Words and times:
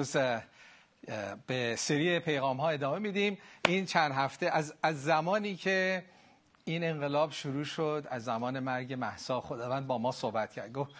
امروز 0.00 0.16
به 1.46 1.76
سری 1.76 2.18
پیغام 2.18 2.56
ها 2.56 2.70
ادامه 2.70 2.98
میدیم. 2.98 3.38
این 3.68 3.86
چند 3.86 4.12
هفته 4.12 4.46
از, 4.46 4.74
از 4.82 5.02
زمانی 5.04 5.56
که 5.56 6.04
این 6.64 6.84
انقلاب 6.84 7.32
شروع 7.32 7.64
شد 7.64 8.06
از 8.10 8.24
زمان 8.24 8.60
مرگ 8.60 8.92
محسا 8.92 9.40
خداوند 9.40 9.86
با 9.86 9.98
ما 9.98 10.12
صحبت 10.12 10.52
کرد. 10.52 10.72
گفت 10.72 10.90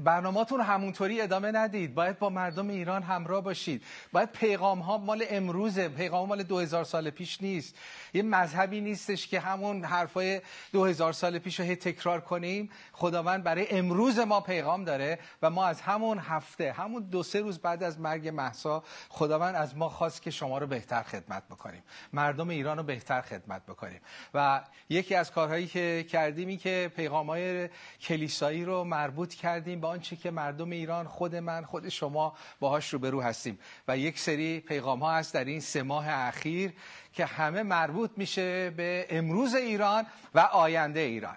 برنامهتون 0.00 0.60
همونطوری 0.60 1.20
ادامه 1.20 1.52
ندید. 1.52 1.94
باید 1.94 2.18
با 2.18 2.28
مردم 2.30 2.68
ایران 2.68 3.02
همراه 3.02 3.42
باشید. 3.42 3.82
باید 4.12 4.32
پیغام 4.32 4.78
ها 4.78 4.98
مال 4.98 5.24
امروزه. 5.30 5.88
پیغام 5.88 6.28
مال 6.28 6.42
2000 6.42 6.84
سال 6.84 7.10
پیش 7.10 7.42
نیست. 7.42 7.74
یه 8.14 8.22
مذهبی 8.22 8.80
نیستش 8.80 9.26
که 9.26 9.40
همون 9.40 9.84
حرفای 9.84 10.40
2000 10.72 11.12
سال 11.12 11.38
پیش 11.38 11.60
رو 11.60 11.74
تکرار 11.74 12.20
کنیم. 12.20 12.70
خداوند 12.92 13.44
برای 13.44 13.70
امروز 13.70 14.18
ما 14.18 14.40
پیغام 14.40 14.84
داره 14.84 15.18
و 15.42 15.50
ما 15.50 15.66
از 15.66 15.80
همون 15.80 16.18
هفته 16.18 16.72
همون 16.72 17.02
دو 17.02 17.22
سه 17.22 17.40
روز 17.40 17.58
بعد 17.58 17.82
از 17.82 18.00
مرگ 18.00 18.28
محسا 18.28 18.82
خداوند 19.08 19.54
از 19.54 19.76
ما 19.76 19.88
خواست 19.88 20.22
که 20.22 20.30
شما 20.30 20.58
رو 20.58 20.66
بهتر 20.66 21.02
خدمت 21.02 21.42
بکنیم. 21.48 21.82
مردم 22.12 22.48
ایران 22.48 22.76
رو 22.76 22.82
بهتر 22.82 23.20
خدمت 23.20 23.66
بکنیم. 23.66 24.00
و 24.34 24.60
یکی 24.88 25.14
از 25.14 25.30
کارهایی 25.32 25.66
که 25.66 26.06
کردیم 26.08 26.48
این 26.48 26.58
که 26.58 26.92
پیغام 26.96 27.26
های 27.26 27.68
کلیسایی 28.00 28.64
رو 28.64 28.84
مربوط 28.84 29.34
کردیم 29.34 29.80
به 29.82 29.88
آنچه 29.88 30.16
که 30.16 30.30
مردم 30.30 30.70
ایران 30.70 31.08
خود 31.08 31.36
من 31.36 31.64
خود 31.64 31.88
شما 31.88 32.36
باهاش 32.60 32.88
روبرو 32.88 33.22
هستیم. 33.22 33.58
و 33.88 33.98
یک 33.98 34.18
سری 34.18 34.60
پیغام 34.60 35.00
ها 35.00 35.12
هست 35.12 35.34
در 35.34 35.44
این 35.44 35.60
سه 35.60 35.82
ماه 35.82 36.08
اخیر 36.08 36.72
که 37.12 37.24
همه 37.26 37.62
مربوط 37.62 38.10
میشه 38.16 38.70
به 38.70 39.06
امروز 39.10 39.54
ایران 39.54 40.06
و 40.34 40.40
آینده 40.40 41.00
ایران. 41.00 41.36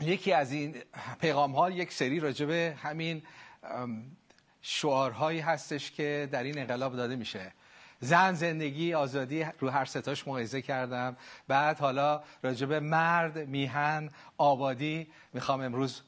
یکی 0.00 0.32
از 0.32 0.52
این 0.52 0.76
پیغام 1.20 1.52
ها 1.52 1.70
یک 1.70 1.92
سری 1.92 2.20
راجبه 2.20 2.76
همین 2.82 3.22
شعارهایی 4.62 5.40
هستش 5.40 5.90
که 5.90 6.28
در 6.32 6.42
این 6.42 6.58
انقلاب 6.58 6.96
داده 6.96 7.16
میشه. 7.16 7.52
زن 8.00 8.34
زندگی 8.34 8.94
آزادی 8.94 9.46
رو 9.60 9.70
هر 9.70 9.84
ستاش 9.84 10.28
موعظه 10.28 10.62
کردم. 10.62 11.16
بعد 11.48 11.78
حالا 11.78 12.22
راجب 12.42 12.72
مرد 12.72 13.38
میهن 13.38 14.10
آبادی 14.38 15.08
می‌خوام 15.32 15.60
امروز 15.60 16.02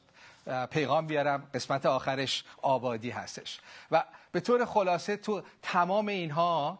پیغام 0.69 1.07
بیارم. 1.07 1.49
قسمت 1.53 1.85
آخرش 1.85 2.43
آبادی 2.61 3.09
هستش. 3.09 3.59
و 3.91 4.03
به 4.31 4.39
طور 4.39 4.65
خلاصه 4.65 5.17
تو 5.17 5.41
تمام 5.61 6.07
اینها 6.07 6.79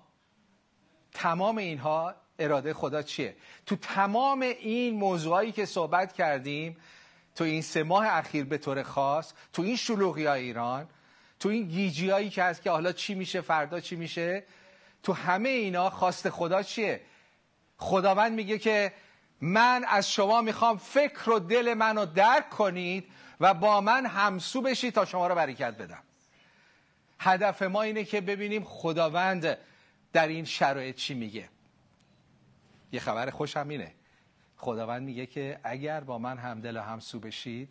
تمام 1.14 1.58
اینها 1.58 2.16
اراده 2.40 2.74
خدا 2.74 3.02
چیه؟ 3.02 3.36
تو 3.66 3.76
تمام 3.76 4.42
این 4.42 4.96
موضوعایی 4.96 5.52
که 5.52 5.66
صحبت 5.66 6.14
کردیم 6.14 6.78
تو 7.36 7.44
این 7.44 7.62
سه 7.62 7.84
ماه 7.84 8.08
اخیر 8.08 8.46
به 8.46 8.58
طور 8.58 8.84
خاص 8.84 9.34
تو 9.54 9.62
این 9.62 9.76
شلوغی 9.76 10.26
های 10.26 10.44
ایران 10.44 10.88
تو 11.40 11.50
این 11.50 11.68
گیجی 11.68 12.10
هایی 12.10 12.30
که 12.30 12.44
هست 12.44 12.62
که 12.62 12.72
حالا 12.72 12.92
چی 12.92 13.16
میشه 13.16 13.42
فردا 13.42 13.80
چی 13.80 13.96
میشه 13.96 14.44
تو 15.04 15.14
همه 15.14 15.50
اینا 15.50 15.90
خواست 15.90 16.30
خدا 16.30 16.64
چیه؟ 16.64 17.02
خداوند 17.78 18.32
میگه 18.32 18.58
که 18.58 18.94
من 19.42 19.86
از 19.88 20.12
شما 20.12 20.42
می‌خوام 20.42 20.78
فکر 20.78 21.30
و 21.30 21.40
دل 21.40 21.74
منو 21.74 22.06
درک 22.06 22.50
کنید 22.50 23.06
و 23.40 23.54
با 23.54 23.82
من 23.82 24.06
همسو 24.06 24.62
بشید 24.62 24.94
تا 24.94 25.06
شما 25.06 25.28
رو 25.28 25.36
برکت 25.36 25.78
بدم. 25.78 26.04
هدف 27.20 27.62
ما 27.62 27.82
اینه 27.82 28.04
که 28.04 28.22
ببینیم 28.22 28.64
خداوند 28.64 29.58
در 30.14 30.28
این 30.28 30.46
شرایط 30.46 30.96
چی 30.96 31.14
میگه. 31.14 31.50
یه 32.92 33.00
خبر 33.00 33.30
خوشم 33.30 33.68
اینه. 33.70 33.94
خداوند 34.58 35.02
میگه 35.02 35.26
که 35.26 35.60
اگر 35.64 36.00
با 36.00 36.18
من 36.18 36.38
همدل 36.38 36.78
و 36.78 36.82
همسو 36.82 37.20
بشید 37.20 37.70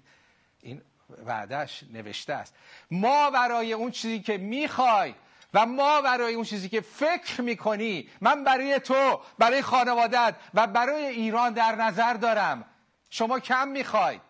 این 0.63 0.83
وعدش 1.27 1.85
نوشته 1.93 2.35
است. 2.35 2.55
ما 2.91 3.31
برای 3.31 3.73
اون 3.73 3.91
چیزی 3.91 4.21
که 4.21 4.39
می‌خوای 4.39 5.15
و 5.55 5.67
ما 5.67 6.03
برای 6.03 6.35
اون 6.35 6.45
چیزی 6.45 6.69
که 6.69 6.81
فکر 6.81 7.41
می‌کنی 7.41 8.09
من 8.21 8.45
برای 8.45 8.81
تو 8.81 9.21
برای 9.39 9.63
خانوادت 9.63 10.35
و 10.55 10.67
برای 10.67 11.07
ایران 11.07 11.53
در 11.53 11.75
نظر 11.75 12.15
دارم. 12.15 12.65
شما 13.11 13.41
کم 13.41 13.69
می‌خواید 13.69 14.26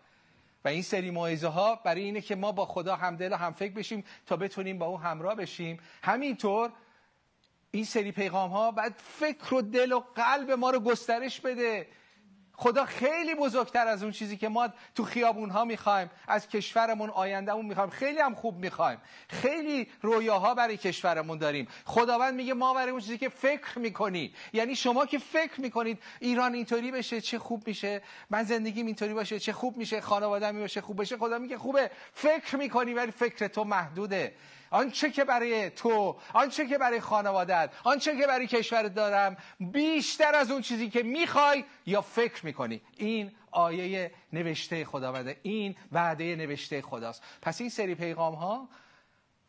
و 0.67 0.69
این 0.69 0.83
سری 0.83 1.11
موعظه 1.11 1.47
ها 1.49 1.77
برای 1.77 2.03
اینه 2.03 2.21
که 2.21 2.37
ما 2.37 2.53
با 2.53 2.67
خدا 2.67 2.97
همدل 2.97 3.33
و 3.33 3.37
هم 3.37 3.53
فکر 3.53 3.73
بشیم 3.73 4.05
تا 4.27 4.37
بتونیم 4.37 4.79
با 4.79 4.87
او 4.87 5.01
همراه 5.01 5.35
بشیم. 5.35 5.79
همینطور 6.03 6.73
این 7.71 7.85
سری 7.85 8.13
پیغام 8.13 8.51
ها 8.51 8.71
باید 8.71 8.95
فکر 8.99 9.55
و 9.55 9.63
دل 9.63 9.93
و 9.93 10.03
قلب 10.15 10.51
ما 10.51 10.71
رو 10.71 10.81
گسترش 10.81 11.41
بده. 11.41 11.87
خدا 12.57 12.85
خیلی 12.85 13.35
بزرگتر 13.35 13.87
از 13.87 14.03
اون 14.03 14.13
چیزی 14.13 14.37
که 14.37 14.49
ما 14.49 14.69
تو 14.95 15.05
خیابون 15.05 15.51
ها 15.51 15.65
می‌خوایم 15.65 16.11
از 16.29 16.49
کشورمون 16.49 17.11
آیندهمون 17.11 17.67
می‌خوایم. 17.67 17.91
خیلی 17.91 18.19
هم 18.19 18.35
خوب 18.35 18.59
می‌خوایم. 18.59 18.99
خیلی 19.29 19.89
رویاها 20.03 20.55
برای 20.55 20.77
کشورمون 20.77 21.39
داریم. 21.39 21.69
خداوند 21.85 22.35
میگه 22.35 22.55
ما 22.55 22.75
برای 22.75 22.91
اون 22.91 23.01
چیزی 23.01 23.19
که 23.19 23.29
فکر 23.29 23.79
می‌کنی 23.79 24.35
یعنی 24.53 24.77
شما 24.77 25.07
که 25.07 25.19
فکر 25.19 25.61
می‌کنید 25.61 26.03
ایران 26.21 26.55
اینطوری 26.55 26.91
بشه 26.91 27.21
چه 27.21 27.39
خوب 27.39 27.67
میشه 27.67 28.03
من 28.31 28.43
زندگیم 28.43 28.87
اینطوری 28.87 29.15
باشه 29.15 29.39
چه 29.39 29.53
خوب 29.53 29.77
میشه 29.77 30.01
خانواده‌ام 30.01 30.59
باشه 30.59 30.81
خوب 30.81 31.01
بشه 31.01 31.17
خدا 31.17 31.39
میگه 31.39 31.59
خوبه. 31.59 31.91
فکر 32.13 32.57
می‌کنی 32.57 32.95
ولی 32.95 33.11
فکر 33.11 33.49
تو 33.49 33.65
محدوده. 33.65 34.35
آنچه 34.71 35.11
که 35.11 35.25
برای 35.25 35.71
تو 35.71 36.17
آنچه 36.33 36.67
که 36.67 36.79
برای 36.79 37.01
خانوادت 37.01 37.71
آنچه 37.85 38.17
که 38.17 38.27
برای 38.27 38.47
کشورت 38.47 38.95
دارم 38.95 39.37
بیشتر 39.61 40.35
از 40.35 40.51
اون 40.51 40.63
چیزی 40.63 40.91
که 40.91 41.03
می‌خوای 41.03 41.65
یا 41.87 42.01
فکر 42.01 42.47
می‌کنی. 42.47 42.83
این 42.97 43.33
آیه 43.51 44.11
نوشته 44.33 44.85
خداونده. 44.85 45.37
این 45.43 45.77
وعده 45.93 46.37
نوشته 46.37 46.83
خداست. 46.83 47.23
پس 47.43 47.61
این 47.61 47.71
سری 47.71 47.95
پیغام 47.95 48.35
ها 48.35 48.69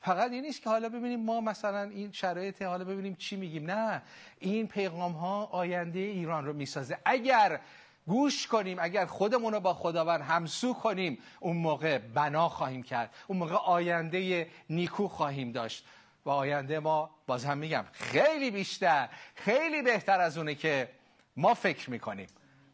فقط 0.01 0.31
این 0.31 0.41
نیست 0.41 0.61
که 0.61 0.69
حالا 0.69 0.89
ببینیم 0.89 1.19
ما 1.19 1.41
مثلا 1.41 1.83
این 1.83 2.11
شرایط 2.11 2.61
حالا 2.61 2.85
ببینیم 2.85 3.15
چی 3.15 3.35
میگیم. 3.35 3.71
نه. 3.71 4.01
این 4.39 4.67
پیغام 4.67 5.11
ها 5.11 5.45
آینده 5.45 5.99
ایران 5.99 6.45
رو 6.45 6.53
می‌سازه. 6.53 6.97
اگر 7.05 7.59
گوش 8.07 8.47
کنیم. 8.47 8.77
اگر 8.79 9.05
خودمون 9.05 9.53
رو 9.53 9.59
با 9.59 9.73
خداوند 9.73 10.21
همسو 10.21 10.73
کنیم 10.73 11.17
اون 11.39 11.57
موقع 11.57 11.97
بنا 11.97 12.49
خواهیم 12.49 12.83
کرد. 12.83 13.15
اون 13.27 13.37
موقع 13.37 13.55
آینده 13.55 14.47
نیکو 14.69 15.07
خواهیم 15.07 15.51
داشت. 15.51 15.85
و 16.25 16.29
آینده 16.29 16.79
ما 16.79 17.09
باز 17.27 17.45
هم 17.45 17.57
میگم 17.57 17.85
خیلی 17.91 18.51
بیشتر 18.51 19.09
خیلی 19.35 19.81
بهتر 19.81 20.19
از 20.19 20.37
اونه 20.37 20.55
که 20.55 20.89
ما 21.37 21.53
فکر 21.53 21.89
می‌کنیم. 21.89 22.27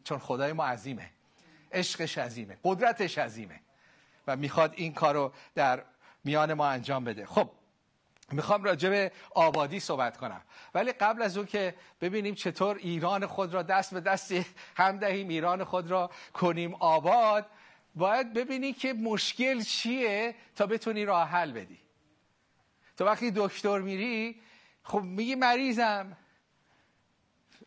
چون 0.03 0.19
خدای 0.19 0.53
ما 0.53 0.65
عظیمه. 0.65 1.09
عشقش 1.71 2.17
عظیمه. 2.17 2.57
قدرتش 2.63 3.17
عظیمه. 3.17 3.59
و 4.27 4.35
می‌خواد 4.35 4.73
این 4.75 4.93
کارو 4.93 5.31
در 5.55 5.83
میان 6.23 6.53
ما 6.53 6.67
انجام 6.67 7.03
بده. 7.03 7.25
خب 7.25 7.49
می‌خوام 8.33 8.63
راجع 8.63 8.89
به 8.89 9.11
آبادی 9.31 9.79
صحبت 9.79 10.17
کنم. 10.17 10.41
ولی 10.73 10.91
قبل 10.91 11.21
از 11.21 11.37
اون 11.37 11.45
که 11.45 11.75
ببینیم 12.01 12.35
چطور 12.35 12.77
ایران 12.77 13.25
خود 13.25 13.53
را 13.53 13.61
دست 13.61 13.93
به 13.93 13.99
دست 13.99 14.33
هم 14.77 14.97
دهیم 14.97 15.27
ایران 15.27 15.63
خود 15.63 15.91
را 15.91 16.11
کنیم 16.33 16.75
آباد 16.75 17.45
باید 17.95 18.33
ببینی 18.33 18.73
که 18.73 18.93
مشکل 18.93 19.61
چیه 19.61 20.35
تا 20.55 20.65
بتونی 20.65 21.05
راه 21.05 21.29
حل 21.29 21.51
بدی. 21.51 21.79
تو 22.97 23.05
وقتی 23.05 23.31
دکتر 23.35 23.79
میری 23.79 24.41
خب 24.83 25.01
میگی 25.01 25.35
مریضم. 25.35 26.17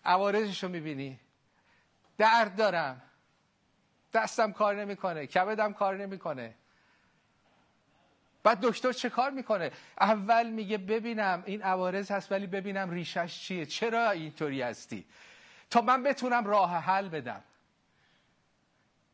عوارضش 0.05 0.63
رو 0.63 0.69
می‌بینی. 0.69 1.21
درد 2.19 2.57
دارم. 2.57 3.03
دستم 4.13 4.53
کار 4.53 4.75
نمی‌کنه. 4.75 5.27
کبدم 5.27 5.73
کار 5.73 5.97
نمی‌کنه. 5.97 6.55
بعد 8.47 8.61
دکتر 8.61 8.93
چه 8.93 9.11
کار 9.11 9.31
می‌کنه؟ 9.31 9.71
اول 10.01 10.51
میگه 10.51 10.79
ببینم 10.79 11.43
این 11.47 11.63
عوارض 11.63 12.11
هست 12.11 12.33
ولی 12.33 12.47
ببینم 12.47 12.91
ریشش 12.91 13.41
چیه. 13.41 13.67
چرا 13.67 14.11
اینطوری 14.11 14.63
هستی؟ 14.63 15.05
تا 15.71 15.81
من 15.81 16.03
بتونم 16.03 16.45
راه 16.47 16.77
حل 16.77 17.09
بدم. 17.09 17.43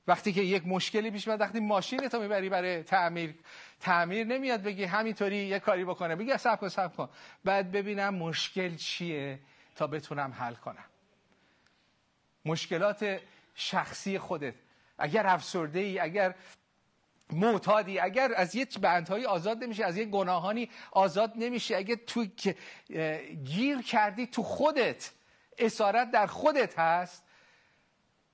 وقتی 0.06 0.32
که 0.32 0.40
یک 0.40 0.66
مشکلی 0.66 1.10
پیش 1.10 1.26
میاد 1.26 1.40
وقتی 1.40 1.60
ماشین 1.60 2.08
تو 2.08 2.20
می‌بری 2.20 2.48
برای 2.48 2.82
تعمیر 2.82 3.34
تعمیر 3.80 4.26
نمیاد 4.26 4.62
بگی 4.62 4.84
همینطوری 4.84 5.36
یه 5.36 5.58
کاری 5.58 5.84
بکنه. 5.84 6.16
بگی 6.16 6.36
سب 6.38 6.60
کن 6.60 6.68
سب 6.68 6.96
کن. 6.96 7.08
بعد 7.44 7.72
ببینم 7.72 8.14
مشکل 8.14 8.76
چیه 8.76 9.38
تا 9.76 9.86
بتونم 9.86 10.32
حل 10.32 10.54
کنم. 10.54 10.84
مشکلات 12.44 13.20
شخصی 13.54 14.18
خودت. 14.18 14.54
اگر 14.98 15.26
افسرده 15.26 15.80
ای 15.80 15.98
اگر 15.98 16.34
معتادی. 17.34 17.98
اگر 17.98 18.32
از 18.36 18.54
یه 18.54 18.66
بندهایی 18.80 19.26
آزاد 19.26 19.64
نمیشه 19.64 19.84
از 19.84 19.96
یه 19.96 20.04
گناهانی 20.04 20.70
آزاد 20.90 21.32
نمیشه. 21.36 21.76
اگه 21.76 21.96
تو 21.96 22.24
گیر 23.44 23.82
کردی 23.82 24.26
تو 24.26 24.42
خودت 24.42 25.10
اسارت 25.58 26.10
در 26.10 26.26
خودت 26.26 26.78
هست 26.78 27.24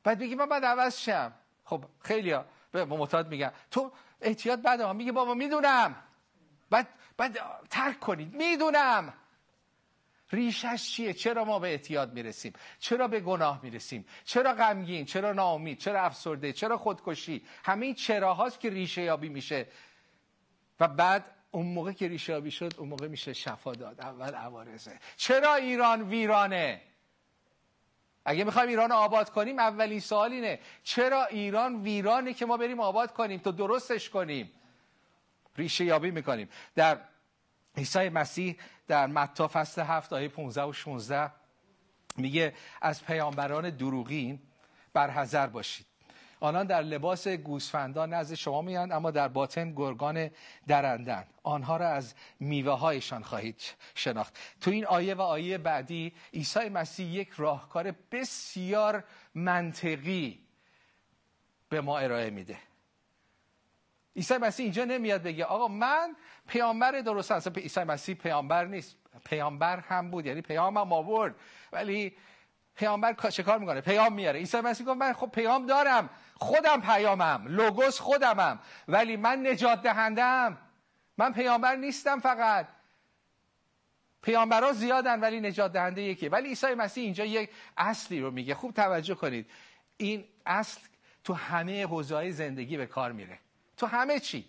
بعد 0.05 0.19
بگی 0.19 0.35
من 0.35 0.47
باید 0.47 0.65
عوض 0.65 0.99
شم. 0.99 1.33
خب 1.65 1.85
خیلی 2.01 2.31
ها. 2.33 2.45
به 2.73 2.85
معتاد 2.85 3.29
میگن. 3.29 3.53
تو 3.71 3.93
احتیاط 4.21 4.59
بده. 4.59 4.93
میگه 4.93 5.13
بابا 5.13 5.35
می‌دونم. 5.35 5.97
بعد 6.71 6.89
بعد 7.17 7.39
ترک 7.71 8.01
کنید 8.01 8.35
می‌دونم. 8.35 9.13
ریشش 10.33 10.91
چیه؟ 10.93 11.13
چرا 11.13 11.45
ما 11.45 11.59
به 11.59 11.69
اعتیاد 11.69 12.13
می‌رسیم؟ 12.13 12.53
چرا 12.79 13.09
به 13.09 13.21
گناه 13.21 13.61
می‌رسیم؟ 13.63 14.07
چرا 14.25 14.53
غمگین؟ 14.53 15.05
چرا 15.05 15.33
ناامید؟ 15.33 15.79
چرا 15.79 16.03
افسرده؟ 16.03 16.53
چرا 16.53 16.77
خودکشی؟ 16.77 17.47
همه 17.65 17.87
این 17.87 17.95
چراهاست 17.95 18.61
که 18.61 18.71
ریشه 18.71 19.03
یابی 19.03 19.29
میشه. 19.29 19.67
و 20.81 20.89
بعد 20.89 21.31
اون 21.51 21.67
موقع 21.67 21.93
که 21.93 22.09
ریشابی 22.09 22.51
شد 22.51 22.75
اون 22.79 22.89
موقع 22.89 23.09
میشه 23.09 23.33
شفا 23.33 23.73
داد. 23.73 24.01
اول 24.01 24.35
عوارزه 24.35 24.99
چرا 25.17 25.55
ایران 25.55 26.03
ویرانه؟ 26.03 26.83
اگه 28.25 28.45
می‌خوایم 28.45 28.69
ایران 28.69 28.93
آباد 28.93 29.31
کنیم 29.31 29.59
اولین 29.59 30.01
سوال 30.01 30.33
اینه 30.33 30.61
چرا 30.83 31.25
ایران 31.25 31.83
ویرانه 31.83 32.35
که 32.35 32.47
ما 32.47 32.57
بریم 32.57 32.81
آباد 32.81 33.13
کنیم؟ 33.13 33.41
تو 33.41 33.53
درستش 33.53 34.11
کنیم. 34.11 34.53
ریشه 35.57 35.85
یابی 35.85 36.11
می‌کنیم. 36.11 36.49
در 36.75 37.01
عیسی 37.77 38.09
مسیح 38.09 38.57
در 38.89 39.07
متا 39.07 39.49
فصل 39.49 39.83
هفت 39.83 40.13
آیه 40.13 40.29
15 40.29 40.63
و 40.63 40.73
16 40.73 41.31
میگه 42.17 42.55
از 42.83 43.05
پیامبران 43.05 43.71
دروغین 43.71 44.41
برحذر 44.93 45.47
باشید. 45.47 45.87
آنان 46.41 46.67
در 46.67 46.83
لباس 46.83 47.29
گوسفندان 47.29 48.15
نزد 48.15 48.35
شما 48.35 48.63
میان 48.63 48.93
اما 48.93 49.11
در 49.11 49.29
باطن 49.29 49.73
گرگان 49.73 50.31
درندن. 50.67 51.25
آنها 51.43 51.77
را 51.77 51.89
از 51.89 52.15
میوه 52.41 52.73
هایشان 52.73 53.23
خواهید 53.23 53.63
شناخت. 53.95 54.39
تو 54.61 54.71
این 54.71 54.87
آیه 54.87 55.15
و 55.15 55.21
آیه 55.21 55.59
بعدی 55.59 56.13
عیسی 56.35 56.69
مسیح 56.69 57.07
یک 57.07 57.31
راهکار 57.37 57.95
بسیار 58.13 59.05
منطقی 59.35 60.41
به 61.69 61.81
ما 61.81 61.99
ارائه 61.99 62.31
میده. 62.31 62.57
عیسی 64.19 64.37
مسیح 64.37 64.65
اینجا 64.65 64.85
نمیاد 64.85 65.23
بگه 65.23 65.45
آقا 65.45 65.69
من 65.69 66.17
پیامبر 66.49 67.01
درست 67.01 67.33
اصلا 67.33 67.53
عیسی 67.53 67.85
مسیح 67.85 68.15
پیامبر 68.15 68.65
نیست. 68.65 68.97
پیامبر 69.25 69.81
هم 69.81 70.11
بود 70.11 70.27
یعنی 70.27 70.41
پیام 70.43 70.77
هم 70.77 70.93
آورد. 70.93 71.35
ولی 71.73 72.17
پیامبر 72.75 73.13
چه 73.13 73.43
کار 73.43 73.59
می‌کنه؟ 73.59 73.81
پیام 73.81 74.13
میاره. 74.13 74.39
عیسی 74.39 74.61
مسیح 74.61 74.87
گفت 74.87 74.97
من 74.97 75.13
خب 75.13 75.27
پیام 75.27 75.67
دارم. 75.67 76.11
خودم 76.35 76.81
پیامم. 76.81 77.45
لوگوس 77.49 77.99
خودمم. 77.99 78.59
ولی 78.89 79.17
من 79.17 79.47
نجات 79.47 79.83
دهندم. 79.83 80.59
من 81.19 81.33
پیامبر 81.33 81.77
نیستم 81.77 82.21
فقط. 82.21 82.69
پیامبران 84.23 84.73
زیادن 84.73 85.21
ولی 85.21 85.41
نجات 85.41 85.73
دهنده 85.73 86.03
یکی. 86.03 86.29
ولی 86.29 86.49
عیسی 86.49 86.75
مسیح 86.75 87.05
اینجا 87.05 87.25
یک 87.25 87.51
اصلی 87.77 88.21
رو 88.21 88.31
میگه. 88.31 88.55
خوب 88.55 88.75
توجه 88.75 89.15
کنید. 89.15 89.51
این 89.97 90.25
اصل 90.47 90.81
تو 91.25 91.35
همه 91.35 91.87
حوزه‌های 91.87 92.33
زندگی 92.33 92.77
به 92.77 92.87
کار 92.87 93.13
میره. 93.13 93.39
تو 93.79 93.87
همه 93.87 94.21
چی. 94.21 94.49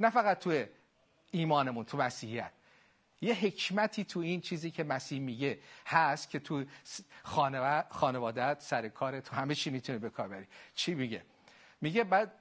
نه 0.00 0.10
فقط 0.10 0.38
تو 0.38 0.64
ایمانمون 1.30 1.84
تو 1.84 1.96
مسیحیت. 1.96 2.52
یه 3.20 3.34
حکمتی 3.34 4.04
تو 4.04 4.20
این 4.20 4.40
چیزی 4.40 4.70
که 4.70 4.84
مسیح 4.84 5.20
میگه 5.20 5.58
هست 5.86 6.30
که 6.30 6.38
تو 6.38 6.64
خانوادت 7.90 8.56
سر 8.60 8.88
کار 8.88 9.20
تو 9.20 9.36
همه 9.36 9.54
چی 9.54 9.70
می‌تونه 9.70 9.98
به 9.98 10.10
کار 10.10 10.28
بری. 10.28 10.46
چی 10.74 10.94
میگه؟ 10.94 11.22
میگه 11.80 12.04
بعد 12.04 12.32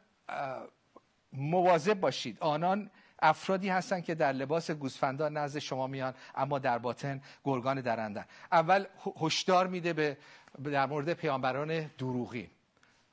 مواظب 1.33 1.99
باشید. 1.99 2.37
آنان 2.39 2.91
افرادی 3.19 3.69
هستن 3.69 4.01
که 4.01 4.15
در 4.15 4.33
لباس 4.33 4.71
گوسفندان 4.71 5.37
نزد 5.37 5.59
شما 5.59 5.87
میان 5.87 6.13
اما 6.35 6.59
در 6.59 6.77
باطن 6.77 7.21
گرگان 7.43 7.81
درندن. 7.81 8.25
اول 8.51 8.85
هشدار 9.21 9.67
میده 9.67 9.93
به 9.93 10.17
در 10.63 10.85
مورد 10.85 11.13
پیامبران 11.13 11.91
دروغین. 11.97 12.49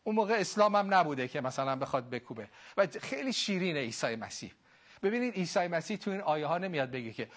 اون 0.04 0.16
موقع 0.16 0.34
اسلام 0.34 0.76
هم 0.76 0.94
نبوده 0.94 1.28
که 1.28 1.40
مثلا 1.40 1.76
بخواد 1.76 2.10
بکوبه. 2.10 2.48
و 2.76 2.86
خیلی 3.02 3.32
شیرینه 3.32 3.80
عیسی 3.80 4.16
مسیح. 4.16 4.52
ببینید 5.02 5.34
عیسی 5.34 5.68
مسیح 5.68 5.96
تو 5.96 6.10
این 6.10 6.20
آیه 6.20 6.46
ها 6.46 6.58
نمیاد 6.58 6.90
بگه 6.90 7.12
که 7.12 7.28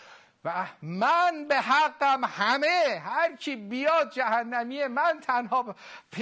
و 0.45 0.67
من 0.81 1.45
به 1.49 1.55
حقم 1.61 2.25
همه 2.25 3.01
هر 3.05 3.35
کی 3.35 3.55
بیاد 3.55 4.11
جهنمیه 4.11 4.87
من 4.87 5.19
تنها 5.21 5.75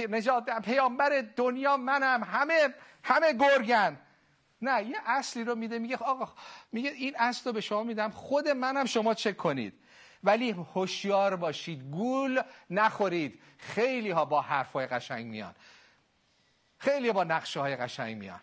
نجات 0.08 0.50
پیامبر 0.50 1.24
دنیا 1.36 1.76
منم 1.76 2.24
همه 2.24 2.74
همه 3.02 3.32
گرگن. 3.32 3.98
نه 4.62 4.84
یه 4.84 4.96
اصلی 5.06 5.44
رو 5.44 5.54
میده 5.54 5.78
میگه 5.78 5.96
آقا 5.96 6.32
میگه 6.72 6.90
این 6.90 7.14
اصل 7.18 7.44
رو 7.44 7.52
به 7.52 7.60
شما 7.60 7.82
میدم 7.82 8.10
خود 8.10 8.48
منم 8.48 8.84
شما 8.84 9.14
چک 9.14 9.36
کنید. 9.36 9.74
ولی 10.24 10.50
هوشیار 10.50 11.36
باشید 11.36 11.82
گول 11.90 12.42
نخورید. 12.70 13.40
خیلی 13.58 14.10
ها 14.10 14.24
با 14.24 14.40
حرفای 14.40 14.86
قشنگ 14.86 15.26
میان. 15.26 15.54
خیلی 16.78 17.12
با 17.12 17.24
نقشه 17.24 17.60
های 17.60 17.76
قشنگ 17.76 18.16
میان. 18.16 18.40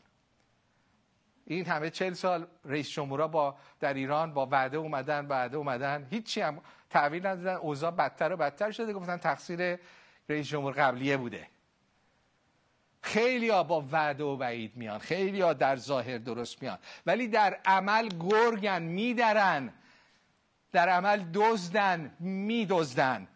این 1.45 1.65
همه 1.65 1.89
چل 1.89 2.13
سال 2.13 2.47
رئیس 2.65 2.89
جمهورا 2.89 3.27
با 3.27 3.55
در 3.79 3.93
ایران 3.93 4.33
با 4.33 4.45
وعده 4.45 4.77
اومدن 4.77 5.25
وعده 5.25 5.57
اومدن. 5.57 6.07
هیچی 6.09 6.41
هم 6.41 6.61
تحویل 6.89 7.27
ندادن. 7.27 7.55
اوضاع 7.55 7.91
بدتر 7.91 8.33
و 8.33 8.37
بدتر 8.37 8.71
شده 8.71 8.93
گفتن 8.93 9.17
تقصیر 9.17 9.79
رئیس 10.29 10.47
جمهور 10.47 10.73
قبلیه 10.73 11.17
بوده. 11.17 11.47
خیلی 13.01 13.49
ها 13.49 13.63
با 13.63 13.85
وعده 13.91 14.23
و 14.23 14.37
وعید 14.37 14.77
میان. 14.77 14.99
خیلی 14.99 15.41
ها 15.41 15.53
در 15.53 15.75
ظاهر 15.75 16.17
درست 16.17 16.61
میان. 16.61 16.79
ولی 17.05 17.27
در 17.27 17.59
عمل 17.65 18.07
گرگن 18.07 18.81
میدرن. 18.81 19.73
در 20.71 20.89
عمل 20.89 21.23
دزدن 21.33 22.15
میدزدن. 22.19 23.27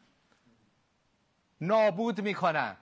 نابود 1.61 2.21
می‌کنن. 2.21 2.77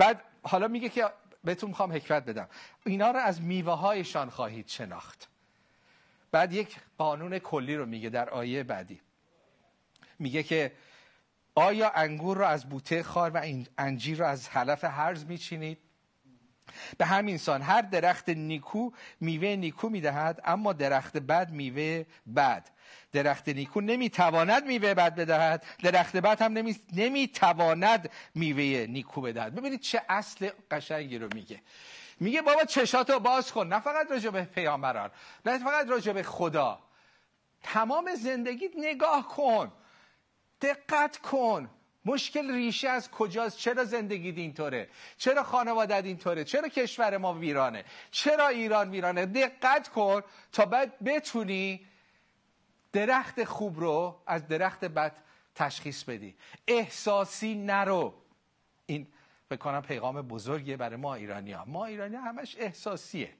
بعد 0.00 0.24
حالا 0.42 0.68
میگه 0.68 0.88
که 0.88 1.10
بهتون 1.44 1.68
می‌خوام 1.68 1.92
حکمت 1.92 2.24
بدم. 2.24 2.48
اینا 2.86 3.10
رو 3.10 3.18
از 3.18 3.42
میوه 3.42 3.72
هایشان 3.72 4.30
خواهید 4.30 4.68
شناخت. 4.68 5.28
بعد 6.30 6.52
یک 6.52 6.76
قانون 6.98 7.38
کلی 7.38 7.76
رو 7.76 7.86
میگه 7.86 8.08
در 8.08 8.30
آیه 8.30 8.62
بعدی. 8.62 9.00
میگه 10.18 10.42
که 10.42 10.72
آیا 11.54 11.90
انگور 11.90 12.36
رو 12.36 12.44
از 12.44 12.68
بوته 12.68 13.02
خار 13.02 13.30
و 13.30 13.42
انجیر 13.78 14.18
رو 14.18 14.26
از 14.26 14.48
حلف 14.48 14.84
هرز 14.84 15.24
میچینید؟ 15.24 15.78
به 16.98 17.06
همین 17.06 17.38
سان 17.38 17.62
هر 17.62 17.82
درخت 17.82 18.28
نیکو 18.28 18.90
میوه 19.20 19.56
نیکو 19.56 19.88
می‌دهد 19.88 20.40
اما 20.44 20.72
درخت 20.72 21.16
بد 21.16 21.50
میوه 21.50 22.04
بد. 22.36 22.70
درخت 23.12 23.48
نیکو 23.48 23.80
نمی‌تواند 23.80 24.64
میوه 24.66 24.94
بد 24.94 25.14
بدهد 25.14 25.66
درخت 25.82 26.16
بد 26.16 26.42
هم 26.42 26.52
نمی... 26.52 26.76
نمی‌تواند 26.92 28.10
میوه 28.34 28.86
نیکو 28.86 29.20
بدهد. 29.20 29.54
ببینید 29.54 29.80
چه 29.80 30.02
اصل 30.08 30.50
قشنگی 30.70 31.18
رو 31.18 31.28
میگه. 31.34 31.62
میگه 32.20 32.42
بابا 32.42 32.64
چشاتو 32.64 33.18
باز 33.18 33.52
کن 33.52 33.66
نه 33.66 33.80
فقط 33.80 34.10
راجع 34.10 34.30
به 34.30 34.42
پیامبران 34.42 35.10
نه 35.46 35.58
فقط 35.58 35.88
راجع 35.88 36.12
به 36.12 36.22
خدا. 36.22 36.78
تمام 37.62 38.14
زندگیت 38.14 38.70
نگاه 38.78 39.28
کن 39.28 39.72
دقت 40.60 41.16
کن. 41.16 41.70
مشکل 42.04 42.54
ریشه 42.54 42.88
از 42.88 43.10
کجاست؟ 43.10 43.58
چرا 43.58 43.84
زندگی 43.84 44.30
اینطوره؟ 44.30 44.88
چرا 45.16 45.42
خانواده 45.42 45.94
اینطوره؟ 45.94 46.44
چرا 46.44 46.68
کشور 46.68 47.16
ما 47.16 47.34
ویرانه؟ 47.34 47.84
چرا 48.10 48.48
ایران 48.48 48.90
ویرانه؟ 48.90 49.26
دقت 49.26 49.88
کن 49.88 50.22
تا 50.52 50.66
بعد 50.66 51.04
بتونی 51.04 51.86
درخت 52.92 53.44
خوب 53.44 53.80
رو 53.80 54.22
از 54.26 54.48
درخت 54.48 54.84
بد 54.84 55.16
تشخیص 55.54 56.04
بدی. 56.04 56.36
احساسی 56.68 57.54
نرو. 57.54 58.14
این 58.86 59.06
بکنم 59.50 59.82
پیغام 59.82 60.22
بزرگیه 60.22 60.76
برای 60.76 60.96
ما 60.96 61.14
ایرانی 61.14 61.52
ها 61.52 61.64
ما 61.64 61.86
ایرانی 61.86 62.16
ها 62.16 62.22
همش 62.22 62.56
احساسیه. 62.58 63.32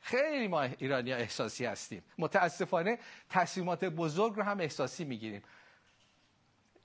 خیلی 0.00 0.48
ما 0.48 0.62
ایرانی 0.62 1.12
احساسی 1.12 1.64
هستیم. 1.64 2.04
متاسفانه 2.18 2.98
تصمیمات 3.30 3.84
بزرگ 3.84 4.36
رو 4.36 4.42
هم 4.42 4.60
احساسی 4.60 5.04
می‌گیریم. 5.04 5.42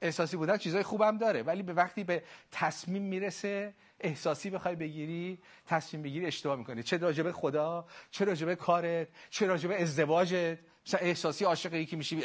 احساسی 0.01 0.37
بودن 0.37 0.57
چیزای 0.57 0.83
خوبم 0.83 1.17
داره 1.17 1.43
ولی 1.43 1.63
به 1.63 1.73
وقتی 1.73 2.03
به 2.03 2.23
تصمیم 2.51 3.01
می‌رسه 3.01 3.73
احساسی 3.99 4.49
بخوای 4.49 4.75
بگیری 4.75 5.39
تصمیم 5.67 6.03
بگیری 6.03 6.25
اشتباه 6.25 6.55
می‌کنی. 6.55 6.83
چه 6.83 6.97
راجبه 6.97 7.31
خدا 7.31 7.87
چه 8.11 8.25
راجبه 8.25 8.55
کارت 8.55 9.07
چه 9.29 9.45
راجبه 9.45 9.81
ازدواجت. 9.81 10.59
مثلا 10.87 10.99
احساسی 10.99 11.45
عاشق 11.45 11.73
یکی 11.73 11.95
میشی 11.95 12.23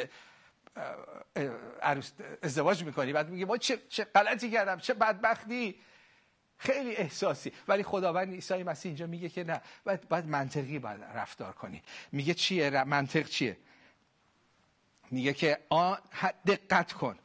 ازدواج 2.42 2.84
می‌کنی 2.84 3.12
بعد 3.12 3.30
میگی 3.30 3.44
ما 3.44 3.56
چه, 3.56 3.78
چه 3.88 4.04
غلطی 4.04 4.50
کردم 4.50 4.78
چه 4.78 4.94
بدبختی. 4.94 5.80
خیلی 6.58 6.96
احساسی. 6.96 7.52
ولی 7.68 7.82
خداوند 7.82 8.32
عیسی 8.32 8.62
مسیح 8.62 8.90
اینجا 8.90 9.06
میگه 9.06 9.28
که 9.28 9.44
نه 9.44 9.60
باید, 9.84 10.08
باید 10.08 10.26
منطقی 10.26 10.78
باید 10.78 11.00
رفتار 11.14 11.52
کنی. 11.52 11.82
میگه 12.12 12.34
چیه؟ 12.34 12.84
منطق 12.84 13.26
چیه؟ 13.26 13.56
میگه 15.10 15.32
که 15.32 15.58
دقت 16.46 16.92
کن. 16.92 17.18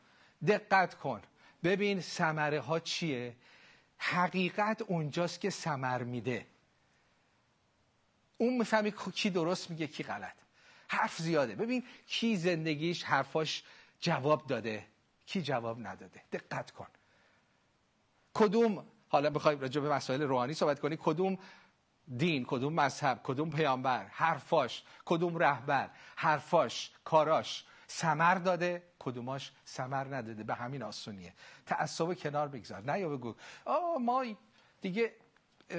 دقت 0.48 0.96
کن. 0.96 1.22
ببین 1.64 2.02
سمره 2.02 2.60
ها 2.60 2.80
چیه؟ 2.80 3.36
حقیقت 3.98 4.82
اونجاست 4.82 5.42
که 5.42 5.50
سمر 5.50 6.04
میده. 6.04 6.46
اون 8.38 8.58
می‌فهمی 8.58 8.94
کی 9.14 9.30
درست 9.30 9.70
میگه 9.70 9.88
کی 9.88 10.04
غلط. 10.04 10.36
حرف 10.88 11.18
زیاده. 11.18 11.56
ببین 11.56 11.84
کی 12.08 12.36
زندگیش 12.36 13.04
حرفاش 13.04 13.64
جواب 14.00 14.48
داده 14.48 14.86
کی 15.26 15.42
جواب 15.42 15.88
نداده. 15.88 16.22
دقت 16.32 16.72
کن. 16.72 16.88
کدوم 18.34 18.86
حالا 19.10 19.30
بخوایم 19.30 19.60
راجع 19.60 19.82
به 19.82 19.90
مسائل 19.90 20.22
روحانی 20.22 20.54
صحبت 20.54 20.80
کنی 20.80 20.98
کدوم 21.04 21.38
دین 22.18 22.46
کدوم 22.46 22.74
مذهب 22.74 23.20
کدوم 23.24 23.50
پیامبر 23.50 24.06
حرفاش 24.06 24.84
کدوم 25.06 25.38
رهبر 25.38 25.90
حرفاش 26.16 26.92
کاراش 27.04 27.66
سمر 27.88 28.36
داده 28.36 28.84
کدوماش 29.00 29.52
سمر 29.66 30.16
نداده. 30.16 30.44
به 30.44 30.56
همین 30.56 30.84
آسونیه. 30.84 31.34
تعصب 31.66 32.14
کنار 32.14 32.48
بگذار. 32.48 32.82
نه 32.82 33.00
یا 33.00 33.10
بگو. 33.10 33.36
آه 33.66 33.98
ما 34.00 34.26
دیگه 34.82 35.14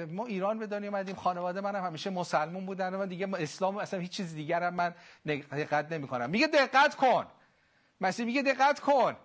ما 0.07 0.25
ایران 0.25 0.59
به 0.59 0.67
دنیا 0.67 0.89
اومدیم 0.89 1.15
خانواده 1.15 1.61
منم 1.61 1.85
همیشه 1.85 2.09
مسلمون 2.09 2.65
بودن 2.65 2.93
و 2.93 3.05
دیگه 3.05 3.27
اسلام 3.35 3.77
اصلا 3.77 3.99
هیچ 3.99 4.11
چیز 4.11 4.35
دیگر 4.35 4.63
هم 4.63 4.73
من 4.73 4.95
دقت 5.27 5.91
نمی 5.91 6.07
کنم 6.07 6.29
میگه 6.29 6.47
دقت 6.47 6.95
کن. 6.95 7.25
مسیح 8.01 8.25
میگه 8.25 8.41
دقت 8.41 8.79
کن. 8.79 9.15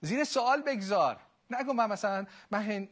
زیر 0.00 0.24
سوال 0.24 0.62
بگذار. 0.62 1.16
نگو 1.50 1.72
من 1.72 1.90
مثلا 1.90 2.26
من 2.50 2.88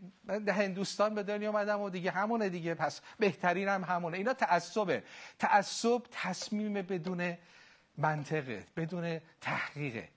هندوستان 0.49 1.15
به 1.15 1.23
دنیا 1.23 1.51
اومدم 1.51 1.81
و 1.81 1.91
دیگه 1.91 2.11
همونه 2.11 2.49
دیگه 2.49 2.75
پس 2.75 3.01
بهترین 3.19 3.69
هم 3.69 3.85
همونه. 3.85 4.17
اینا 4.17 4.35
تعصبه. 4.35 5.05
تعصب 5.39 6.03
تصمیم 6.11 6.75
بدون 6.75 7.37
منطقه 7.99 8.67
بدون 8.77 9.21
تحقیقه. 9.41 10.09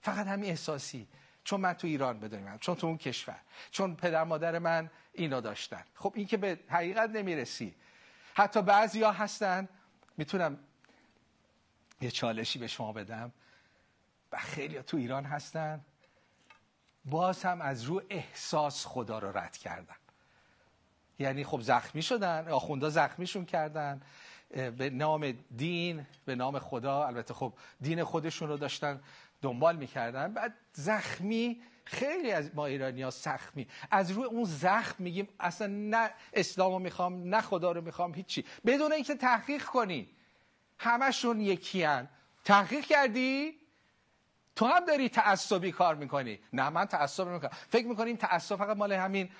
فقط 0.00 0.26
همین 0.26 0.50
احساسی. 0.50 1.08
چون 1.44 1.60
من 1.60 1.72
تو 1.72 1.86
ایران 1.86 2.20
بدونیم 2.20 2.58
چون 2.58 2.74
تو 2.74 2.86
اون 2.86 2.98
کشور. 2.98 3.40
چون 3.70 3.96
پدر 3.96 4.24
مادر 4.24 4.58
من 4.58 4.90
اینا 5.12 5.40
داشتن. 5.40 5.84
خب 5.94 6.12
این 6.16 6.26
که 6.26 6.36
به 6.36 6.58
حقیقت 6.68 7.10
نمی‌رسی. 7.10 7.74
حتی 8.34 8.62
بعضی 8.62 9.02
ها 9.02 9.12
هستن. 9.12 9.68
می‌تونم 10.16 10.58
یه 12.00 12.10
چالشی 12.10 12.58
به 12.58 12.66
شما 12.66 12.92
بدم. 12.92 13.32
و 14.32 14.38
خیلی 14.38 14.82
تو 14.82 14.96
ایران 14.96 15.24
هستن. 15.24 15.84
باز 17.04 17.42
هم 17.42 17.60
از 17.60 17.82
رو 17.82 18.02
احساس 18.10 18.86
خدا 18.86 19.18
رو 19.18 19.38
رد 19.38 19.56
کردن. 19.56 19.96
یعنی 21.18 21.44
خب 21.44 21.60
زخمی 21.60 22.02
شدن 22.02 22.48
آخوندا 22.48 22.90
زخمیشون 22.90 23.44
کردن. 23.44 24.00
به 24.50 24.90
نام 24.90 25.32
دین 25.56 26.06
به 26.24 26.34
نام 26.34 26.58
خدا. 26.58 27.06
البته 27.06 27.34
خب 27.34 27.52
دین 27.80 28.04
خودشون 28.04 28.48
رو 28.48 28.56
داشتن 28.56 29.00
دنبال 29.42 29.76
می‌کردن. 29.76 30.32
بعد 30.32 30.54
زخمی 30.72 31.62
خیلی 31.84 32.32
از 32.32 32.54
ما 32.54 32.66
ایرانی 32.66 33.02
ها 33.02 33.10
زخمی. 33.10 33.68
از 33.90 34.10
روی 34.10 34.24
اون 34.24 34.44
زخم 34.44 35.04
میگیم 35.04 35.28
اصلا 35.40 35.66
نه 35.66 36.10
اسلام 36.32 36.72
رو 36.72 36.78
می‌خوام 36.78 37.34
نه 37.34 37.40
خدا 37.40 37.72
رو 37.72 37.80
می‌خوام 37.80 38.14
هیچی. 38.14 38.44
بدون 38.66 38.92
اینکه 38.92 39.14
تحقیق 39.14 39.64
کنی. 39.64 40.08
همشون 40.78 41.40
یکی 41.40 41.82
هن. 41.82 42.08
تحقیق 42.44 42.84
کردی؟ 42.84 43.60
تو 44.56 44.66
هم 44.66 44.84
داری 44.84 45.08
تعصبی 45.08 45.72
کار 45.72 45.94
می‌کنی. 45.94 46.40
نه 46.52 46.68
من 46.70 46.84
تعصب 46.84 47.28
می‌کنم 47.28 47.50
فکر 47.68 47.86
می‌کنیم 47.86 48.16
تعصب 48.16 48.56
فقط 48.56 48.76
مال 48.76 48.92
همین 48.92 49.30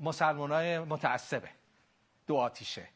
مسلمان 0.00 0.52
های 0.52 0.78
متعصبه. 0.78 1.48
دو 2.26 2.36
آتیشه. 2.36 2.88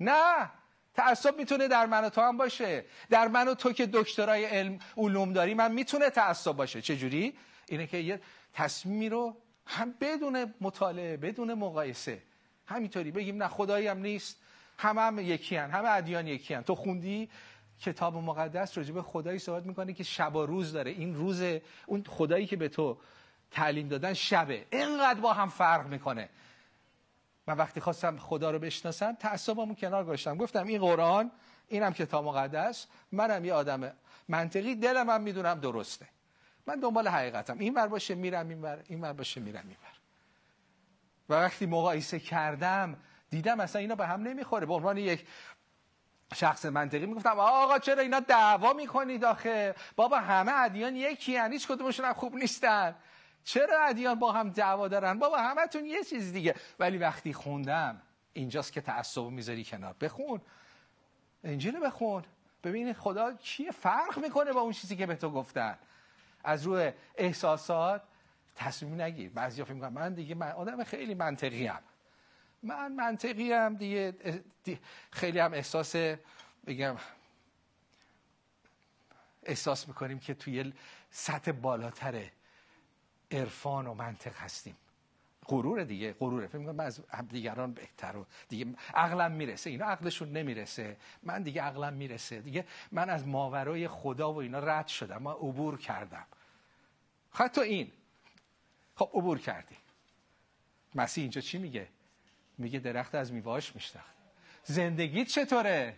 نه! 0.00 0.50
تعصب 0.94 1.36
می‌تونه 1.38 1.68
در 1.68 1.86
من 1.86 2.04
و 2.04 2.08
تو 2.08 2.20
هم 2.20 2.36
باشه. 2.36 2.84
در 3.10 3.28
من 3.28 3.48
و 3.48 3.54
تو 3.54 3.72
که 3.72 3.86
دکترای 3.92 4.44
علم 4.44 4.78
علوم 4.96 5.32
داری 5.32 5.54
من 5.54 5.72
می‌تونه 5.72 6.10
تعصب 6.10 6.52
باشه. 6.52 6.82
چجوری؟ 6.82 7.34
اینه 7.68 7.86
که 7.86 7.96
یه 7.96 8.20
تصمیمی 8.52 9.08
رو 9.08 9.36
هم 9.66 9.94
بدون 10.00 10.54
مطالعه 10.60 11.16
بدون 11.16 11.54
مقایسه. 11.54 12.22
همینطوری 12.66 13.10
بگیم 13.10 13.42
نه 13.42 13.48
خدایی 13.48 13.86
هم 13.86 13.98
نیست. 13.98 14.36
همه 14.78 15.00
هم 15.00 15.18
یکی 15.18 15.56
هن. 15.56 15.70
همه 15.70 15.88
ادیان 15.88 16.26
یکی 16.26 16.54
هن. 16.54 16.62
تو 16.62 16.74
خوندی 16.74 17.28
کتاب 17.80 18.16
مقدس 18.16 18.78
راجع 18.78 18.92
به 18.92 19.02
خدایی 19.02 19.38
صحبت 19.38 19.66
می‌کنه 19.66 19.92
که 19.92 20.04
شب 20.04 20.36
و 20.36 20.46
روز 20.46 20.72
داره. 20.72 20.90
این 20.90 21.14
روز 21.14 21.42
اون 21.86 22.04
خدایی 22.08 22.46
که 22.46 22.56
به 22.56 22.68
تو 22.68 22.98
تعلیم 23.50 23.88
دادن 23.88 24.12
شبه. 24.14 24.66
اینقدر 24.72 25.20
با 25.20 25.32
هم 25.32 25.48
فرق 25.48 25.86
می‌کنه. 25.86 26.28
من 27.46 27.56
وقتی 27.56 27.80
خواستم 27.80 28.18
خدا 28.18 28.50
رو 28.50 28.58
بشناسم 28.58 29.12
تعصبمو 29.12 29.74
کنار 29.74 30.04
گذاشتم. 30.04 30.36
گفتم 30.36 30.66
این 30.66 30.80
قرآن 30.80 31.30
اینم 31.68 31.92
کتاب 31.92 32.24
مقدس 32.24 32.86
منم 33.12 33.44
یه 33.44 33.54
آدم 33.54 33.92
منطقی 34.28 34.74
دلم 34.74 35.10
هم 35.10 35.20
می‌دونم 35.20 35.60
درسته. 35.60 36.06
من 36.66 36.80
دنبال 36.80 37.08
حقیقتم. 37.08 37.58
این 37.58 37.74
بر 37.74 37.86
باشه 37.86 38.14
میرم 38.14 38.48
این 38.48 38.60
بر 38.60 38.78
این 38.88 39.00
بر 39.00 39.12
باشه 39.12 39.40
میرم 39.40 39.64
این 39.68 39.76
بر 39.82 39.98
و 41.28 41.34
وقتی 41.44 41.66
مقایسه 41.66 42.20
کردم 42.20 42.96
دیدم 43.30 43.60
اصلا 43.60 43.80
اینا 43.80 43.94
به 43.94 44.06
هم 44.06 44.22
نمی‌خوره. 44.22 44.66
به 44.66 44.74
عنوان 44.74 44.96
یک 44.96 45.26
شخص 46.34 46.64
منطقی 46.64 47.06
می‌گفتم 47.06 47.38
آقا 47.38 47.78
چرا 47.78 48.02
اینا 48.02 48.20
دعوا 48.20 48.72
می‌کنید 48.72 49.24
آخه؟ 49.24 49.74
بابا 49.96 50.18
همه 50.18 50.52
ادیان 50.54 50.96
یکی 50.96 51.36
هن 51.36 51.52
هیچ 51.52 51.68
کدومشون 51.68 52.12
خوب 52.12 52.34
نیستن. 52.34 52.94
چرا 53.44 53.84
ادیان 53.84 54.18
با 54.18 54.32
هم 54.32 54.50
دعوا 54.50 54.88
دارن؟ 54.88 55.18
بابا 55.18 55.38
همتون 55.38 55.86
یه 55.86 56.04
چیز 56.04 56.32
دیگه. 56.32 56.54
ولی 56.78 56.98
وقتی 56.98 57.32
خوندم 57.32 58.02
اینجاست 58.32 58.72
که 58.72 58.80
تعصب 58.80 59.22
می‌ذاری 59.22 59.64
کنار. 59.64 59.94
بخون. 60.00 60.40
انجیل 61.44 61.86
بخون. 61.86 62.24
ببین 62.64 62.92
خدا 62.92 63.32
کیه؟ 63.32 63.70
فرق 63.70 64.18
می‌کنه 64.18 64.52
با 64.52 64.60
اون 64.60 64.72
چیزی 64.72 64.96
که 64.96 65.06
به 65.06 65.16
تو 65.16 65.30
گفتن. 65.30 65.78
از 66.44 66.66
روی 66.66 66.92
احساسات 67.16 68.02
تصمیم 68.56 69.00
نگیر. 69.00 69.30
بعضی 69.30 69.64
فکر 69.64 69.72
می‌کنن 69.72 69.88
من 69.88 70.14
دیگه 70.14 70.34
من 70.34 70.50
آدم 70.50 70.84
خیلی 70.84 71.14
منطقی 71.14 71.68
ام. 71.68 71.82
من 72.62 72.92
منطقی 72.92 73.52
هم 73.52 73.74
دیگه. 73.74 74.14
خیلی 75.10 75.38
هم 75.38 75.52
احساس 75.52 75.96
بگم 76.66 76.96
احساس 79.42 79.88
می‌کنیم 79.88 80.18
که 80.18 80.34
توی 80.34 80.72
سطح 81.10 81.52
بالاتر 81.52 82.24
عرفان 83.32 83.86
و 83.86 83.94
منطق 83.94 84.36
هستیم. 84.36 84.76
غرور 85.46 85.84
دیگه 85.84 86.12
غروره. 86.12 86.46
فکر 86.46 86.58
می‌کنم 86.58 86.74
من 86.74 86.84
از 86.84 87.00
دیگران 87.28 87.72
بهتر 87.72 88.16
و 88.16 88.26
دیگه 88.48 88.66
عقلم 88.94 89.32
می‌رسه. 89.32 89.70
اینا 89.70 89.84
عقلشون 89.84 90.32
نمی‌رسه. 90.32 90.96
من 91.22 91.42
دیگه 91.42 91.62
عقلم 91.62 91.92
می‌رسه. 91.92 92.40
دیگه 92.40 92.66
من 92.92 93.10
از 93.10 93.26
ماورای 93.26 93.88
خدا 93.88 94.32
و 94.32 94.36
اینا 94.36 94.58
رد 94.58 94.86
شدم. 94.86 95.22
من 95.22 95.32
عبور 95.32 95.78
کردم. 95.78 96.26
حتی 97.32 97.60
این. 97.60 97.92
خب 98.96 99.10
عبور 99.14 99.38
کردی. 99.38 99.76
مسیح 100.94 101.22
اینجا 101.22 101.40
چی 101.40 101.58
میگه؟ 101.58 101.88
میگه 102.58 102.78
درخت 102.78 103.14
از 103.14 103.32
میواش 103.32 103.74
میشناخت. 103.74 104.14
زندگیت 104.64 105.28
چطوره؟ 105.28 105.96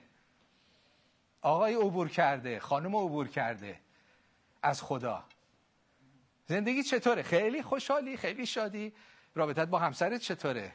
آقای 1.43 1.75
عبور 1.75 2.09
کرده. 2.09 2.61
خانم 2.61 2.97
عبور 2.97 3.29
کرده. 3.29 3.81
از 4.63 4.83
خدا. 4.83 5.25
زندگی 6.47 6.83
چطوره؟ 6.83 7.23
خیلی 7.23 7.63
خوشحالی؟ 7.63 8.17
خیلی 8.17 8.47
شادی؟ 8.47 8.93
رابطت 9.35 9.69
با 9.69 9.79
همسرت 9.79 10.21
چطوره؟ 10.21 10.73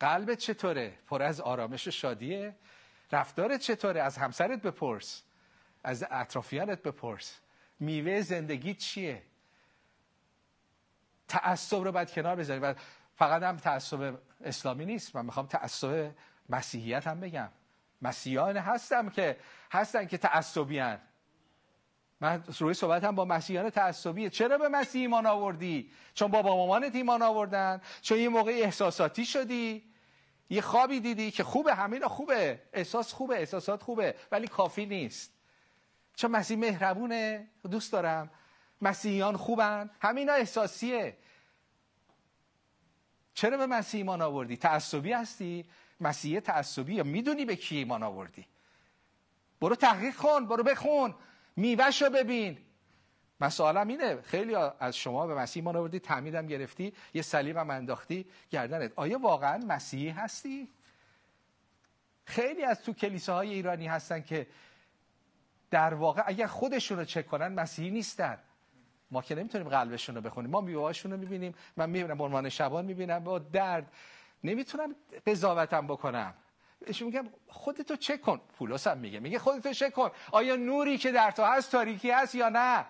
قلبت 0.00 0.38
چطوره؟ 0.38 0.98
پر 1.06 1.22
از 1.22 1.40
آرامش 1.40 1.88
و 1.88 1.90
شادیه؟ 1.90 2.56
رفتارت 3.12 3.60
چطوره؟ 3.60 4.02
از 4.02 4.18
همسرت 4.18 4.62
بپرس. 4.62 5.22
از 5.84 6.04
اطرافیانت 6.10 6.82
بپرس. 6.82 7.40
میوه 7.80 8.20
زندگی 8.20 8.74
چیه؟ 8.74 9.22
تعصب 11.28 11.76
رو 11.76 11.92
باید 11.92 12.10
کنار 12.12 12.36
بذاری. 12.36 12.60
و 12.60 12.74
فقط 13.16 13.42
هم 13.42 13.56
تعصب 13.56 14.18
اسلامی 14.44 14.86
نیست. 14.86 15.16
من 15.16 15.26
می‌خوام 15.26 15.46
تعصب 15.46 16.10
مسیحیت 16.48 17.06
هم 17.06 17.20
بگم. 17.20 17.48
مسیحیان 18.02 18.56
هستم 18.56 19.08
که 19.08 19.36
هستن 19.72 20.06
که 20.06 20.18
تعصبی 20.18 20.78
هن. 20.78 21.00
من 22.24 22.44
روی 22.58 22.74
هم 22.82 23.14
با 23.14 23.24
مسیحیان 23.24 23.70
تعصبیه 23.70 24.30
چرا 24.30 24.58
به 24.58 24.68
مسیح 24.68 25.00
ایمان 25.00 25.26
آوردی؟ 25.26 25.90
چون 26.14 26.30
بابا 26.30 26.56
مامانت 26.56 26.94
ایمان 26.94 27.22
آوردن. 27.22 27.80
چون 28.02 28.18
یه 28.18 28.28
موقع 28.28 28.50
احساساتی 28.50 29.26
شدی. 29.26 29.82
یه 30.50 30.60
خوابی 30.60 31.00
دیدی 31.00 31.30
که 31.30 31.44
خوبه 31.44 31.74
همین 31.74 32.08
خوبه. 32.08 32.62
احساس 32.72 33.12
خوبه 33.12 33.34
احساسات 33.38 33.82
خوبه 33.82 34.14
ولی 34.32 34.46
کافی 34.46 34.86
نیست. 34.86 35.32
چون 36.16 36.30
مسیح 36.30 36.58
مهربونه. 36.58 37.48
دوست 37.70 37.92
دارم. 37.92 38.30
مسیحیان 38.82 39.36
خوبن. 39.36 39.90
همینا 40.00 40.32
احساسیه. 40.32 41.16
چرا 43.34 43.56
به 43.56 43.66
مسیح 43.66 43.98
ایمان 44.00 44.22
آوردی؟ 44.22 44.56
تعصبی 44.56 45.12
هستی؟ 45.12 45.64
مسیح 46.00 46.40
تعصبی 46.40 46.94
یا 46.94 47.04
می‌دونی 47.04 47.44
به 47.44 47.56
کی 47.56 47.76
ایمان 47.76 48.02
آوردی. 48.02 48.46
برو 49.60 49.74
تحقیق 49.74 50.16
کن 50.16 50.46
برو 50.46 50.62
بخون. 50.62 51.14
میوهش 51.56 52.02
رو 52.02 52.10
ببین. 52.10 52.58
سوالم 53.50 53.88
اینه. 53.88 54.22
خیلی 54.22 54.54
از 54.54 54.96
شما 54.96 55.26
به 55.26 55.34
مسیح 55.34 55.60
ایمان 55.62 55.76
آوردی 55.76 55.98
تعمیدم 55.98 56.46
گرفتی 56.46 56.92
یه 57.14 57.22
صلیب 57.22 57.56
هم 57.56 57.70
انداختی 57.70 58.26
گردنت. 58.50 58.92
آیا 58.96 59.18
واقعا 59.18 59.58
مسیحی 59.66 60.08
هستی؟ 60.08 60.68
خیلی 62.24 62.64
از 62.64 62.82
تو 62.82 62.92
کلیساهای 62.92 63.54
ایرانی 63.54 63.86
هستن 63.86 64.22
که 64.22 64.46
در 65.70 65.94
واقع 65.94 66.22
اگر 66.26 66.46
خودشون 66.46 66.98
رو 66.98 67.04
چک 67.04 67.26
کنن 67.26 67.48
مسیحی 67.48 67.90
نیستن. 67.90 68.38
ما 69.10 69.22
که 69.22 69.34
نمی‌تونیم 69.34 69.68
قلبشون 69.68 70.14
رو 70.14 70.20
بخونیم. 70.20 70.50
ما 70.50 70.60
میوهاشون 70.60 71.12
رو 71.12 71.18
می‌بینیم. 71.18 71.54
من 71.76 71.90
می‌بینم 71.90 72.22
عنوان 72.22 72.48
شبان 72.48 72.84
می‌بینم. 72.84 73.24
با 73.24 73.38
درد. 73.38 73.92
نمی‌تونم 74.44 74.94
قضاوتم 75.26 75.86
بکنم. 75.86 76.34
ایشون 76.86 77.08
میگم 77.08 77.28
خودتو 77.48 77.96
چک 77.96 78.20
کن. 78.20 78.40
پولس 78.58 78.86
هم 78.86 78.98
میگه. 78.98 79.20
میگه 79.20 79.38
خودتو 79.38 79.72
چک 79.72 79.92
کن. 79.92 80.10
آیا 80.32 80.56
نوری 80.56 80.98
که 80.98 81.12
در 81.12 81.30
تو 81.30 81.44
هست 81.44 81.72
تاریکی 81.72 82.10
هست 82.10 82.34
یا 82.34 82.48
نه؟ 82.48 82.84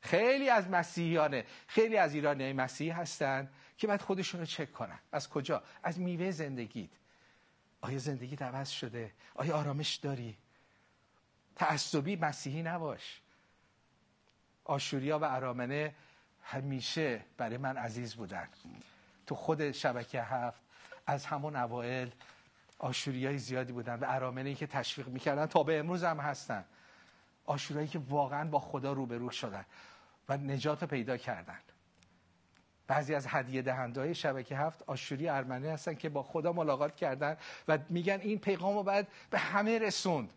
خیلی 0.00 0.48
از 0.50 0.68
مسیحیانه. 0.70 1.44
خیلی 1.66 1.96
از 1.96 2.14
ایرانی 2.14 2.52
مسیحی 2.52 2.90
هستن 2.90 3.50
که 3.78 3.86
باید 3.86 4.02
خودشون 4.02 4.40
رو 4.40 4.46
چک 4.46 4.72
کنن. 4.72 4.98
از 5.12 5.28
کجا؟ 5.28 5.62
از 5.82 6.00
میوه 6.00 6.30
زندگیت. 6.30 6.90
آیا 7.80 7.98
زندگی 7.98 8.36
عوض 8.36 8.68
شده؟ 8.68 9.12
آیا 9.34 9.56
آرامش 9.56 9.94
داری؟ 9.94 10.36
تعصبی 11.56 12.16
مسیحی 12.16 12.62
نباش. 12.62 13.20
آشوریا 14.64 15.18
و 15.18 15.24
ارامنه 15.24 15.94
همیشه 16.42 17.24
برای 17.36 17.56
من 17.56 17.76
عزیز 17.76 18.14
بودن. 18.14 18.48
تو 19.26 19.34
خود 19.34 19.72
شبکه 19.72 20.22
هفت 20.22 20.60
از 21.06 21.26
همون 21.26 21.56
اوائل 21.56 22.08
آشوریای 22.78 23.38
زیادی 23.38 23.72
بودن 23.72 23.94
و 23.94 24.04
ارامنه 24.08 24.54
که 24.54 24.66
تشویق 24.66 25.08
می‌کردن. 25.08 25.46
تا 25.46 25.62
به 25.62 25.78
امروز 25.78 26.04
هم 26.04 26.20
هستن. 26.20 26.64
آشورایی 27.44 27.88
که 27.88 27.98
واقعا 28.08 28.48
با 28.48 28.58
خدا 28.60 28.92
روبرو 28.92 29.30
شدن 29.30 29.64
و 30.28 30.36
نجات 30.36 30.84
پیدا 30.84 31.16
کردن. 31.16 31.58
بعضی 32.86 33.14
از 33.14 33.26
هدیه 33.28 33.62
دهنده 33.62 34.00
های 34.00 34.14
شبکه 34.14 34.56
هفت 34.56 34.82
آشوری 34.86 35.28
ارمنی 35.28 35.68
هستن 35.68 35.94
که 35.94 36.08
با 36.08 36.22
خدا 36.22 36.52
ملاقات 36.52 36.96
کردن 36.96 37.36
و 37.68 37.78
میگن 37.88 38.20
این 38.20 38.38
پیغام 38.38 38.76
رو 38.76 38.82
باید 38.82 39.06
به 39.30 39.38
همه 39.38 39.78
رسوند. 39.78 40.32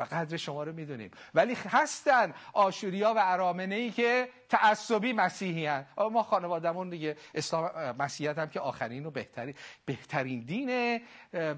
و 0.00 0.02
قدر 0.02 0.36
شما 0.36 0.62
رو 0.62 0.72
می‌دونیم. 0.72 1.10
ولی 1.34 1.54
هستن 1.54 2.34
آشوریا 2.52 3.14
و 3.14 3.18
ارامنه 3.20 3.74
ای 3.74 3.90
که 3.90 4.28
تعصبی 4.48 5.12
مسیحی 5.12 5.66
هن. 5.66 5.86
ما 6.12 6.22
خانوادمون 6.22 6.90
دیگه 6.90 7.16
اسلام 7.34 7.96
مسیحیت 7.98 8.38
هم 8.38 8.48
که 8.48 8.60
آخرین 8.60 9.06
و 9.06 9.10
بهترین 9.10 9.54
بهترین 9.84 10.40
دینه. 10.40 11.00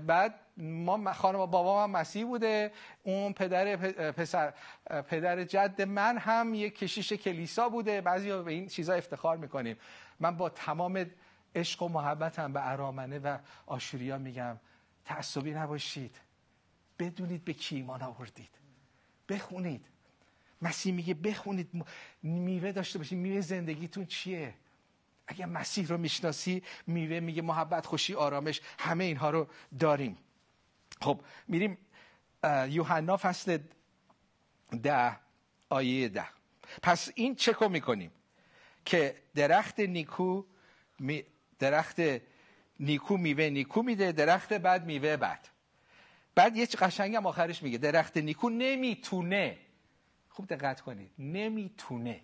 بعد 0.07 0.35
ما 0.57 1.13
خانم 1.13 1.39
بابا 1.39 1.85
هم 1.85 1.91
مسیح 1.91 2.27
بوده. 2.27 2.73
اون 3.03 3.33
پدر 3.33 3.77
پسر 4.13 4.53
پدر 5.09 5.45
جد 5.45 5.83
من 5.83 6.19
هم 6.19 6.55
یک 6.55 6.79
کشیش 6.79 7.13
کلیسا 7.13 7.69
بوده. 7.69 8.01
بعضی 8.01 8.43
به 8.43 8.53
این 8.53 8.67
چیزا 8.67 8.95
افتخار 8.95 9.37
می‌کنیم. 9.37 9.77
من 10.21 10.37
با 10.37 10.49
تمام 10.49 11.07
عشق 11.55 11.83
و 11.83 11.89
محبتم 11.89 12.53
به 12.53 12.71
ارامنه 12.71 13.19
و 13.19 13.39
آشوریا 13.67 14.19
میگم 14.19 14.57
تعصبی 15.05 15.51
نباشید. 15.51 16.17
بدونید 17.03 17.45
به 17.45 17.53
کی 17.53 17.77
ایمان 17.77 18.03
آوردید. 18.03 18.51
بخونید. 19.29 19.87
مسیح 20.63 20.95
میگه 20.95 21.15
بخونید. 21.15 21.85
میوه 22.23 22.73
داشته 22.73 22.99
باشید. 22.99 23.19
میوه 23.19 23.41
زندگیتون 23.41 24.07
چیه؟ 24.07 24.55
اگر 25.27 25.47
مسیح 25.47 25.87
رو 25.87 25.99
می‌شناسی 25.99 26.63
میوه 26.87 27.21
میگه 27.21 27.43
محبت 27.43 27.87
خوشی 27.87 28.15
آرامش 28.15 28.61
همه 28.79 29.05
اینها 29.05 29.31
رو 29.31 29.49
داریم. 29.79 30.19
خب 31.01 31.21
میریم 31.49 31.79
یوحنا 32.69 33.17
فصل 33.17 33.59
ده 34.83 35.17
آیه 35.69 36.09
ده. 36.09 36.27
پس 36.83 37.09
این 37.15 37.35
چه 37.35 37.69
می‌کنیم؟ 37.69 38.11
که 38.85 39.23
درخت 39.35 39.81
نیکو 39.81 40.45
درخت 41.59 41.97
نیکو 42.81 43.17
میوه 43.17 43.45
نیکو 43.45 43.83
میده 43.83 44.13
درخت 44.13 44.53
بد 44.53 44.85
میوه 44.85 45.17
بد 45.17 45.52
بعد 46.35 46.57
یه 46.57 46.67
قشنگ 46.67 47.17
هم 47.17 47.27
آخرش 47.27 47.63
میگه. 47.63 47.79
درخت 47.79 48.17
نیکو 48.17 48.51
نمی‌تونه. 48.51 49.59
خوب 50.29 50.47
دقت 50.47 50.81
کنید. 50.81 51.11
نمی‌تونه 51.19 52.21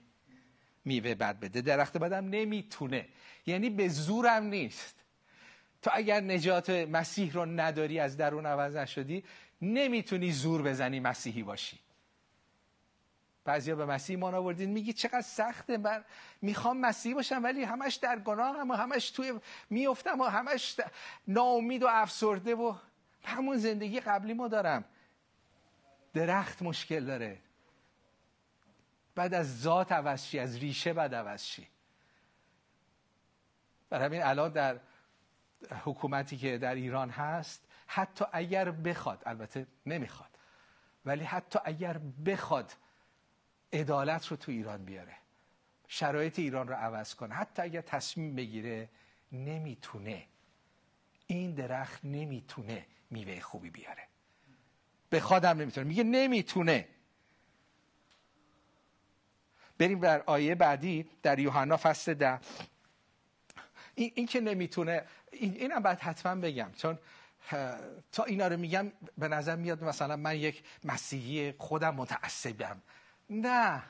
میوه 0.84 1.14
بد 1.14 1.40
بده. 1.40 1.60
درخت 1.60 1.96
بدم 1.96 2.28
نمی‌تونه. 2.28 3.08
یعنی 3.46 3.70
به 3.70 3.88
زورم 3.88 4.44
نیست. 4.44 4.94
تو 5.82 5.90
اگر 5.94 6.20
نجات 6.20 6.70
مسیح 6.70 7.32
رو 7.32 7.46
نداری 7.46 7.98
از 7.98 8.16
درون 8.16 8.46
عوض 8.46 8.76
نشدی 8.76 9.24
نمی‌تونی 9.62 10.32
زور 10.32 10.62
بزنی 10.62 11.00
مسیحی 11.00 11.42
باشی. 11.42 11.78
بعضیا 13.44 13.76
به 13.76 13.86
مسیح 13.86 14.16
ایمان 14.16 14.34
آوردین 14.34 14.70
میگی 14.70 14.92
چقدر 14.92 15.20
سخته. 15.20 15.76
من 15.76 16.04
می‌خوام 16.42 16.80
مسیحی 16.80 17.14
باشم 17.14 17.42
ولی 17.42 17.64
همش 17.64 17.94
در 17.94 18.18
گناه 18.18 18.56
هم 18.56 18.70
و 18.70 18.74
همش 18.74 19.10
توی 19.10 19.40
میفتم 19.70 20.20
و 20.20 20.24
همش 20.24 20.80
ناامید 21.28 21.82
و 21.82 21.86
افسرده 21.90 22.54
و 22.54 22.74
همون 23.28 23.56
زندگی 23.56 24.00
قبلی 24.00 24.34
ما 24.34 24.48
دارم. 24.48 24.84
درخت 26.14 26.62
مشکل 26.62 27.04
داره. 27.04 27.38
بعد 29.14 29.34
از 29.34 29.60
ذات 29.60 29.92
عوض 29.92 30.34
از 30.34 30.58
ریشه 30.58 30.92
بعد 30.92 31.14
عوض 31.14 31.44
شی. 31.44 31.68
برای 33.90 34.04
همین 34.06 34.22
الان 34.22 34.52
در 34.52 34.80
حکومتی 35.84 36.36
که 36.36 36.58
در 36.58 36.74
ایران 36.74 37.10
هست 37.10 37.64
حتی 37.86 38.24
اگر 38.32 38.70
بخواد 38.70 39.22
البته 39.26 39.66
نمی‌خواد 39.86 40.30
ولی 41.04 41.24
حتی 41.24 41.58
اگر 41.64 41.98
بخواد 42.26 42.72
عدالت 43.72 44.26
رو 44.26 44.36
تو 44.36 44.52
ایران 44.52 44.84
بیاره. 44.84 45.16
شرایط 45.88 46.38
ایران 46.38 46.68
رو 46.68 46.74
عوض 46.74 47.14
کنه. 47.14 47.34
حتی 47.34 47.62
اگر 47.62 47.80
تصمیم 47.80 48.34
بگیره 48.34 48.88
نمی‌تونه. 49.32 50.26
این 51.26 51.54
درخت 51.54 52.04
نمی‌تونه 52.04 52.86
میوه 53.10 53.40
خوبی 53.40 53.70
بیاره. 53.70 54.08
به 55.10 55.20
خودم 55.20 55.58
نمی‌تونه. 55.60 55.86
میگه 55.86 56.04
نمی‌تونه. 56.04 56.88
بریم 59.78 60.00
بر 60.00 60.22
آیه 60.26 60.54
بعدی 60.54 61.10
در 61.22 61.38
یوحنا 61.38 61.76
فصل 61.76 62.14
ده. 62.14 62.40
این, 63.94 64.12
این 64.14 64.26
که 64.26 64.40
نمی‌تونه 64.40 65.04
این 65.32 65.52
اینم 65.52 65.82
باید 65.82 65.98
حتما 65.98 66.34
بگم. 66.34 66.72
چون 66.76 66.98
تا 68.12 68.24
اینا 68.24 68.48
رو 68.48 68.56
میگم 68.56 68.92
به 69.18 69.28
نظر 69.28 69.56
میاد 69.56 69.84
مثلا 69.84 70.16
من 70.16 70.36
یک 70.36 70.62
مسیحی 70.84 71.52
خودم 71.52 71.94
متعصبم. 71.94 72.82
نه. 73.30 73.82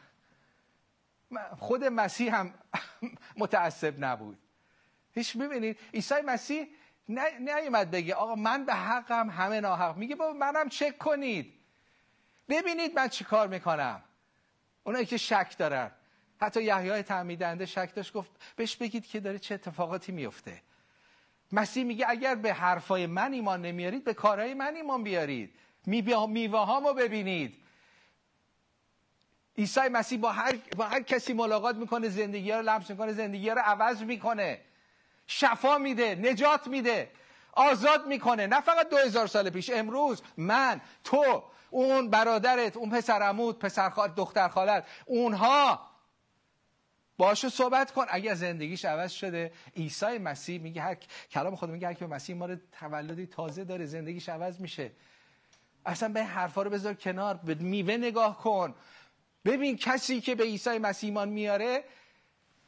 خود 1.57 1.85
مسیح 1.85 2.35
هم 2.35 2.55
متعصب 3.37 4.05
نبود. 4.05 4.39
هیچ 5.15 5.37
ببینید 5.37 5.79
عیسی 5.95 6.15
مسیح 6.27 6.69
نیومد 7.09 7.91
بگه 7.91 8.15
آقا 8.15 8.35
من 8.35 8.65
به 8.65 8.75
حقم 8.75 9.31
همه 9.31 9.61
ناحق. 9.61 9.97
میگه 9.97 10.17
بابا 10.17 10.33
منم 10.33 10.69
چک 10.69 10.99
کنید. 10.99 11.53
ببینید 12.49 12.97
من 12.97 13.09
چی 13.09 13.25
کار 13.25 13.49
می‌کنم. 13.49 14.03
اونایی 14.85 15.07
که 15.07 15.17
شک 15.17 15.59
دارن. 15.59 15.91
حتی 16.41 16.63
یحیای 16.63 17.03
تعمیدنده 17.03 17.67
شک 17.67 17.95
داشت 17.95 18.13
گفت 18.13 18.31
بهش 18.57 18.77
بگید 18.77 19.07
که 19.07 19.21
داره 19.21 19.39
چه 19.39 19.55
اتفاقاتی 19.55 20.13
میفته. 20.13 20.63
مسیح 21.53 21.85
میگه 21.85 22.07
اگر 22.09 22.35
به 22.35 22.53
حرفای 22.53 23.07
من 23.07 23.33
ایمان 23.33 23.63
نمیارید 23.63 24.05
به 24.05 24.15
کارهای 24.15 24.55
من 24.55 24.75
ایمان 24.77 25.03
بیارید. 25.03 25.55
میوه 25.87 26.59
هامو 26.59 26.93
ببینید. 26.93 27.57
عیسی 29.59 29.81
مسیح 29.81 30.19
با 30.19 30.33
هر, 30.33 30.57
با 30.77 30.85
هر 30.85 31.03
کسی 31.03 31.33
ملاقات 31.33 31.77
می‌کنه 31.77 32.09
زندگی 32.09 32.53
رو 32.53 32.63
لمس 32.63 32.91
می‌کنه 32.91 33.13
زندگی 33.13 33.51
رو 33.51 33.61
عوض 33.65 34.03
می‌کنه. 34.03 34.61
شفا 35.29 35.79
میده 35.79 36.15
نجات 36.15 36.67
میده 36.67 37.11
آزاد 37.53 38.07
می‌کنه. 38.07 38.47
نه 38.47 38.61
فقط 38.61 38.89
دو 38.89 39.27
سال 39.27 39.51
پیش 39.51 39.71
امروز 39.71 40.23
من 40.37 40.81
تو 41.05 41.45
اون 41.71 42.11
برادرت 42.11 42.77
اون 42.77 42.91
پسر 42.91 43.23
عمود 43.23 43.59
پسر 43.59 43.91
خال 43.91 44.09
دختر 44.09 44.49
خالت 44.49 44.87
اونها. 45.07 45.89
باشو 47.19 47.49
صحبت 47.49 47.91
کن. 47.91 48.07
اگر 48.09 48.35
زندگیش 48.35 48.85
عوض 48.85 49.13
شده 49.13 49.53
عیسی 49.77 50.19
مسیح 50.19 50.61
میگه 50.61 50.83
هر 50.83 50.95
کلام 51.31 51.57
خود 51.57 51.71
میگه 51.71 51.87
هر 51.87 51.95
که 51.95 52.07
مسیح 52.07 52.37
ما 52.37 52.47
رو 52.47 52.57
تولدی 52.81 53.27
تازه 53.27 53.65
داره 53.65 53.87
زندگیش 53.87 54.29
عوض 54.29 54.61
میشه. 54.61 54.91
اصلا 55.87 56.09
به 56.09 56.25
حرفا 56.25 56.63
رو 56.63 56.71
بذار 56.71 56.95
کنار. 56.95 57.35
به 57.35 57.55
میوه 57.55 57.97
نگاه 57.97 58.39
کن. 58.39 58.75
ببین 59.45 59.77
کسی 59.77 60.21
که 60.21 60.35
به 60.35 60.45
عیسی 60.45 60.79
مسیح 60.79 61.09
ایمان 61.11 61.29
میاره 61.29 61.85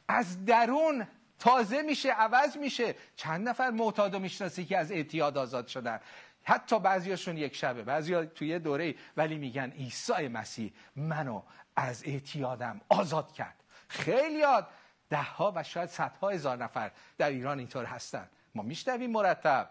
از 0.07 0.45
درون 0.45 1.07
تازه 1.41 1.81
میشه 1.81 2.11
عوض 2.11 2.57
میشه. 2.57 2.95
چند 3.15 3.49
نفر 3.49 3.69
معتاد 3.69 4.15
و 4.15 4.19
می‌شناسی 4.19 4.65
که 4.65 4.77
از 4.77 4.91
اعتیاد 4.91 5.37
آزاد 5.37 5.67
شدن. 5.67 5.99
حتی 6.43 6.79
بعضیاشون 6.79 7.37
یک 7.37 7.55
شبه 7.55 7.83
بعضی 7.83 8.25
توی 8.25 8.59
دوره 8.59 8.95
ولی 9.17 9.37
میگن 9.37 9.71
عیسی 9.71 10.27
مسیح 10.27 10.73
منو 10.95 11.41
از 11.75 12.03
اعتیادم 12.05 12.81
آزاد 12.89 13.33
کرد. 13.33 13.63
خیلی 13.87 14.43
ده 15.09 15.21
ها 15.21 15.53
و 15.55 15.63
شاید 15.63 15.89
صدها 15.89 16.29
هزار 16.29 16.57
نفر 16.57 16.91
در 17.17 17.29
ایران 17.29 17.59
اینطور 17.59 17.85
هستن. 17.85 18.29
ما 18.55 18.63
میشنویم 18.63 19.11
مرتب. 19.11 19.69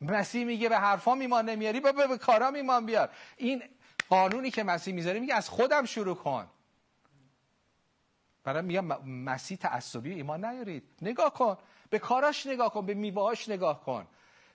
مسیح 0.00 0.44
میگه 0.44 0.68
به 0.68 0.78
حرفام 0.78 1.20
ایمان 1.20 1.48
نمیاری 1.48 1.80
به, 1.80 2.18
کارام 2.18 2.54
ایمان 2.54 2.86
بیار. 2.86 3.10
این 3.36 3.62
قانونی 4.08 4.50
که 4.50 4.62
مسیح 4.62 4.94
می‌ذاره 4.94 5.20
میگه 5.20 5.34
از 5.34 5.48
خودم 5.48 5.84
شروع 5.84 6.16
کن. 6.16 6.48
برای 8.46 8.62
میگم 8.62 8.84
مسیح 9.08 9.58
تعصبی 9.58 10.14
ایمان 10.14 10.44
نیارید. 10.44 10.82
نگاه 11.02 11.32
کن. 11.34 11.56
به 11.90 11.98
کاراش 11.98 12.46
نگاه 12.46 12.72
کن. 12.72 12.86
به 12.86 12.94
میوهاش 12.94 13.48
نگاه 13.48 13.84
کن. 13.84 14.06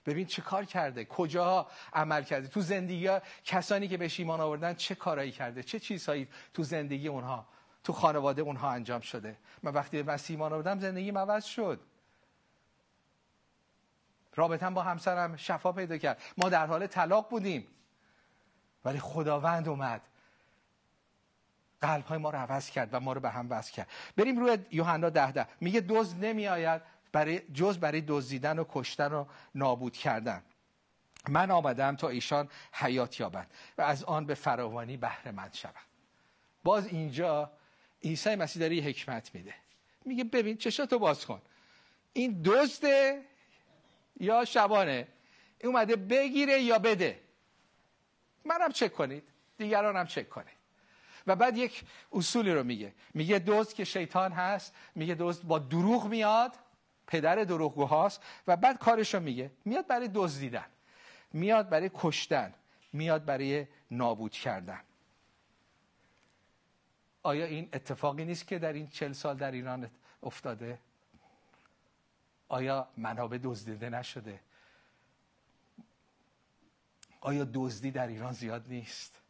ببین 0.06 0.26
چه 0.26 0.42
کار 0.42 0.64
کرده. 0.64 1.04
کجا 1.04 1.66
عمل 1.92 2.22
کرده. 2.22 2.48
تو 2.48 2.60
زندگی 2.60 3.06
ها 3.06 3.20
کسانی 3.44 3.88
که 3.88 3.96
به 3.96 4.10
ایمان 4.18 4.40
آوردن 4.40 4.74
چه 4.74 4.94
کارایی 4.94 5.32
کرده؟ 5.32 5.62
چه 5.62 5.80
چیزهایی 5.80 6.28
تو 6.54 6.62
زندگی 6.62 7.08
اونها 7.08 7.46
تو 7.84 7.92
خانواده 7.92 8.42
اونها 8.42 8.70
انجام 8.70 9.00
شده؟ 9.00 9.36
من 9.62 9.72
وقتی 9.72 10.02
به 10.02 10.12
مسیح 10.12 10.36
ایمان 10.36 10.52
آوردم 10.52 10.80
زندگی 10.80 11.10
عوض 11.10 11.44
شد. 11.44 11.80
رابطه 14.34 14.70
با 14.70 14.82
همسرم 14.82 15.36
شفا 15.36 15.72
پیدا 15.72 15.98
کرد. 15.98 16.22
ما 16.38 16.48
در 16.48 16.66
حال 16.66 16.86
طلاق 16.86 17.30
بودیم. 17.30 17.66
ولی 18.84 19.00
خداوند 19.00 19.68
اومد. 19.68 20.00
قلب 21.82 22.04
های 22.04 22.18
ما 22.18 22.30
رو 22.30 22.38
عوض 22.38 22.70
کرد 22.70 22.88
و 22.92 23.00
ما 23.00 23.12
رو 23.12 23.20
به 23.20 23.30
هم 23.30 23.46
وصل 23.50 23.72
کرد. 23.72 23.88
بریم 24.16 24.38
روی 24.38 24.58
یوحنا 24.70 25.10
ده 25.10 25.32
ده. 25.32 25.46
میگه 25.60 25.80
دوز 25.80 26.14
نمی 26.14 26.48
آید 26.48 26.82
برای 27.12 27.38
جز 27.54 27.78
برای 27.78 28.00
دزدیدن 28.00 28.58
و 28.58 28.64
کشتن 28.68 29.12
و 29.12 29.24
نابود 29.54 29.96
کردن. 29.96 30.42
من 31.28 31.50
آمدم 31.50 31.96
تا 31.96 32.08
ایشان 32.08 32.48
حیات 32.72 33.20
یابند 33.20 33.50
و 33.78 33.82
از 33.82 34.04
آن 34.04 34.26
به 34.26 34.34
فراوانی 34.34 34.96
بهره 34.96 35.32
مند 35.32 35.54
شوند 35.54 35.74
باز 36.64 36.86
اینجا 36.86 37.52
عیسی 38.04 38.34
مسیح 38.34 38.60
داره 38.60 38.76
حکمت 38.76 39.34
میده. 39.34 39.54
میگه 40.04 40.24
ببین 40.24 40.56
چشاتو 40.56 40.98
باز 40.98 41.26
کن. 41.26 41.42
این 42.12 42.42
دزده 42.44 43.22
یا 44.20 44.44
شبانه؟ 44.44 45.08
اومده 45.64 45.96
بگیره 45.96 46.60
یا 46.60 46.78
بده. 46.78 47.20
منم 48.44 48.72
چک 48.72 48.92
کنید. 48.92 49.22
دیگران 49.58 49.96
هم 49.96 50.06
چک 50.06 50.28
کنید. 50.28 50.61
و 51.26 51.36
بعد 51.36 51.56
یک 51.56 51.84
اصولی 52.12 52.52
رو 52.52 52.64
میگه 52.64 52.94
میگه 53.14 53.38
دوست 53.38 53.74
که 53.74 53.84
شیطان 53.84 54.32
هست 54.32 54.74
میگه 54.94 55.14
دوست 55.14 55.42
با 55.42 55.58
دروغ 55.58 56.06
میاد 56.06 56.52
پدر 57.06 57.36
دروغگوهاست 57.36 58.22
و 58.46 58.56
بعد 58.56 58.78
کارش 58.78 59.14
رو 59.14 59.20
میگه 59.20 59.50
میاد 59.64 59.86
برای 59.86 60.10
دزدیدن 60.14 60.66
میاد 61.32 61.68
برای 61.68 61.90
کشتن 61.94 62.54
میاد 62.92 63.24
برای 63.24 63.66
نابود 63.90 64.32
کردن 64.32 64.80
آیا 67.22 67.44
این 67.46 67.68
اتفاقی 67.72 68.24
نیست 68.24 68.46
که 68.46 68.58
در 68.58 68.72
این 68.72 68.88
چل 68.88 69.12
سال 69.12 69.36
در 69.36 69.50
ایران 69.50 69.90
افتاده؟ 70.22 70.78
آیا 72.48 72.88
منابع 72.96 73.38
دزدیده 73.42 73.90
نشده؟ 73.90 74.40
آیا 77.20 77.48
دزدی 77.54 77.90
در 77.90 78.06
ایران 78.06 78.32
زیاد 78.32 78.64
نیست؟ 78.68 79.21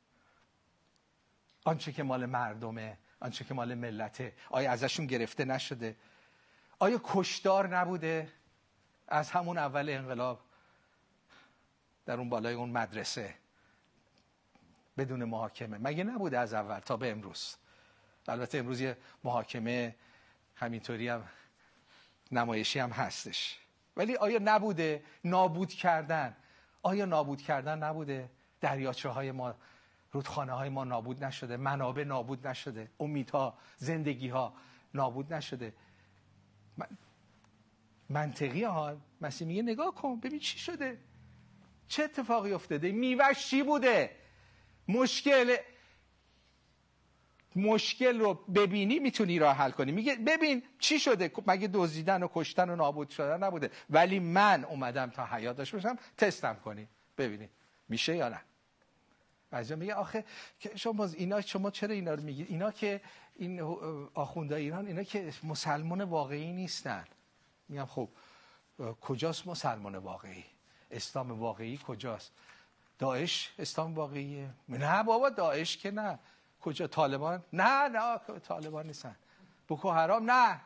آنچه 1.65 1.93
که 1.93 2.03
مال 2.03 2.27
مردمه 2.27 2.99
آنچه 3.21 3.45
که 3.45 3.55
مال 3.55 3.75
ملته. 3.75 4.33
آیا 4.51 4.71
ازشون 4.71 5.07
گرفته 5.07 5.45
نشده؟ 5.45 5.97
آیا 6.79 7.01
کشدار 7.05 7.77
نبوده؟ 7.77 8.29
از 9.09 9.31
همون 9.31 9.59
اول 9.59 9.91
انقلاب 9.91 10.41
در 12.07 12.19
اون 12.19 12.29
بالای 12.29 12.55
اون 12.55 12.71
مدرسه 12.71 13.35
بدون 14.99 15.25
محاکمه. 15.25 15.79
مگه 15.79 16.05
نبوده 16.05 16.39
از 16.39 16.55
اول 16.55 16.79
تا 16.79 16.97
به 16.97 17.11
امروز؟ 17.11 17.57
البته 18.29 18.59
امروز 18.59 18.81
یه 18.81 18.97
محاکمه 19.25 19.97
همینطوری 20.55 21.09
هم 21.09 21.29
نمایشی 22.33 22.79
هم 22.79 22.91
هستش. 22.91 23.59
ولی 23.97 24.17
آیا 24.17 24.39
نبوده 24.45 25.05
نابود 25.25 25.69
کردن؟ 25.69 26.37
آیا 26.83 27.05
نابود 27.05 27.43
کردن 27.43 27.79
نبوده؟ 27.79 28.31
دریاچه 28.61 29.09
های 29.09 29.33
ما 29.33 29.55
رودخانه 30.13 30.53
های 30.53 30.69
ما 30.69 30.85
نابود 30.85 31.25
نشده 31.25 31.57
منابع 31.57 32.05
نابود 32.05 32.47
نشده 32.47 32.91
امیدها 33.01 33.59
زندگی 33.77 34.29
ها 34.29 34.55
نابود 34.95 35.35
نشده. 35.35 35.75
منطقی 38.09 38.65
ها 38.65 38.97
مسیح 39.21 39.47
میگه 39.47 39.63
نگاه 39.63 39.95
کن 39.95 40.21
ببین 40.21 40.39
چی 40.39 40.59
شده. 40.59 40.99
چه 41.89 42.03
اتفاقی 42.03 42.53
افتاده؟ 42.53 42.93
میوش 42.93 43.47
چی 43.47 43.63
بوده؟ 43.63 44.17
مشکل 44.89 45.57
مشکل 47.57 48.21
رو 48.21 48.35
ببینی 48.35 48.99
می‌تونی 48.99 49.39
راه 49.39 49.57
حل 49.57 49.71
کنی. 49.71 49.93
میگه 49.93 50.17
ببین 50.17 50.63
چی 50.79 51.01
شده؟ 51.01 51.33
مگه 51.47 51.69
دزدیدن 51.73 52.23
و 52.23 52.29
کشتن 52.35 52.71
و 52.71 52.77
نابود 52.77 53.11
شدن 53.11 53.45
نبوده؟ 53.45 53.71
ولی 53.91 54.19
من 54.19 54.65
اومدم 54.65 55.11
تا 55.11 55.27
حیات 55.27 55.57
داشته 55.57 55.77
باشم 55.77 55.99
تستم 56.17 56.55
کنی 56.55 56.89
ببینید 57.19 57.51
میشه 57.89 58.17
یا 58.17 58.29
نه؟ 58.29 58.41
بعضی 59.53 59.75
میگه 59.75 59.95
آخه 59.95 60.25
شما 60.75 61.05
اینا 61.05 61.41
شما 61.41 61.71
چرا 61.71 61.95
اینا 61.95 62.15
رو 62.15 62.23
میگید 62.23 62.51
اینا 62.51 62.71
که 62.71 63.01
این 63.37 63.61
آخونده 64.15 64.57
ایران 64.57 64.87
اینا 64.87 65.03
که 65.03 65.33
مسلمان 65.43 66.03
واقعی 66.03 66.53
نیستن. 66.53 67.05
میگم 67.69 67.87
خب 67.87 68.09
کجاست 69.01 69.47
مسلمان 69.47 69.97
واقعی؟ 69.97 70.45
اسلام 70.91 71.31
واقعی 71.31 71.81
کجاست؟ 71.87 72.33
داعش 72.99 73.55
اسلام 73.59 73.95
واقعیه. 73.95 74.51
نه 74.69 75.03
بابا 75.03 75.31
داعش 75.31 75.77
که 75.77 75.91
نه. 75.91 76.19
کجا؟ 76.61 76.87
طالبان؟ 76.87 77.45
نه 77.53 77.89
نه 77.89 78.19
طالبان 78.19 78.87
نیستن. 78.87 79.17
بوکو 79.69 79.91
حرام؟ 79.91 80.31
نه. 80.31 80.61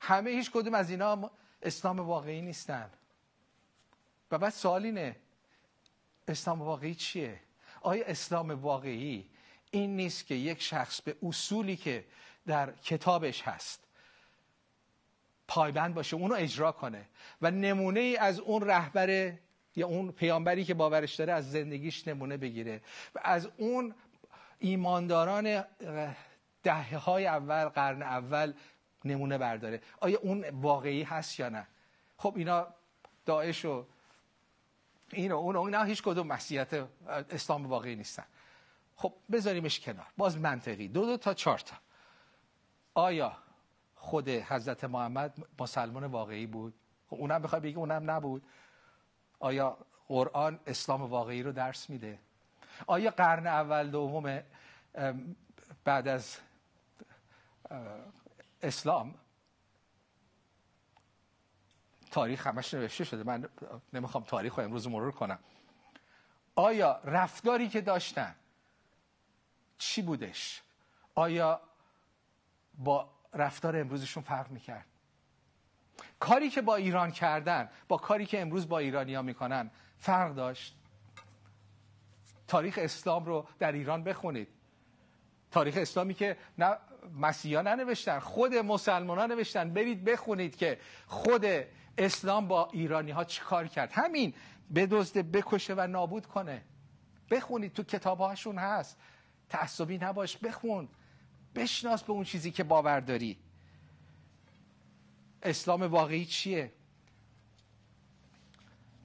همه 0.00 0.30
هیچ 0.30 0.50
کدوم 0.50 0.74
از 0.74 0.90
اینا 0.90 1.30
اسلام 1.62 2.00
واقعی 2.00 2.40
نیستن. 2.40 2.90
و 4.30 4.38
بعد 4.38 4.52
سوال 4.52 4.84
اینه 4.84 5.16
اسلام 6.28 6.62
واقعی 6.62 6.94
چیه؟ 6.94 7.40
آیا 7.88 8.04
اسلام 8.06 8.50
واقعی 8.50 9.26
این 9.70 9.96
نیست 9.96 10.26
که 10.26 10.34
یک 10.34 10.62
شخص 10.62 11.02
به 11.02 11.16
اصولی 11.22 11.76
که 11.76 12.04
در 12.46 12.72
کتابش 12.72 13.42
هست 13.42 13.84
پایبند 15.48 15.94
باشه 15.94 16.16
اونو 16.16 16.34
اجرا 16.34 16.72
کنه 16.72 17.08
و 17.42 17.50
نمونه 17.50 18.00
ای 18.00 18.16
از 18.16 18.40
اون 18.40 18.62
رهبر 18.62 19.32
یا 19.76 19.86
اون 19.86 20.12
پیامبری 20.12 20.64
که 20.64 20.74
باورش 20.74 21.14
داره 21.14 21.32
از 21.32 21.50
زندگیش 21.50 22.08
نمونه 22.08 22.36
بگیره 22.36 22.80
و 23.14 23.20
از 23.24 23.48
اون 23.56 23.94
ایمانداران 24.58 25.64
دهه 26.62 26.96
های 26.96 27.26
اول 27.26 27.64
قرن 27.64 28.02
اول 28.02 28.52
نمونه 29.04 29.38
برداره. 29.38 29.80
آیا 30.00 30.18
اون 30.18 30.44
واقعی 30.50 31.02
هست 31.02 31.40
یا 31.40 31.48
نه؟ 31.48 31.66
خب 32.16 32.34
اینا 32.36 32.66
داعش 33.26 33.64
و 33.64 33.86
این 35.12 35.32
و 35.32 35.36
اون 35.36 35.74
و 35.74 35.84
هیچ 35.84 36.02
کدوم 36.02 36.26
مسیحیت 36.26 36.88
اسلام 37.08 37.66
واقعی 37.66 37.96
نیستن. 37.96 38.24
خب 38.96 39.14
بذاریمش 39.32 39.80
کنار. 39.80 40.06
باز 40.16 40.38
منطقی. 40.38 40.88
دو 40.88 41.06
دو 41.06 41.16
تا 41.16 41.34
چهار 41.34 41.58
تا. 41.58 41.76
آیا 42.94 43.36
خود 43.94 44.28
حضرت 44.28 44.84
محمد 44.84 45.38
مسلمان 45.58 46.04
واقعی 46.04 46.46
بود؟ 46.46 46.74
خب 47.10 47.16
اونم 47.16 47.42
بخوای 47.42 47.60
بگی 47.60 47.74
اونم 47.74 48.10
نبود. 48.10 48.42
آیا 49.40 49.78
قرآن 50.08 50.60
اسلام 50.66 51.02
واقعی 51.02 51.42
رو 51.42 51.52
درس 51.52 51.90
میده؟ 51.90 52.18
آیا 52.86 53.10
قرن 53.10 53.46
اول 53.46 53.90
دوم 53.90 54.42
بعد 55.84 56.08
از 56.08 56.36
اسلام 58.62 59.14
تاریخ 62.10 62.46
همش 62.46 62.74
نوشته 62.74 63.04
شده. 63.04 63.22
من 63.22 63.48
نمی‌خوام 63.92 64.24
تاریخ 64.24 64.54
رو 64.58 64.64
امروز 64.64 64.88
مرور 64.88 65.12
کنم. 65.12 65.38
آیا 66.54 67.00
رفتاری 67.04 67.68
که 67.68 67.80
داشتن 67.80 68.34
چی 69.78 70.02
بودش؟ 70.02 70.62
آیا 71.14 71.60
با 72.78 73.10
رفتار 73.34 73.76
امروزشون 73.76 74.22
فرق 74.22 74.50
می‌کرد؟ 74.50 74.86
کاری 76.20 76.50
که 76.50 76.62
با 76.62 76.76
ایران 76.76 77.10
کردن 77.10 77.68
با 77.88 77.96
کاری 77.96 78.26
که 78.26 78.40
امروز 78.40 78.68
با 78.68 78.78
ایرانیا 78.78 79.22
می‌کنن 79.22 79.70
فرق 79.98 80.34
داشت؟ 80.34 80.76
تاریخ 82.48 82.78
اسلام 82.82 83.24
رو 83.24 83.46
در 83.58 83.72
ایران 83.72 84.04
بخونید. 84.04 84.48
تاریخ 85.50 85.76
اسلامی 85.76 86.14
که 86.14 86.36
نه 86.58 86.76
مسیحا 87.14 87.62
ننوشتن 87.62 88.18
خود 88.18 88.54
مسلمان 88.54 89.18
ها 89.18 89.26
نوشتن. 89.26 89.72
برید 89.74 90.04
بخونید 90.04 90.56
که 90.56 90.80
خود 91.06 91.44
اسلام 91.98 92.48
با 92.48 92.68
ایرانی 92.72 93.10
ها 93.10 93.24
چی 93.24 93.40
کار 93.40 93.66
کرد؟ 93.66 93.92
همین 93.92 94.34
بدزده 94.74 95.22
بکشه 95.22 95.74
و 95.74 95.86
نابود 95.86 96.26
کنه. 96.26 96.62
بخونید 97.30 97.72
تو 97.72 97.82
کتاب 97.82 98.18
هاشون 98.18 98.58
هست. 98.58 98.96
تعصبی 99.48 99.98
نباش 99.98 100.36
بخون. 100.36 100.88
بشناس 101.54 102.02
به 102.02 102.12
اون 102.12 102.24
چیزی 102.24 102.50
که 102.50 102.64
باور 102.64 103.00
داری. 103.00 103.38
اسلام 105.42 105.82
واقعی 105.82 106.24
چیه؟ 106.24 106.72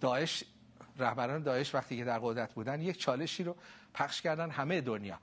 داعش 0.02 0.44
رهبران 0.98 1.44
داعش 1.44 1.76
وقتی 1.76 1.98
که 1.98 2.04
در 2.04 2.20
قدرت 2.20 2.54
بودن 2.54 2.82
یک 2.82 2.98
چالشی 2.98 3.44
رو 3.44 3.56
پخش 3.94 4.22
کردن 4.22 4.50
همه 4.50 4.82
دنیا. 4.82 5.20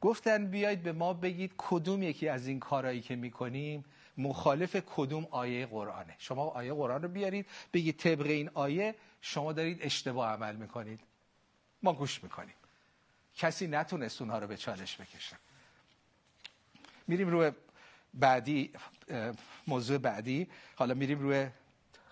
گفتن 0.00 0.46
بیاید 0.46 0.82
به 0.82 0.92
ما 0.92 1.14
بگید 1.14 1.54
کدوم 1.58 2.02
یکی 2.02 2.28
از 2.28 2.46
این 2.46 2.60
کارهایی 2.60 3.00
که 3.00 3.16
می‌کنیم 3.16 3.84
مخالف 4.20 4.76
کدوم 4.96 5.26
آیه 5.30 5.66
قرآنه. 5.66 6.14
شما 6.18 6.44
آیه 6.44 6.72
قرآن 6.72 7.02
رو 7.02 7.08
بیارید 7.08 7.46
بگید 7.72 7.96
طبق 7.96 8.26
این 8.26 8.50
آیه 8.54 8.94
شما 9.20 9.52
دارید 9.52 9.78
اشتباه 9.82 10.28
عمل 10.32 10.56
می‌کنید. 10.56 11.00
ما 11.82 11.92
گوش 11.92 12.22
می‌کنیم. 12.24 12.54
کسی 13.36 13.66
نتونست 13.66 14.22
اونها 14.22 14.38
رو 14.38 14.46
به 14.46 14.56
چالش 14.56 14.96
بکشن 14.96 15.36
میریم 17.06 17.28
روی 17.28 17.52
بعدی 18.14 18.72
موضوع 19.66 19.98
بعدی. 19.98 20.48
حالا 20.76 20.94
میریم 20.94 21.18
روی 21.18 21.48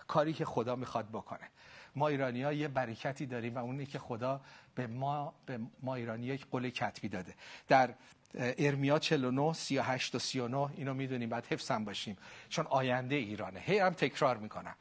کاری 0.07 0.33
که 0.33 0.45
خدا 0.45 0.75
می‌خواد 0.75 1.09
بکنه. 1.09 1.49
ما 1.95 2.07
ایرانی 2.07 2.43
ها 2.43 2.53
یه 2.53 2.67
برکتی 2.67 3.25
داریم 3.25 3.55
و 3.55 3.57
اونی 3.57 3.85
که 3.85 3.99
خدا 3.99 4.41
به 4.75 4.87
ما 4.87 5.33
به 5.45 5.59
ما 5.81 5.95
ایرانی 5.95 6.31
ها 6.31 6.37
قول 6.51 6.69
کتبی 6.69 7.09
داده. 7.09 7.35
در 7.67 7.93
ارمیا 8.35 8.99
49 8.99 9.53
38 9.53 10.15
و 10.15 10.19
39 10.19 10.69
اینو 10.77 10.93
می‌دونیم 10.93 11.29
بعد 11.29 11.45
حفظم 11.45 11.85
باشیم. 11.85 12.17
چون 12.49 12.65
آینده 12.67 13.15
ایرانه. 13.15 13.59
هی 13.59 13.79
هم 13.79 13.93
تکرار 13.93 14.37
می‌کنم. 14.37 14.75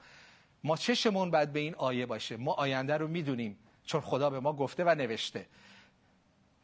ما 0.65 0.77
چشمون 0.77 1.31
باید 1.31 1.53
به 1.53 1.61
این 1.61 1.75
آیه 1.75 2.07
باشه. 2.07 2.37
ما 2.37 2.53
آینده 2.53 2.97
رو 2.97 3.09
می‌دونیم 3.09 3.59
چون 3.85 4.01
خدا 4.01 4.31
به 4.31 4.41
ما 4.41 4.53
گفته 4.53 4.85
و 4.85 4.95
نوشته. 4.95 5.47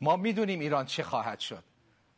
ما 0.01 0.17
می‌دونیم 0.17 0.61
ایران 0.61 0.87
چه 0.87 1.03
خواهد 1.03 1.41
شد. 1.41 1.65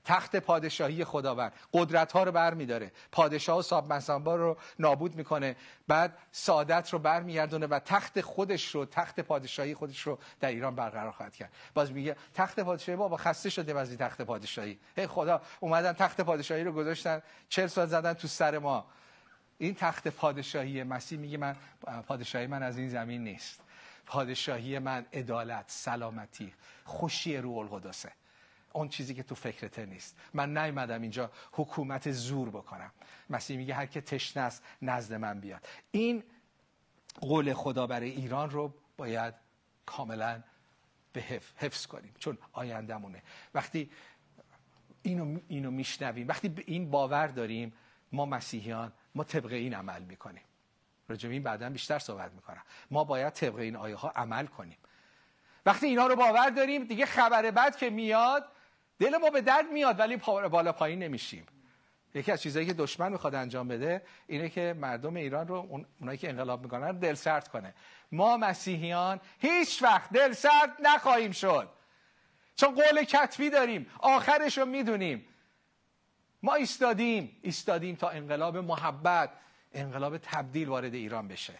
تخت 0.06 0.36
پادشاهی 0.36 1.04
خداوند. 1.04 1.52
قدرت 1.72 2.12
ها 2.12 2.22
رو 2.22 2.32
بر 2.32 2.54
میداره 2.54 2.92
پادشاه 3.12 3.58
و 3.58 4.00
صاحب 4.00 4.28
رو 4.28 4.56
نابود 4.78 5.16
می‌کنه. 5.16 5.56
بعد 5.88 6.18
سعادت 6.32 6.92
رو 6.92 6.98
برمیگردونه 6.98 7.66
و 7.66 7.78
تخت 7.78 8.20
خودش 8.20 8.74
رو 8.74 8.84
تخت 8.84 9.20
پادشاهی 9.20 9.74
خودش 9.74 10.00
رو 10.00 10.18
در 10.40 10.48
ایران 10.48 10.74
برقرار 10.74 11.12
خواهد 11.12 11.36
کرد. 11.36 11.52
باز 11.74 11.92
میگه 11.92 12.16
تخت 12.34 12.60
پادشاهی 12.60 12.96
بابا 12.96 13.16
خسته 13.16 13.50
شده 13.50 13.78
از 13.78 13.88
این 13.88 13.98
تخت 13.98 14.22
پادشاهی. 14.22 14.78
هی 14.96 15.06
خدا 15.06 15.42
اومدن 15.60 15.92
تخت 15.92 16.20
پادشاهی 16.20 16.64
رو 16.64 16.72
گذاشتن 16.72 17.22
چهل 17.48 17.66
سال 17.66 17.86
زدن 17.86 18.12
تو 18.12 18.28
سر 18.28 18.58
ما. 18.58 18.86
این 19.58 19.74
تخت 19.74 20.08
پادشاهی 20.08 20.82
مسیح 20.82 21.18
میگه 21.18 21.38
من 21.38 21.56
پادشاهی 22.06 22.46
من 22.46 22.62
از 22.62 22.78
این 22.78 22.88
زمین 22.88 23.24
نیست. 23.24 23.60
پادشاهی 24.06 24.78
من 24.78 25.06
عدالت 25.12 25.64
سلامتی 25.68 26.54
خوشی 26.84 27.36
روح 27.36 27.58
القدسه. 27.58 28.12
اون 28.76 28.88
چیزی 28.88 29.14
که 29.14 29.22
تو 29.22 29.34
فکرته 29.34 29.86
نیست. 29.86 30.16
من 30.34 30.58
نیومدم 30.58 31.02
اینجا 31.02 31.30
حکومت 31.52 32.12
زور 32.12 32.50
بکنم. 32.50 32.90
مسیح 33.30 33.56
میگه 33.56 33.74
هر 33.74 33.86
که 33.86 34.00
تشنه 34.00 34.42
است 34.42 34.62
نزد 34.82 35.14
من 35.14 35.40
بیاد. 35.40 35.66
این 35.90 36.22
قول 37.20 37.52
خدا 37.52 37.86
برای 37.86 38.10
ایران 38.10 38.50
رو 38.50 38.74
باید 38.96 39.34
کاملا 39.86 40.42
به 41.12 41.20
حفظ 41.56 41.86
کنیم. 41.86 42.14
چون 42.18 42.38
آیندهمونه. 42.52 43.22
وقتی 43.54 43.90
اینو, 45.02 45.38
اینو 45.48 45.70
میشنویم 45.70 46.28
وقتی 46.28 46.48
به 46.48 46.64
این 46.66 46.90
باور 46.90 47.26
داریم 47.26 47.72
ما 48.12 48.26
مسیحیان 48.26 48.92
ما 49.14 49.24
طبق 49.24 49.52
این 49.52 49.74
عمل 49.74 50.02
می‌کنیم. 50.02 50.42
راجع 51.08 51.30
این 51.30 51.42
بعدا 51.42 51.70
بیشتر 51.70 51.98
صحبت 51.98 52.32
می‌کنم. 52.32 52.62
ما 52.90 53.04
باید 53.04 53.32
طبق 53.32 53.56
این 53.56 53.76
آیه 53.76 53.96
ها 53.96 54.08
عمل 54.08 54.46
کنیم. 54.46 54.78
وقتی 55.66 55.86
اینا 55.86 56.06
رو 56.06 56.16
باور 56.16 56.50
داریم 56.50 56.84
دیگه 56.84 57.06
خبر 57.06 57.50
بد 57.50 57.76
که 57.76 57.90
میاد 57.90 58.48
دل 58.98 59.16
ما 59.16 59.30
به 59.30 59.40
درد 59.40 59.70
میاد 59.72 60.00
ولی 60.00 60.16
بالا 60.16 60.72
پایین 60.72 60.98
نمیشیم. 60.98 61.46
یکی 62.14 62.32
از 62.32 62.42
چیزهایی 62.42 62.66
که 62.66 62.74
دشمن 62.74 63.12
می‌خواد 63.12 63.34
انجام 63.34 63.68
بده 63.68 64.02
اینه 64.26 64.48
که 64.48 64.74
مردم 64.78 65.16
ایران 65.16 65.48
رو 65.48 65.84
اونایی 66.00 66.18
که 66.18 66.28
انقلاب 66.28 66.62
می‌کنن 66.62 66.98
دل 66.98 67.14
سرد 67.14 67.48
کنه. 67.48 67.74
ما 68.12 68.36
مسیحیان 68.36 69.20
هیچ 69.38 69.82
وقت 69.82 70.10
دل 70.10 70.32
سرد 70.32 70.76
نخواهیم 70.82 71.32
شد. 71.32 71.68
چون 72.56 72.74
قول 72.74 73.04
کتبی 73.04 73.50
داریم 73.50 73.86
آخرش 73.98 74.58
رو 74.58 74.66
می‌دونیم. 74.66 75.26
ما 76.42 76.54
ایستادیم 76.54 77.36
ایستادیم 77.42 77.94
تا 77.96 78.08
انقلاب 78.08 78.56
محبت 78.56 79.30
انقلاب 79.72 80.18
تبدیل 80.18 80.68
وارد 80.68 80.94
ایران 80.94 81.28
بشه. 81.28 81.54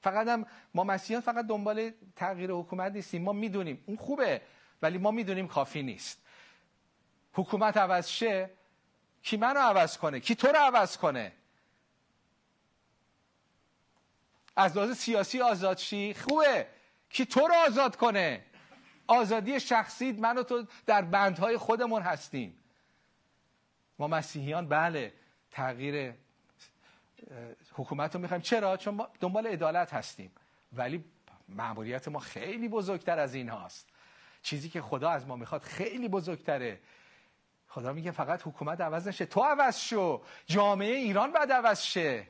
فقط 0.00 0.28
هم 0.28 0.46
ما 0.74 0.84
مسیحیان 0.84 1.20
فقط 1.20 1.46
دنبال 1.46 1.90
تغییر 2.16 2.50
حکومت 2.50 2.92
نیستیم. 2.92 3.22
ما 3.22 3.32
می‌دونیم 3.32 3.84
اون 3.86 3.96
خوبه 3.96 4.40
ولی 4.82 4.98
ما 4.98 5.10
می‌دونیم 5.10 5.48
کافی 5.48 5.82
نیست. 5.82 6.26
حکومت 7.32 7.76
عوض 7.76 8.08
شه 8.08 8.50
کی 9.22 9.36
منو 9.36 9.60
عوض 9.60 9.96
کنه؟ 9.98 10.20
کی 10.20 10.34
تو 10.34 10.48
رو 10.48 10.58
عوض 10.58 10.96
کنه؟ 10.96 11.32
از 14.56 14.76
لحاظ 14.76 14.96
سیاسی 14.96 15.40
آزاد 15.40 15.78
شی؟ 15.78 16.14
خوبه. 16.14 16.66
کی 17.10 17.26
تو 17.26 17.40
رو 17.40 17.54
آزاد 17.54 17.96
کنه؟ 17.96 18.44
آزادی 19.06 19.60
شخصی 19.60 20.12
من 20.12 20.38
و 20.38 20.42
تو 20.42 20.66
در 20.86 21.02
بندهای 21.02 21.56
خودمون 21.56 22.02
هستیم. 22.02 22.58
ما 23.98 24.08
مسیحیان 24.08 24.68
بله. 24.68 25.12
تغییر 25.50 26.14
حکومت 27.72 28.14
رو 28.14 28.20
می‌خوایم. 28.20 28.42
چرا؟ 28.42 28.76
چون 28.76 28.94
ما 28.94 29.08
دنبال 29.20 29.46
عدالت 29.46 29.94
هستیم. 29.94 30.32
ولی 30.72 31.04
معمولیت 31.48 32.08
ما 32.08 32.18
خیلی 32.18 32.68
بزرگتر 32.68 33.18
از 33.18 33.34
این 33.34 33.48
هاست 33.48 33.88
چیزی 34.42 34.68
که 34.68 34.82
خدا 34.82 35.10
از 35.10 35.26
ما 35.26 35.36
می‌خواد 35.36 35.62
خیلی 35.62 36.08
بزرگتره. 36.08 36.80
خدا 37.70 37.92
میگه 37.92 38.10
فقط 38.10 38.42
حکومت 38.46 38.80
عوض 38.80 39.08
نشه. 39.08 39.26
تو 39.26 39.40
عوض 39.40 39.78
شو. 39.78 40.22
جامعه 40.46 40.94
ایران 40.94 41.32
بعد 41.32 41.52
عوض 41.52 41.82
شه. 41.82 42.26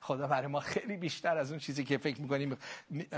خدا 0.00 0.26
برای 0.26 0.46
ما 0.46 0.60
خیلی 0.60 0.96
بیشتر 0.96 1.36
از 1.36 1.50
اون 1.50 1.60
چیزی 1.60 1.84
که 1.84 1.98
فکر 1.98 2.20
می‌کنیم 2.20 2.58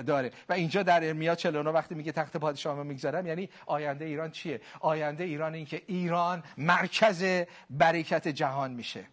داره. 0.06 0.32
و 0.48 0.52
اینجا 0.52 0.82
در 0.82 1.04
ارمیا 1.04 1.34
49 1.34 1.70
وقتی 1.70 1.94
میگه 1.94 2.12
تخت 2.12 2.36
پادشاه 2.36 2.76
ما 2.76 2.82
می‌گذارم 2.82 3.26
یعنی 3.26 3.48
آینده 3.66 4.04
ایران 4.04 4.30
چیه؟ 4.30 4.60
آینده 4.80 5.24
ایران 5.24 5.54
این 5.54 5.66
که 5.66 5.82
ایران 5.86 6.42
مرکز 6.58 7.44
برکت 7.70 8.28
جهان 8.28 8.70
میشه. 8.72 9.06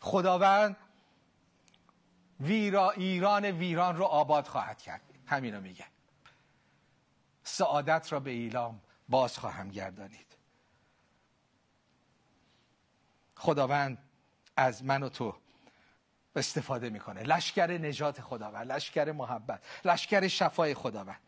خداوند 0.00 0.76
ویرا 2.40 2.90
ایران 2.90 3.44
ویران 3.44 3.96
رو 3.96 4.04
آباد 4.04 4.46
خواهد 4.46 4.82
کرد. 4.82 5.00
همینو 5.26 5.60
میگه. 5.60 5.93
سعادت 7.44 8.12
را 8.12 8.20
به 8.20 8.30
ایلام 8.30 8.80
باز 9.08 9.38
خواهم 9.38 9.68
گردانید. 9.68 10.36
خداوند 13.34 13.98
از 14.56 14.84
من 14.84 15.02
و 15.02 15.08
تو 15.08 15.36
استفاده 16.36 16.90
می‌کنه. 16.90 17.22
لشکر 17.22 17.70
نجات 17.70 18.20
خداوند 18.20 18.72
لشکر 18.72 19.12
محبت 19.12 19.64
لشکر 19.84 20.28
شفای 20.28 20.74
خداوند. 20.74 21.20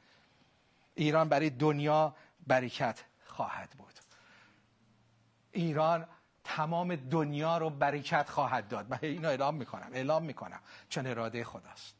ایران 0.94 1.28
برای 1.28 1.50
دنیا 1.50 2.16
برکت 2.46 3.04
خواهد 3.26 3.70
بود. 3.70 3.94
ایران 5.52 6.06
تمام 6.44 6.96
دنیا 6.96 7.58
رو 7.58 7.70
برکت 7.70 8.28
خواهد 8.28 8.68
داد. 8.68 8.90
من 8.90 8.98
اینو 9.02 9.28
اعلام 9.28 9.54
می‌کنم 9.54 9.90
اعلام 9.92 10.22
می‌کنم. 10.24 10.60
چون 10.88 11.06
اراده 11.06 11.44
خداست. 11.44 11.94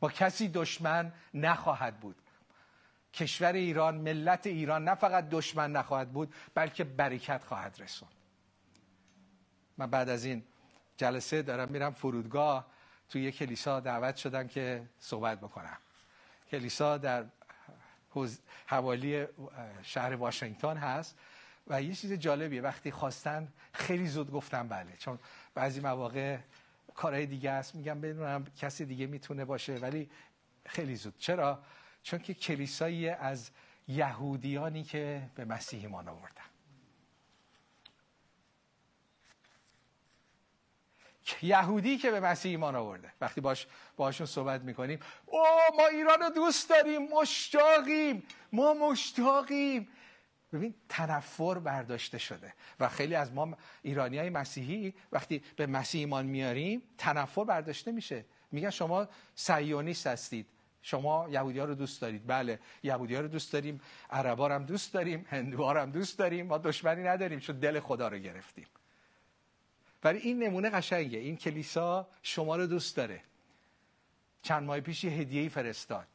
با 0.00 0.10
کسی 0.10 0.48
دشمن 0.48 1.12
نخواهد 1.34 2.00
بود. 2.00 2.22
کشور 3.14 3.52
ایران 3.52 3.94
ملت 3.94 4.46
ایران 4.46 4.84
نه 4.84 4.94
فقط 4.94 5.28
دشمن 5.28 5.72
نخواهد 5.72 6.12
بود 6.12 6.34
بلکه 6.54 6.84
برکت 6.84 7.44
خواهد 7.44 7.76
رسوند. 7.80 8.12
من 9.78 9.90
بعد 9.90 10.08
از 10.08 10.24
این 10.24 10.44
جلسه 10.96 11.42
دارم 11.42 11.68
میرم 11.68 11.92
فرودگاه. 11.92 12.66
توی 13.08 13.22
یک 13.22 13.36
کلیسا 13.36 13.80
دعوت 13.80 14.16
شدم 14.16 14.48
که 14.48 14.88
صحبت 14.98 15.40
بکنم. 15.40 15.78
کلیسا 16.50 16.98
در 16.98 17.24
حوالی 18.66 19.26
شهر 19.82 20.14
واشنگتن 20.14 20.76
هست 20.76 21.18
و 21.66 21.82
یه 21.82 21.94
چیز 21.94 22.12
جالبیه. 22.12 22.62
وقتی 22.62 22.90
خواستن 22.90 23.52
خیلی 23.72 24.06
زود 24.06 24.30
گفتم 24.30 24.68
بله 24.68 24.96
چون 24.98 25.18
بعضی 25.54 25.80
مواقع 25.80 26.38
کارهای 26.94 27.26
دیگه 27.26 27.50
است. 27.50 27.74
میگم 27.74 28.00
بدونم 28.00 28.44
کسی 28.44 28.84
دیگه 28.84 29.06
می‌تونه 29.06 29.44
باشه 29.44 29.74
ولی 29.74 30.10
خیلی 30.66 30.96
زود. 30.96 31.14
چرا؟ 31.18 31.62
چون 32.08 32.18
که 32.18 32.34
کلیسایی 32.34 33.08
از 33.08 33.50
یهودیانی 33.88 34.84
که 34.84 35.30
به 35.34 35.44
مسیح 35.44 35.80
ایمان 35.80 36.08
آوردن. 36.08 36.42
یهودی 41.42 41.98
که 41.98 42.10
به 42.10 42.20
مسیح 42.20 42.50
ایمان 42.50 42.76
آورده. 42.76 43.12
وقتی 43.20 43.40
باش 43.40 43.66
باشون 43.96 44.26
صحبت 44.26 44.60
می‌کنیم 44.60 45.00
او 45.26 45.38
ما 45.76 45.86
ایران 45.86 46.20
رو 46.20 46.30
دوست 46.30 46.70
داریم 46.70 47.08
مشتاقیم 47.08 48.22
ما 48.52 48.74
مشتاقیم. 48.74 49.88
ببین 50.52 50.74
تنفر 50.88 51.58
برداشته 51.58 52.18
شده. 52.18 52.54
و 52.80 52.88
خیلی 52.88 53.14
از 53.14 53.32
ما 53.32 53.56
ایرانی 53.82 54.18
های 54.18 54.30
مسیحی 54.30 54.94
وقتی 55.12 55.42
به 55.56 55.66
مسیح 55.66 55.98
ایمان 55.98 56.26
میاریم 56.26 56.82
تنفر 56.98 57.44
برداشته 57.44 57.92
میشه. 57.92 58.24
میگن 58.52 58.70
شما 58.70 59.08
سیونیست 59.34 60.06
هستید. 60.06 60.46
شما 60.88 61.28
یهودی 61.30 61.58
ها 61.58 61.64
رو 61.64 61.74
دوست 61.74 62.00
دارید. 62.00 62.26
بله 62.26 62.58
یهودی 62.82 63.14
ها 63.14 63.20
رو 63.20 63.28
دوست 63.28 63.52
داریم 63.52 63.80
عربا 64.10 64.48
هم 64.48 64.64
دوست 64.64 64.92
داریم 64.94 65.26
هندوها 65.28 65.80
هم 65.82 65.90
دوست 65.90 66.18
داریم 66.18 66.46
ما 66.46 66.58
دشمنی 66.58 67.02
نداریم 67.02 67.40
چون 67.40 67.58
دل 67.58 67.80
خدا 67.80 68.08
رو 68.08 68.18
گرفتیم. 68.18 68.66
ولی 70.04 70.18
این 70.18 70.42
نمونه 70.42 70.70
قشنگه. 70.70 71.18
این 71.18 71.36
کلیسا 71.36 72.08
شما 72.22 72.56
رو 72.56 72.66
دوست 72.66 72.96
داره. 72.96 73.20
چند 74.42 74.62
ماه 74.62 74.80
پیش 74.80 75.04
یه 75.04 75.10
هدیه 75.10 75.48
فرستاد. 75.48 76.06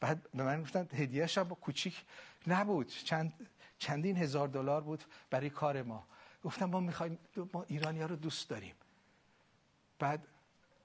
بعد 0.00 0.28
به 0.34 0.42
من 0.42 0.62
گفتن 0.62 0.88
هدیه 0.92 1.26
با 1.26 1.54
کوچیک 1.54 2.04
نبود. 2.46 2.88
چند 2.88 3.48
چندین 3.78 4.16
هزار 4.16 4.48
دلار 4.48 4.80
بود 4.80 5.04
برای 5.30 5.50
کار 5.50 5.82
ما. 5.82 6.06
گفتم 6.44 6.64
ما 6.64 6.80
می‌خوایم 6.80 7.18
ما 7.52 7.64
ایرانی 7.68 8.02
رو 8.02 8.16
دوست 8.16 8.48
داریم. 8.48 8.74
بعد 9.98 10.26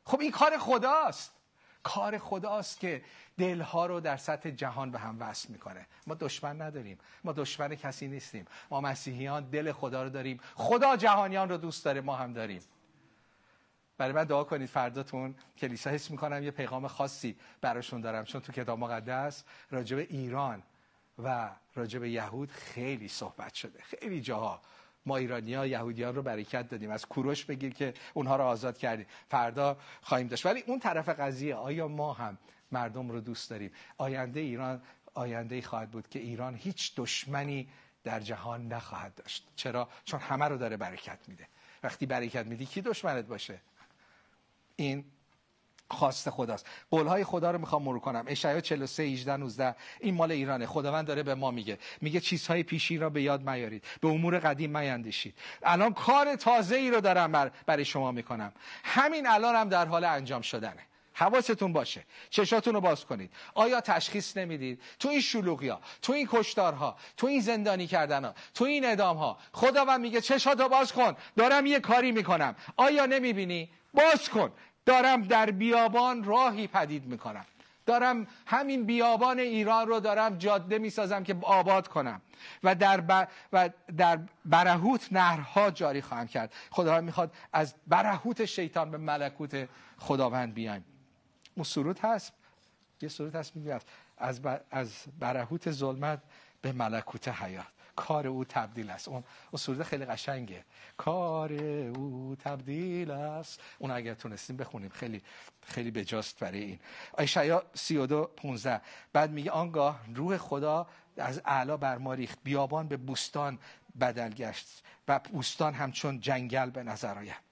خب 0.06 0.20
این 0.20 0.32
کار 0.32 0.58
خداست. 0.58 1.43
کار 1.84 2.18
خداست 2.18 2.80
که 2.80 3.04
دلها 3.38 3.86
رو 3.86 4.00
در 4.00 4.18
سطح 4.18 4.50
جهان 4.50 4.92
به 4.92 5.00
هم 5.00 5.18
وصل 5.20 5.52
می‌کنه. 5.52 5.88
ما 6.08 6.16
دشمن 6.16 6.62
نداریم. 6.62 6.98
ما 7.24 7.32
دشمن 7.32 7.76
کسی 7.76 8.08
نیستیم. 8.08 8.46
ما 8.72 8.82
مسیحیان 8.82 9.44
دل 9.50 9.72
خدا 9.72 10.04
رو 10.04 10.10
داریم. 10.10 10.40
خدا 10.56 10.98
جهانیان 10.98 11.50
رو 11.50 11.58
دوست 11.58 11.86
داره 11.86 12.02
ما 12.02 12.16
هم 12.16 12.34
داریم. 12.34 12.62
برای 13.98 14.14
من 14.14 14.24
دعا 14.24 14.44
کنید 14.44 14.70
فرداتون. 14.70 15.36
کلیسا 15.58 15.90
حس 15.90 16.12
می‌کنم 16.12 16.44
یه 16.44 16.52
پیغام 16.52 16.88
خاصی 16.88 17.36
براشون 17.62 18.02
دارم. 18.02 18.26
چون 18.26 18.42
تو 18.42 18.52
کتاب 18.52 18.80
مقدس 18.80 19.44
راجب 19.72 19.98
ایران 19.98 20.64
و 21.24 21.50
راجب 21.76 22.04
یهود 22.04 22.52
خیلی 22.52 23.08
صحبت 23.08 23.54
شده. 23.54 23.82
خیلی 23.82 24.22
جاها 24.22 24.62
ما 25.06 25.18
ایرانی 25.18 25.54
ها 25.54 25.68
یهودیان 25.68 26.16
رو 26.16 26.22
برکت 26.22 26.70
دادیم. 26.70 26.92
از 26.92 27.06
کوروش 27.06 27.46
بگیر 27.46 27.74
که 27.74 27.94
اونها 28.14 28.36
رو 28.36 28.44
آزاد 28.44 28.78
کردیم. 28.78 29.06
فردا 29.28 29.78
خواهیم 30.02 30.28
داشت. 30.28 30.46
ولی 30.46 30.64
اون 30.68 30.80
طرف 30.80 31.10
قضیه 31.10 31.56
آیا 31.56 31.88
ما 31.88 32.14
هم 32.14 32.38
مردم 32.72 33.10
رو 33.10 33.22
دوست 33.22 33.50
داریم؟ 33.50 33.72
آینده 33.98 34.40
ایران 34.40 34.82
آینده 35.14 35.62
خواهد 35.62 35.92
بود 35.92 36.10
که 36.10 36.20
ایران 36.20 36.56
هیچ 36.56 36.96
دشمنی 36.96 37.70
در 38.04 38.20
جهان 38.20 38.68
نخواهد 38.68 39.16
داشت. 39.16 39.48
چرا؟ 39.56 39.90
چون 40.06 40.20
همه 40.20 40.46
رو 40.46 40.58
داره 40.58 40.78
برکت 40.78 41.20
میده. 41.28 41.48
وقتی 41.84 42.06
برکت 42.06 42.46
میدی 42.46 42.66
کی 42.66 42.82
دشمنت 42.82 43.26
باشه؟ 43.26 43.60
این 44.76 45.06
خواست 45.92 46.30
خداست. 46.30 46.66
قولهای 46.92 47.24
خدا 47.24 47.52
رو 47.52 47.60
می‌خوام 47.60 47.82
مرور 47.84 48.00
کنم. 48.00 48.24
اشعیا 48.28 48.62
43 48.62 49.04
18 49.04 49.38
19 49.38 49.76
این 50.00 50.16
مال 50.16 50.32
ایرانه. 50.32 50.66
خداوند 50.66 51.08
داره 51.08 51.24
به 51.24 51.36
ما 51.36 51.52
میگه. 51.52 51.78
میگه 52.02 52.20
چیزهای 52.20 52.64
پیشین 52.64 53.02
را 53.02 53.10
به 53.10 53.22
یاد 53.22 53.50
میارید 53.50 53.84
به 54.02 54.08
امور 54.08 54.40
قدیم 54.40 54.78
میاندیشید. 54.78 55.36
الان 55.64 55.94
کار 55.94 56.36
تازه 56.36 56.76
ای 56.76 56.92
رو 56.92 57.02
دارم 57.02 57.32
بر 57.32 57.52
برای 57.66 57.86
شما 57.86 58.12
می‌کنم. 58.12 58.54
همین 58.84 59.28
الان 59.28 59.56
هم 59.56 59.70
در 59.70 59.86
حال 59.86 60.04
انجام 60.04 60.42
شدنه. 60.42 60.82
حواستون 61.14 61.74
باشه. 61.74 62.04
چشاتون 62.30 62.74
رو 62.74 62.82
باز 62.82 63.06
کنید. 63.06 63.32
آیا 63.54 63.82
تشخیص 63.82 64.38
نمی‌دید؟ 64.38 64.82
تو 65.00 65.10
این 65.10 65.22
شلوغی 65.22 65.68
ها 65.68 65.82
تو 66.02 66.14
این 66.14 66.28
کشتارها 66.32 66.98
تو 67.18 67.28
این 67.28 67.42
زندانی 67.42 67.88
کردن 67.88 68.26
ها 68.26 68.34
تو 68.54 68.64
این 68.64 68.86
ادام 68.92 69.18
ها 69.18 69.38
خداوند 69.52 70.02
میگه 70.02 70.22
چشاتو 70.22 70.70
باز 70.70 70.94
کن. 70.94 71.16
دارم 71.38 71.66
یه 71.66 71.80
کاری 71.80 72.12
می‌کنم. 72.12 72.56
آیا 72.76 73.06
نمی‌بینی؟ 73.06 73.70
باز 73.94 74.30
کن. 74.30 74.52
دارم 74.86 75.22
در 75.22 75.52
بیابان 75.52 76.24
راهی 76.24 76.68
پدید 76.68 77.06
می‌کنم. 77.06 77.46
دارم 77.86 78.28
همین 78.46 78.86
بیابان 78.86 79.40
ایران 79.40 79.88
رو 79.88 80.00
دارم 80.00 80.38
جاده 80.38 80.78
می‌سازم 80.78 81.24
که 81.24 81.36
آباد 81.42 81.88
کنم. 81.88 82.22
و 82.64 82.76
در, 82.76 83.28
و 83.54 83.70
در 83.98 84.20
برهوت 84.46 85.08
نهرها 85.14 85.72
جاری 85.72 86.02
خواهم 86.02 86.28
کرد. 86.28 86.54
خداوند 86.72 87.04
می‌خواد 87.04 87.34
از 87.54 87.76
برهوت 87.88 88.46
شیطان 88.46 88.92
به 88.92 88.98
ملکوت 88.98 89.70
خداوند 89.98 90.54
بیایم. 90.54 90.86
اون 91.56 91.64
سرود 91.64 92.00
هست. 92.00 92.34
یه 93.02 93.10
سرود 93.10 93.36
هست 93.36 93.56
میگه 93.56 93.80
از, 94.18 94.42
از 94.72 95.04
برهوت 95.20 95.72
ظلمت 95.72 96.22
به 96.62 96.72
ملکوت 96.72 97.28
حیات. 97.28 97.66
کار 97.96 98.28
او 98.28 98.46
تبدیل 98.46 98.90
است. 98.90 99.08
اون 99.08 99.24
سرود 99.58 99.84
خیلی 99.84 100.06
قشنگه. 100.06 100.66
کار 100.98 101.54
او 101.54 102.36
تبدیل 102.40 103.12
است. 103.12 103.62
اون 103.80 103.92
اگر 103.92 104.14
تونستیم 104.14 104.58
بخونیم. 104.58 104.90
خیلی 104.90 105.22
خیلی 105.62 105.92
بجاست 105.92 106.40
برای 106.40 106.60
این. 106.60 106.80
اشعیا 107.18 107.64
32 107.74 108.32
15 108.38 108.82
بعد 109.14 109.32
میگه 109.32 109.52
آنگاه 109.52 110.00
روح 110.16 110.38
خدا 110.38 110.88
از 111.18 111.42
اعلا 111.46 111.78
بر 111.78 111.98
ما 111.98 112.14
ریخت. 112.14 112.40
بیابان 112.44 112.88
به 112.88 112.98
بوستان 112.98 113.60
بدل 114.00 114.30
گشت. 114.30 114.84
و 115.08 115.20
بوستان 115.20 115.74
همچون 115.74 116.20
جنگل 116.20 116.70
به 116.70 116.84
نظر 116.84 117.18
آید. 117.18 117.44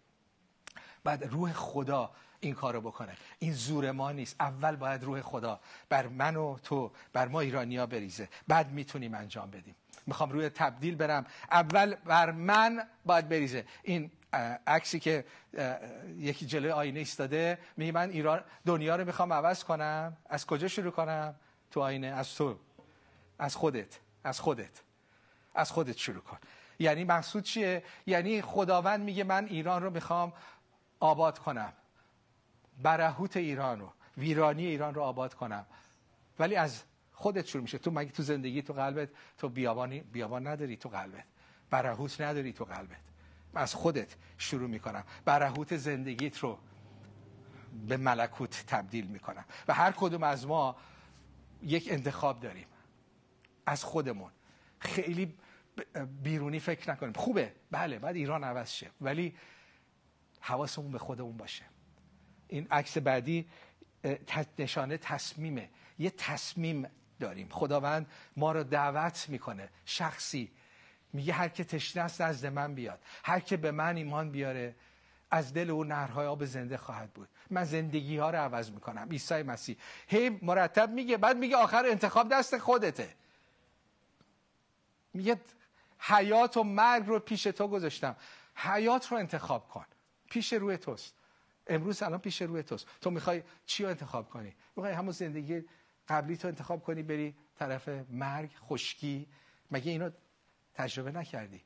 بعد 1.04 1.24
روح 1.24 1.54
خدا 1.54 2.12
این 2.42 2.54
کارو 2.54 2.82
بکنه. 2.82 3.18
این 3.40 3.54
زور 3.54 3.92
ما 3.92 4.12
نیست. 4.12 4.36
اول 4.40 4.76
باید 4.76 5.04
روح 5.04 5.22
خدا 5.22 5.60
بر 5.90 6.08
من 6.08 6.36
و 6.36 6.58
تو 6.64 6.92
بر 7.14 7.28
ما 7.28 7.40
ایرانیا 7.40 7.86
بریزه. 7.86 8.30
بعد 8.48 8.72
می‌تونیم 8.72 9.16
انجام 9.16 9.52
بدیم. 9.52 9.76
می‌خوام 10.06 10.30
روی 10.30 10.50
تبدیل 10.50 10.96
برم. 10.96 11.26
اول 11.52 11.96
بر 11.96 12.32
من 12.32 12.88
باید 13.06 13.30
بریزه. 13.30 13.66
این 13.84 14.12
عکسی 14.68 15.00
که 15.00 15.26
یکی 16.18 16.46
جلوی 16.46 16.72
آینه 16.72 17.00
ایستاده 17.00 17.60
میگه 17.78 17.92
من 17.92 18.10
ایران 18.10 18.44
دنیا 18.66 18.96
رو 18.96 19.06
می‌خوام 19.06 19.34
عوض 19.34 19.64
کنم. 19.64 20.18
از 20.30 20.46
کجا 20.46 20.68
شروع 20.68 20.92
کنم؟ 20.92 21.36
تو 21.72 21.82
آینه 21.82 22.08
از 22.08 22.36
تو. 22.36 22.60
از 23.40 23.56
خودت. 23.56 24.00
از 24.24 24.40
خودت. 24.40 24.82
از 25.56 25.72
خودت 25.72 25.98
شروع 25.98 26.22
کن. 26.22 26.38
یعنی 26.80 27.04
مقصود 27.04 27.44
چیه؟ 27.44 27.84
یعنی 28.06 28.42
خداوند 28.42 29.02
میگه 29.02 29.24
من 29.24 29.46
ایران 29.46 29.84
رو 29.84 29.90
می‌خوام 29.90 30.34
آباد 31.00 31.40
کنم. 31.40 31.74
برهوت 32.84 33.38
ایران 33.38 33.80
رو 33.80 33.94
ویرانی 34.18 34.66
ایران 34.66 34.94
رو 34.94 35.02
آباد 35.02 35.34
کنم. 35.34 35.66
ولی 36.40 36.56
از 36.56 36.84
خودت 37.12 37.46
شروع 37.46 37.62
میشه. 37.62 37.78
تو 37.78 37.92
مگه 37.92 38.12
تو 38.12 38.24
زندگی 38.24 38.62
تو 38.62 38.74
قلبت 38.74 39.10
تو 39.38 39.50
بیابانی 39.50 40.00
بیابان 40.00 40.48
نداری 40.48 40.78
تو 40.78 40.90
قلبت. 40.90 41.26
برهوت 41.70 42.22
نداری 42.22 42.54
تو 42.54 42.66
قلبت. 42.66 43.02
از 43.56 43.76
خودت 43.76 44.16
شروع 44.38 44.70
می‌کنم. 44.70 45.04
برهوت 45.26 45.78
زندگیت 45.78 46.38
رو 46.38 46.60
به 47.88 47.98
ملکوت 47.98 48.64
تبدیل 48.68 49.08
می‌کنم. 49.08 49.46
و 49.68 49.74
هر 49.74 49.92
کدوم 49.92 50.24
از 50.24 50.48
ما 50.48 50.76
یک 51.64 51.88
انتخاب 51.92 52.40
داریم. 52.40 52.68
از 53.66 53.84
خودمون. 53.84 54.32
خیلی 54.80 55.38
بیرونی 56.24 56.60
فکر 56.60 56.92
نکنیم. 56.92 57.14
خوبه. 57.14 57.54
بله 57.72 58.00
بعد 58.00 58.16
ایران 58.16 58.44
عوض 58.44 58.72
شه. 58.72 58.92
ولی 59.02 59.38
حواسمون 60.40 60.92
به 60.92 60.98
خودمون 60.98 61.38
باشه. 61.38 61.64
این 62.52 62.68
عکس 62.72 62.98
بعدی 62.98 63.48
نشانه 64.60 64.98
تصمیمه. 64.98 65.70
یه 66.00 66.10
تصمیم 66.10 66.88
داریم. 67.20 67.48
خداوند 67.50 68.12
ما 68.38 68.52
رو 68.52 68.64
دعوت 68.64 69.30
می‌کنه. 69.30 69.70
شخصی. 69.86 70.52
میگه 71.14 71.34
هر 71.34 71.50
که 71.50 71.64
تشنه 71.64 72.04
است 72.04 72.22
نزد 72.22 72.46
من 72.46 72.76
بیاد. 72.76 73.00
هر 73.24 73.40
که 73.40 73.58
به 73.58 73.72
من 73.72 73.96
ایمان 73.96 74.32
بیاره 74.32 74.76
از 75.32 75.54
دل 75.54 75.70
او 75.70 75.84
نهرهای 75.84 76.28
آب 76.28 76.46
زنده 76.46 76.78
خواهد 76.78 77.14
بود. 77.14 77.30
من 77.50 77.64
زندگی 77.64 78.18
ها 78.18 78.30
رو 78.30 78.38
عوض 78.38 78.72
می‌کنم. 78.72 79.08
عیسی 79.12 79.44
مسیح. 79.44 79.78
هی 80.08 80.30
مرتب 80.42 80.90
میگه 80.90 81.18
بعد 81.18 81.38
میگه 81.38 81.56
آخر 81.58 81.86
انتخاب 81.86 82.30
دست 82.30 82.58
خودته. 82.58 83.16
میگه 85.14 85.42
حیات 86.00 86.58
و 86.58 86.64
مرگ 86.64 87.08
رو 87.08 87.20
پیش 87.20 87.44
تو 87.44 87.68
گذاشتم. 87.68 88.16
حیات 88.56 89.12
رو 89.12 89.18
انتخاب 89.18 89.70
کن. 89.70 89.86
پیش 90.30 90.54
روی 90.54 90.78
توست. 90.78 91.21
امروز 91.68 92.04
الان 92.04 92.20
پیش 92.20 92.42
روی 92.42 92.64
توست. 92.64 92.88
تو 93.02 93.12
می‌خوای 93.12 93.44
چی 93.66 93.84
رو 93.84 93.90
انتخاب 93.90 94.30
کنی؟ 94.30 94.56
می‌خوای 94.76 94.94
همون 94.94 95.12
زندگی 95.12 95.64
قبلی 96.08 96.38
تو 96.38 96.48
انتخاب 96.48 96.84
کنی 96.84 97.04
بری 97.04 97.36
طرف 97.60 97.90
مرگ 98.10 98.50
خشکی. 98.68 99.28
مگه 99.72 99.92
اینو 99.92 100.10
تجربه 100.74 101.12
نکردی؟ 101.12 101.62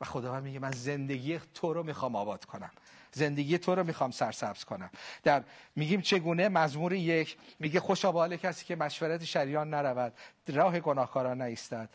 و 0.00 0.04
خداوند 0.04 0.42
میگه 0.42 0.58
من 0.58 0.70
زندگی 0.70 1.40
تو 1.54 1.72
رو 1.72 1.82
می‌خوام 1.82 2.16
آباد 2.16 2.44
کنم. 2.44 2.70
زندگی 3.12 3.58
تو 3.58 3.74
رو 3.74 3.84
می‌خوام 3.84 4.10
سرسبز 4.10 4.64
کنم. 4.64 4.90
در 5.22 5.44
میگیم 5.76 6.00
چگونه؟ 6.00 6.48
مزمور 6.48 6.92
یک. 6.92 7.36
میگه 7.58 7.80
خوشا 7.80 8.12
به 8.12 8.38
کسی 8.38 8.64
که 8.64 8.76
مشورت 8.76 9.24
شریان 9.24 9.74
نرود. 9.74 10.12
راه 10.48 10.80
گناهکاران 10.80 11.38
نایستد 11.38 11.90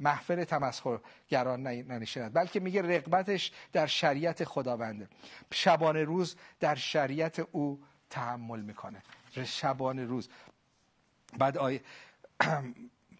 محفل 0.00 0.44
تمسخرگران 0.44 1.62
ننشیند 1.62 2.32
بلکه 2.32 2.60
میگه 2.60 2.82
رقبتش 2.82 3.52
در 3.72 3.86
شریعت 3.86 4.44
خداونده. 4.44 5.08
شبانه 5.52 6.04
روز 6.04 6.36
در 6.60 6.74
شریعت 6.74 7.38
او 7.52 7.82
تحمل 8.10 8.60
می‌کنه. 8.60 9.02
شبانه 9.44 10.04
روز. 10.04 10.28
بعد 11.38 11.58
آی... 11.58 11.80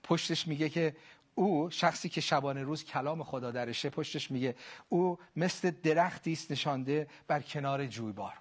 پشتش 0.02 0.48
میگه 0.48 0.68
که 0.68 0.96
او 1.34 1.70
شخصی 1.70 2.08
که 2.08 2.20
شبانه 2.20 2.62
روز 2.62 2.84
کلام 2.84 3.24
خدا 3.24 3.50
درشه 3.50 3.90
پشتش 3.90 4.30
میگه 4.30 4.54
او 4.88 5.18
مثل 5.36 5.70
درختی 5.70 6.32
است 6.32 6.50
نشانده 6.50 7.08
بر 7.28 7.40
کنار 7.40 7.86
جویبار 7.86 8.32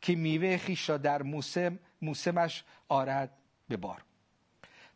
که 0.00 0.14
میوه 0.14 0.56
خیش 0.56 0.88
را 0.88 0.96
در 0.96 1.22
موسم 1.22 1.78
موسمش 2.02 2.64
آرد 2.88 3.30
به 3.68 3.76
بار. 3.76 4.02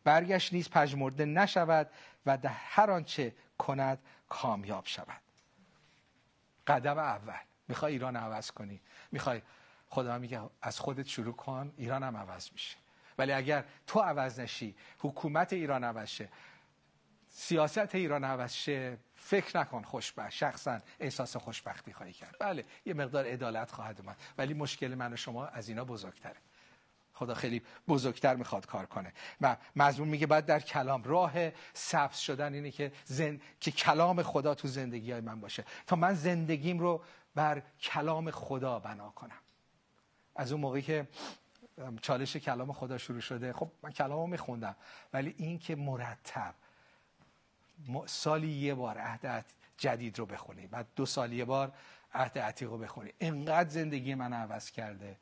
برگشت 0.06 0.52
نیز 0.52 0.70
پژمرده 0.70 1.24
نشود 1.24 1.90
و 2.26 2.38
در 2.38 2.50
هر 2.50 2.90
آنچه 2.90 3.34
کند 3.58 3.98
کامیاب 4.28 4.86
شود. 4.86 5.20
قدم 6.66 6.98
اول. 6.98 7.34
می‌خوای 7.68 7.92
ایران 7.92 8.16
عوض 8.16 8.50
کنی. 8.50 8.80
می‌خوای 9.12 9.42
خدا 9.88 10.18
میگه 10.18 10.40
از 10.62 10.80
خودت 10.80 11.06
شروع 11.06 11.36
کن 11.36 11.72
ایران 11.76 12.02
هم 12.02 12.16
عوض 12.16 12.52
میشه. 12.52 12.76
ولی 13.18 13.32
اگر 13.32 13.64
تو 13.86 14.00
عوض 14.00 14.40
نشی 14.40 14.76
حکومت 14.98 15.52
ایران 15.52 15.84
عوض 15.84 16.08
شه 16.08 16.28
سیاست 17.28 17.94
ایران 17.94 18.24
عوض 18.24 18.52
شه 18.52 18.96
فکر 19.16 19.58
نکن 19.58 19.82
خوشبخت. 19.82 20.30
شخصا 20.30 20.80
احساس 21.00 21.36
خوشبختی 21.36 21.92
خواهی 21.92 22.12
کرد. 22.12 22.36
بله 22.40 22.64
یه 22.84 22.94
مقدار 22.94 23.26
عدالت 23.26 23.70
خواهد 23.70 24.00
اومد. 24.00 24.16
ولی 24.38 24.54
مشکل 24.54 24.94
من 24.94 25.12
و 25.12 25.16
شما 25.16 25.46
از 25.46 25.68
اینا 25.68 25.84
بزرگتره. 25.84 26.36
خدا 27.16 27.34
خیلی 27.34 27.62
بزرگتر 27.88 28.36
می‌خواد 28.36 28.66
کار 28.66 28.86
کنه. 28.86 29.12
و 29.40 29.56
مضمون 29.76 30.08
میگه 30.08 30.26
بعد 30.26 30.46
در 30.46 30.60
کلام. 30.60 31.02
راه 31.04 31.32
سبز 31.74 32.16
شدن 32.16 32.54
اینه 32.54 32.70
که 32.70 32.92
زن... 33.04 33.40
که 33.60 33.70
کلام 33.70 34.22
خدا 34.22 34.54
تو 34.54 34.68
زندگی 34.68 35.12
های 35.12 35.20
من 35.20 35.40
باشه. 35.40 35.64
تا 35.86 35.96
من 35.96 36.14
زندگیم 36.14 36.78
رو 36.78 37.02
بر 37.34 37.62
کلام 37.80 38.30
خدا 38.30 38.78
بنا 38.78 39.10
کنم. 39.10 39.40
از 40.36 40.52
اون 40.52 40.60
موقعی 40.60 40.82
که 40.82 41.08
چالش 42.02 42.36
کلام 42.36 42.72
خدا 42.72 42.98
شروع 42.98 43.20
شده 43.20 43.52
خب 43.52 43.70
من 43.82 43.90
کلام 43.90 44.20
رو 44.20 44.26
میخوندم. 44.26 44.76
ولی 45.12 45.34
این 45.38 45.58
که 45.58 45.76
مرتب 45.76 46.54
سالی 48.06 48.48
یه 48.48 48.74
بار 48.74 48.98
عهد 48.98 49.44
جدید 49.78 50.18
رو 50.18 50.26
بخونی 50.26 50.66
بعد 50.66 50.86
دو 50.96 51.06
سال 51.06 51.32
یه 51.32 51.44
بار 51.44 51.72
عهد 52.14 52.38
عتیق 52.38 52.70
رو 52.70 52.78
بخونی. 52.78 53.12
انقدر 53.20 53.68
زندگی 53.68 54.14
من 54.14 54.32
عوض 54.32 54.70
کرده. 54.70 55.16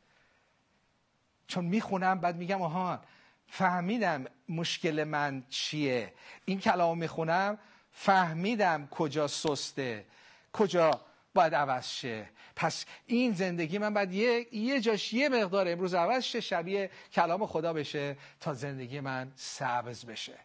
چون 1.46 1.64
می‌خونم 1.64 2.20
بعد 2.20 2.36
میگم 2.36 2.62
آهان 2.62 3.00
فهمیدم 3.48 4.24
مشکل 4.48 5.04
من 5.04 5.44
چیه. 5.48 6.12
این 6.44 6.60
کلام 6.60 6.98
می‌خونم 6.98 7.58
فهمیدم 7.92 8.88
کجا 8.90 9.28
سسته 9.28 10.04
کجا 10.52 10.90
باید 11.34 11.54
عوض 11.54 11.88
شه. 11.88 12.28
پس 12.56 12.84
این 13.06 13.32
زندگی 13.32 13.78
من 13.78 13.94
باید 13.94 14.12
یه, 14.12 14.54
یه 14.54 14.80
جاش 14.80 15.12
یه 15.12 15.28
مقدار 15.28 15.68
امروز 15.68 15.94
عوض 15.94 16.24
شه 16.24 16.40
شبیه 16.40 16.90
کلام 17.12 17.46
خدا 17.46 17.72
بشه 17.72 18.16
تا 18.40 18.54
زندگی 18.54 19.00
من 19.00 19.32
سبز 19.36 20.04
بشه. 20.04 20.38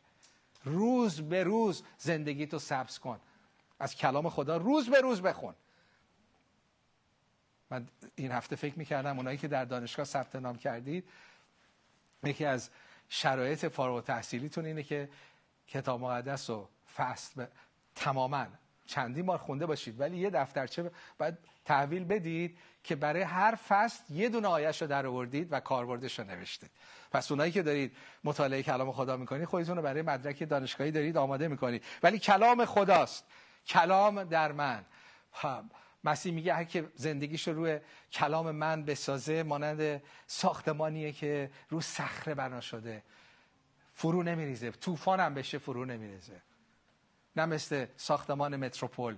روز 0.64 1.22
به 1.22 1.44
روز 1.44 1.84
زندگی 1.98 2.48
تو 2.48 2.60
سبز 2.60 3.00
کن. 3.00 3.20
از 3.80 3.96
کلام 3.96 4.30
خدا 4.30 4.58
روز 4.58 4.90
به 4.90 5.02
روز 5.02 5.22
بخون. 5.22 5.54
من 7.70 7.88
این 8.16 8.32
هفته 8.32 8.56
فکر 8.56 8.80
می‌کردم 8.80 9.18
اونایی 9.18 9.38
که 9.38 9.48
در 9.48 9.66
دانشگاه 9.66 10.06
ثبت 10.06 10.36
نام 10.36 10.58
کردید 10.58 11.10
یکی 12.24 12.46
از 12.46 12.70
شرایط 13.10 13.66
فارغ 13.66 14.04
تحصیلیتون 14.04 14.66
اینه 14.66 14.84
که 14.84 15.10
کتاب 15.68 16.02
مقدس 16.02 16.50
و 16.50 16.70
فصل 16.96 17.46
تماما 17.96 18.48
چندی 18.86 19.22
بار 19.22 19.38
خونده 19.38 19.66
باشید. 19.66 20.00
ولی 20.00 20.18
یه 20.18 20.30
دفترچه 20.30 20.92
باید 21.18 21.38
تحویل 21.66 22.04
بدید 22.04 22.58
که 22.84 22.96
برای 22.96 23.22
هر 23.22 23.56
فصل 23.68 24.14
یه 24.14 24.30
دونه 24.30 24.48
آیش 24.48 24.82
رو 24.82 24.88
در 24.88 25.06
آوردید 25.06 25.54
و 25.54 25.60
کاربردش 25.60 26.20
رو 26.20 26.26
نوشتید. 26.26 26.70
پس 27.12 27.32
اونایی 27.32 27.52
که 27.52 27.64
دارید 27.64 27.98
مطالعه 28.24 28.64
کلام 28.64 28.92
خدا 28.92 29.18
می‌کنید 29.18 29.46
خودتون 29.46 29.78
رو 29.78 29.84
برای 29.84 30.02
مدرک 30.02 30.50
دانشگاهی 30.50 30.92
دارید 30.92 31.18
آماده 31.18 31.48
می‌کنید. 31.48 31.84
ولی 32.04 32.20
کلام 32.20 32.66
خداست. 32.66 33.26
کلام 33.68 34.24
در 34.24 34.52
من. 34.52 34.86
مسیح 36.04 36.34
میگه 36.34 36.54
هر 36.54 36.64
که 36.64 36.92
زندگیش 36.96 37.48
رو 37.48 37.54
روی 37.54 37.80
کلام 38.12 38.52
من 38.52 38.86
بسازه 38.86 39.44
مانند 39.44 40.02
ساختمانیه 40.28 41.12
که 41.12 41.52
رو 41.70 41.82
صخره 41.82 42.36
بنا 42.36 42.62
شده. 42.62 43.04
فرو 43.94 44.24
نمیریزه. 44.24 44.72
طوفان 44.72 45.20
هم 45.20 45.34
بشه 45.34 45.58
فرو 45.58 45.86
نمیریزه. 45.86 46.42
نه 47.36 47.46
مثل 47.46 47.86
ساختمان 47.98 48.56
متروپول. 48.56 49.18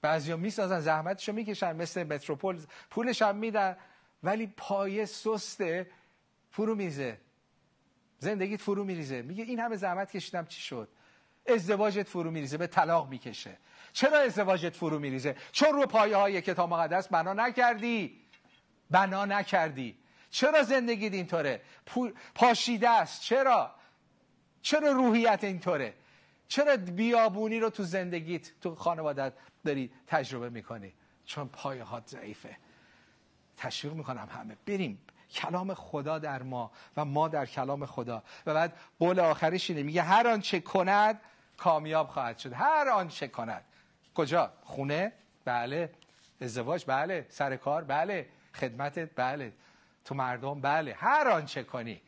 بعضیا 0.00 0.36
می‌سازن 0.36 0.80
زحمتشو 0.80 1.32
می‌کشن 1.32 1.76
مثل 1.76 2.02
متروپول. 2.02 2.60
پولش 2.90 3.22
هم 3.22 3.36
میدن 3.36 3.76
ولی 4.22 4.46
پایه 4.56 5.04
سسته 5.04 5.90
فرو 6.50 6.74
میریزه. 6.74 7.20
زندگیت 8.18 8.60
فرو 8.60 8.84
میریزه. 8.84 9.22
میگه 9.22 9.44
این 9.44 9.60
همه 9.60 9.76
زحمت 9.76 10.10
کشیدم 10.10 10.46
چی 10.46 10.60
شد؟ 10.60 10.88
ازدواجت 11.46 12.08
فرو 12.08 12.30
میریزه 12.30 12.56
به 12.56 12.66
طلاق 12.66 13.08
می‌کشه. 13.08 13.56
چرا 13.92 14.18
ازدواجت 14.18 14.76
فرو 14.76 14.98
میریزه؟ 14.98 15.36
چون 15.52 15.72
رو 15.72 15.86
پایه 15.86 16.16
های 16.16 16.42
کتاب 16.42 16.70
مقدس 16.70 17.08
بنا 17.08 17.32
نکردی. 17.32 18.20
بنا 18.90 19.24
نکردی. 19.24 19.98
چرا 20.30 20.62
زندگیت 20.62 21.12
اینطوره؟ 21.12 21.62
پاشیده 22.34 22.88
است. 22.88 23.22
چرا؟ 23.22 23.74
چرا 24.62 24.92
روحیت 24.92 25.44
اینطوره؟ 25.44 25.94
چرا 26.48 26.76
بیابونی 26.76 27.60
رو 27.60 27.70
تو 27.70 27.82
زندگیت 27.82 28.60
تو 28.60 28.74
خانوادت 28.74 29.32
داری 29.64 29.92
تجربه 30.06 30.50
می‌کنی؟ 30.50 30.92
چون 31.24 31.48
پایه 31.48 31.84
هات 31.84 32.06
ضعیفه. 32.06 32.56
تشویق 33.56 33.94
می‌کنم 33.94 34.28
همه. 34.32 34.56
بریم. 34.66 35.06
کلام 35.30 35.74
خدا 35.74 36.18
در 36.18 36.42
ما 36.42 36.70
و 36.96 37.04
ما 37.04 37.28
در 37.28 37.46
کلام 37.46 37.86
خدا. 37.86 38.22
و 38.46 38.54
بعد 38.54 38.76
قول 38.98 39.20
آخرش 39.20 39.70
اینه. 39.70 39.82
میگه 39.82 40.02
هر 40.02 40.28
آنچه 40.28 40.60
کند 40.60 41.20
کامیاب 41.56 42.08
خواهد 42.08 42.38
شد. 42.38 42.52
هر 42.52 42.88
آنچه 42.88 43.28
کند. 43.28 43.64
کجا؟ 44.14 44.52
خونه؟ 44.64 45.12
بله. 45.44 45.90
ازدواج؟ 46.40 46.84
بله. 46.86 47.26
سر 47.28 47.56
کار؟ 47.56 47.84
بله. 47.84 48.28
خدمتت؟ 48.54 49.10
بله. 49.16 49.52
تو 50.04 50.14
مردم؟ 50.14 50.60
بله. 50.60 50.94
هر 50.94 51.28
آنچه 51.28 51.62
کنی. 51.62 52.00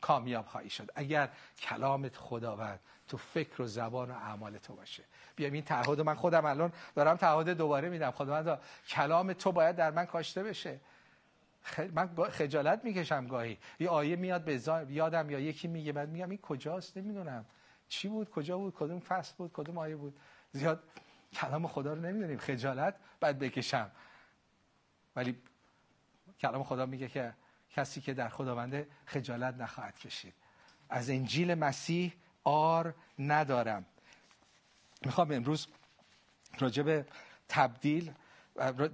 کامیاب 0.00 0.46
خواهی 0.46 0.70
شد. 0.70 0.90
اگر 0.94 1.28
کلامت 1.58 2.16
خداوند 2.16 2.80
تو 3.08 3.16
فکر 3.16 3.62
و 3.62 3.66
زبان 3.66 4.10
و 4.10 4.14
اعمال 4.14 4.58
تو 4.58 4.74
باشه. 4.74 5.04
بیام 5.36 5.52
این 5.52 5.64
تعهد 5.64 6.00
من 6.00 6.14
خودم 6.14 6.44
الان 6.44 6.72
دارم 6.94 7.16
تعهد 7.16 7.48
دوباره 7.48 7.88
میدم. 7.88 8.10
خداوند 8.10 8.58
کلام 8.88 9.32
تو 9.32 9.52
باید 9.52 9.76
در 9.76 9.90
من 9.90 10.04
کاشته 10.04 10.42
بشه. 10.42 10.80
من 11.92 12.14
خجالت 12.30 12.84
می‌کشم 12.84 13.26
گاهی. 13.26 13.58
یه 13.80 13.88
آیه 13.88 14.16
میاد 14.16 14.44
به 14.44 14.60
یادم 14.88 15.30
یا 15.30 15.40
یکی 15.40 15.68
میگه 15.68 15.92
بعد 15.92 16.08
میگم 16.08 16.30
این 16.30 16.38
کجاست؟ 16.38 16.96
نمی‌دونم. 16.96 17.44
چی 17.88 18.08
بود؟ 18.08 18.30
کجا 18.30 18.58
بود؟ 18.58 18.74
کدوم 18.74 19.00
فصل 19.00 19.34
بود؟ 19.38 19.52
کدوم 19.52 19.78
آیه 19.78 19.96
بود؟ 19.96 20.20
زیاد 20.52 20.82
کلام 21.32 21.66
خدا 21.66 21.94
رو 21.94 22.00
نمی‌دونیم 22.00 22.38
خجالت 22.38 22.94
بعد 23.20 23.38
بکشم. 23.38 23.90
ولی 25.16 25.38
کلام 26.40 26.64
خدا 26.64 26.86
میگه 26.86 27.08
که 27.08 27.34
کسی 27.70 28.00
که 28.00 28.14
در 28.14 28.28
خداونده 28.28 28.88
خجالت 29.06 29.54
نخواهد 29.54 29.98
کشید. 29.98 30.34
از 30.88 31.10
انجیل 31.10 31.54
مسیح 31.54 32.12
آر 32.44 32.94
ندارم. 33.18 33.86
می‌خوام 35.04 35.32
امروز 35.32 35.66
راجع 36.58 36.82
به 36.82 37.06
تبدیل 37.48 38.12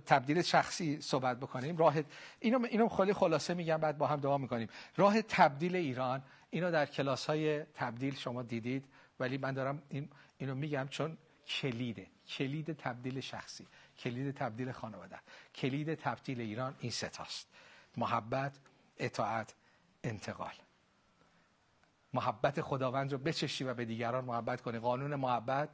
تبدیل 0.06 0.42
شخصی 0.42 1.00
صحبت 1.00 1.40
بکنیم. 1.40 1.76
راه 1.76 1.94
اینو 2.40 2.64
اینو 2.64 2.88
خیلی 2.88 3.12
خلاصه 3.12 3.54
میگم 3.54 3.76
بعد 3.76 3.98
با 3.98 4.06
هم 4.06 4.20
دعا 4.20 4.38
می‌کنیم. 4.38 4.68
راه 4.96 5.22
تبدیل 5.22 5.76
ایران 5.76 6.22
اینو 6.50 6.70
در 6.70 6.86
کلاس 6.86 7.26
های 7.26 7.64
تبدیل 7.64 8.14
شما 8.14 8.42
دیدید 8.42 8.84
ولی 9.20 9.38
من 9.38 9.52
دارم 9.52 9.82
این 9.88 10.08
اینو 10.38 10.54
میگم 10.54 10.88
چون 10.90 11.18
کلیده 11.46 12.06
کلید 12.28 12.72
تبدیل 12.72 13.20
شخصی 13.20 13.66
کلید 13.98 14.34
تبدیل 14.34 14.72
خانواده 14.72 15.18
کلید 15.54 15.94
تبدیل 15.94 16.40
ایران 16.40 16.74
این 16.80 16.90
ستاست 16.90 17.48
محبت 17.96 18.58
اطاعت 18.98 19.54
انتقال. 20.04 20.52
محبت 22.14 22.60
خداوند 22.60 23.12
رو 23.12 23.18
بچشی 23.18 23.64
و 23.64 23.74
به 23.74 23.84
دیگران 23.84 24.24
محبت 24.24 24.60
کنی. 24.60 24.78
قانون 24.78 25.14
محبت 25.14 25.68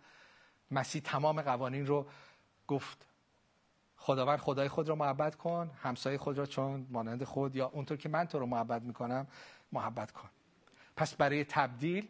مسیح 0.71 1.03
تمام 1.03 1.43
قوانین 1.43 1.87
رو 1.87 2.07
گفت. 2.67 3.07
خداوند 3.97 4.39
خدای 4.39 4.69
خود 4.69 4.89
رو 4.89 4.95
محبت 4.95 5.35
کن 5.35 5.71
همسایه 5.83 6.19
خود 6.19 6.39
را 6.39 6.47
چون 6.47 6.87
مانند 6.91 7.25
خود 7.25 7.57
یا 7.57 7.67
اونطور 7.67 7.97
که 7.97 8.09
من 8.09 8.27
تو 8.27 8.39
رو 8.39 8.47
محبت 8.47 8.83
می‌کنم 8.83 9.27
محبت 9.73 10.13
کن. 10.13 10.29
پس 10.97 11.15
برای 11.15 11.45
تبدیل 11.45 12.09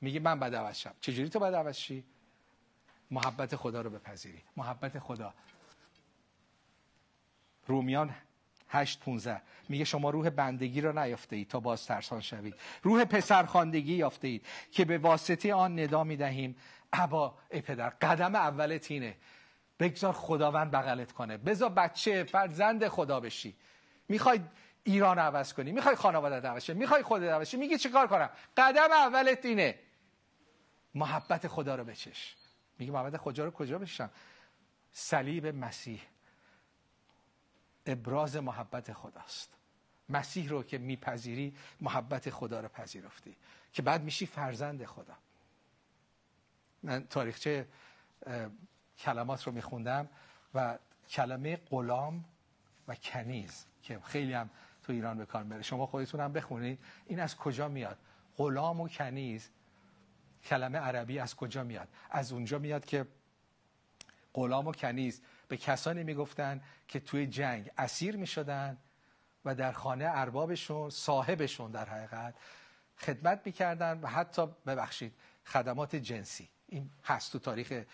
میگه 0.00 0.20
من 0.20 0.40
بد 0.40 0.54
عوض 0.54 0.76
شم 0.76 0.94
چجوری 1.00 1.28
تو 1.28 1.38
بد 1.38 1.54
عوض 1.54 1.76
شی 1.76 2.04
محبت 3.10 3.56
خدا 3.56 3.80
رو 3.80 3.90
بپذیری. 3.90 4.42
محبت 4.56 4.98
خدا. 4.98 5.34
رومیان 7.66 8.14
8 8.68 9.00
15 9.00 9.42
میگه 9.68 9.84
شما 9.84 10.10
روح 10.10 10.30
بندگی 10.30 10.80
را 10.80 11.04
نیافته 11.04 11.36
اید 11.36 11.48
تا 11.48 11.60
باز 11.60 11.86
ترسان 11.86 12.20
شوید. 12.20 12.54
روح 12.82 13.04
پسرخواندگی 13.04 13.94
یافته 13.94 14.28
اید 14.28 14.46
که 14.72 14.84
به 14.84 14.98
واسطه 14.98 15.54
آن 15.54 15.80
ندا 15.80 16.04
می‌دهیم. 16.04 16.56
ابا 16.92 17.38
ای 17.50 17.60
پدر 17.60 17.90
قدم 17.90 18.34
اول 18.34 18.78
تینه. 18.78 19.16
بگذار 19.78 20.12
خداوند 20.12 20.70
بغلت 20.70 21.12
کنه. 21.12 21.36
بذار 21.36 21.70
بچه 21.70 22.24
فرزند 22.24 22.88
خدا 22.88 23.20
بشی. 23.20 23.56
می‌خوای 24.08 24.40
ایران 24.84 25.18
عوض 25.18 25.52
کنی. 25.52 25.72
می‌خوای 25.72 25.96
خانواده 25.96 26.48
عوض 26.48 26.66
کنی. 26.66 26.78
می‌خوای 26.78 27.02
خودت 27.02 27.30
عوض 27.30 27.50
کنی. 27.50 27.60
میگی 27.60 27.78
چیکار 27.78 28.06
کنم؟ 28.06 28.30
قدم 28.56 28.92
اولت 28.92 29.44
اینه 29.44 29.78
محبت 30.94 31.48
خدا 31.48 31.74
رو 31.74 31.84
بچش. 31.84 32.36
میگه 32.80 32.92
محبت 32.92 33.16
خدا 33.16 33.44
رو 33.44 33.50
کجا 33.50 33.78
بشم 33.78 34.10
صلیب 34.92 35.46
مسیح. 35.46 36.02
ابراز 37.86 38.36
محبت 38.36 38.92
خداست. 38.92 39.56
مسیح 40.08 40.48
رو 40.48 40.62
که 40.62 40.78
میپذیری 40.78 41.56
محبت 41.80 42.30
خدا 42.30 42.60
رو 42.60 42.68
پذیرفتی. 42.68 43.36
که 43.72 43.82
بعد 43.82 44.02
میشی 44.02 44.26
فرزند 44.26 44.84
خدا. 44.84 45.14
من 46.82 47.06
تاریخچه 47.06 47.68
کلمات 48.98 49.46
رو 49.46 49.52
میخوندم 49.52 50.08
و 50.54 50.78
کلمه 51.08 51.56
غلام 51.56 52.24
و 52.88 52.94
کنیز 52.94 53.66
که 53.82 54.00
خیلی 54.00 54.32
هم 54.32 54.50
تو 54.82 54.92
ایران 54.92 55.18
به 55.18 55.26
کار 55.26 55.42
میره 55.42 55.62
شما 55.62 55.86
خودتون 55.86 56.20
هم 56.20 56.32
بخونید. 56.32 56.78
این 57.06 57.20
از 57.20 57.36
کجا 57.36 57.68
میاد؟ 57.68 57.98
غلام 58.36 58.80
و 58.80 58.88
کنیز 58.88 59.50
کلمه 60.44 60.78
عربی 60.78 61.18
از 61.18 61.36
کجا 61.36 61.64
میاد؟ 61.64 61.88
از 62.10 62.32
اونجا 62.32 62.58
میاد 62.58 62.84
که 62.84 63.06
غلام 64.34 64.66
و 64.66 64.72
کنیز 64.72 65.22
به 65.48 65.56
کسانی 65.56 66.02
می‌گفتن 66.02 66.62
که 66.88 67.00
توی 67.00 67.26
جنگ 67.26 67.70
اسیر 67.78 68.16
می‌شدن 68.16 68.78
و 69.44 69.54
در 69.54 69.72
خانه 69.72 70.04
اربابشون 70.08 70.90
صاحبشون 70.90 71.70
در 71.70 71.88
حقیقت 71.88 72.34
خدمت 72.98 73.42
می‌کردن 73.44 74.00
و 74.00 74.06
حتی 74.06 74.46
ببخشید 74.66 75.14
خدمات 75.46 75.96
جنسی. 75.96 76.48
این 76.66 76.90
هست 77.04 77.32
تو 77.32 77.38
تاریخ 77.38 77.84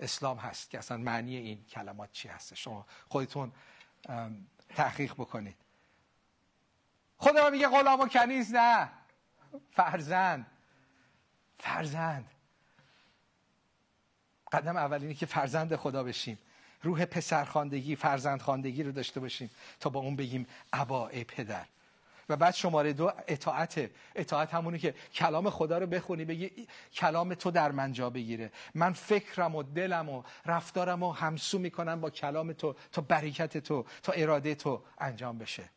اسلام 0.00 0.38
هست 0.38 0.70
که 0.70 0.78
اصلا 0.78 0.96
معنی 0.96 1.36
این 1.36 1.64
کلمات 1.64 2.12
چی 2.12 2.28
هست؟ 2.28 2.54
شما 2.54 2.86
خودتون 3.08 3.52
تحقیق 4.68 5.12
بکنید. 5.12 5.56
خدا 7.18 7.50
میگه 7.50 7.68
غلام 7.68 8.00
و 8.00 8.08
کنیز 8.08 8.54
نه 8.54 8.90
فرزند. 9.70 10.46
فرزند. 11.62 12.30
قدم 14.52 14.76
اول 14.76 15.12
که 15.12 15.26
فرزند 15.26 15.76
خدا 15.76 16.02
بشیم. 16.04 16.38
روح 16.82 17.04
پسرخواندگی 17.04 17.96
فرزندخواندگی 17.96 18.82
رو 18.82 18.92
داشته 18.92 19.20
باشیم 19.20 19.50
تا 19.80 19.90
با 19.90 20.00
اون 20.00 20.16
بگیم 20.16 20.46
ابا 20.72 21.06
پدر. 21.06 21.64
و 22.28 22.36
بعد 22.36 22.54
شماره 22.54 22.92
دو 22.92 23.12
اطاعت. 23.28 23.90
اطاعت 24.14 24.54
همونی 24.54 24.78
که 24.78 24.94
کلام 25.14 25.50
خدا 25.50 25.78
رو 25.78 25.86
بخونی 25.86 26.24
بگی 26.24 26.68
کلام 26.94 27.34
تو 27.34 27.50
در 27.50 27.72
من 27.72 27.92
جا 27.92 28.10
بگیره. 28.10 28.52
من 28.74 28.92
فکرم 28.92 29.54
و 29.54 29.62
دلم 29.62 30.08
و 30.08 30.22
رفتارم 30.46 31.02
و 31.02 31.12
همسو 31.12 31.58
می‌کنم 31.58 32.00
با 32.00 32.10
کلام 32.10 32.52
تو 32.52 32.74
تا 32.92 33.02
برکت 33.02 33.58
تو 33.58 33.86
تا 34.02 34.12
اراده 34.12 34.54
تو 34.54 34.82
انجام 34.98 35.38
بشه. 35.38 35.70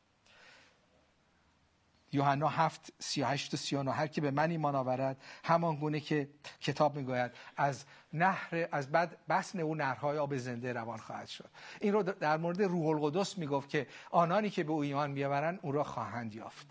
یوحنا 2.16 2.48
7 2.48 2.94
38 3.00 3.54
و 3.54 3.58
39 3.58 3.92
هر 3.92 4.08
که 4.08 4.22
به 4.22 4.32
من 4.32 4.52
ایمان 4.52 4.76
آورد 4.76 5.18
همان 5.44 5.76
گونه 5.76 6.00
که 6.00 6.30
کتاب 6.62 6.96
می‌گوید 6.96 7.32
از 7.58 7.86
نهر 8.14 8.68
از 8.72 8.92
بعد 8.92 9.18
بسن 9.30 9.60
او 9.60 9.76
نهرهای 9.76 10.18
آب 10.18 10.38
زنده 10.38 10.74
روان 10.74 10.98
خواهد 10.98 11.28
شد. 11.28 11.50
این 11.82 11.94
رو 11.94 12.04
در 12.04 12.38
مورد 12.38 12.64
روح 12.64 12.88
القدس 12.88 13.38
می‌گفت 13.38 13.70
که 13.70 13.88
آنانی 14.12 14.50
که 14.50 14.64
به 14.64 14.72
او 14.72 14.82
ایمان 14.82 15.14
بیاورند 15.14 15.60
او 15.62 15.72
را 15.72 15.84
خواهند 15.84 16.36
یافت. 16.36 16.68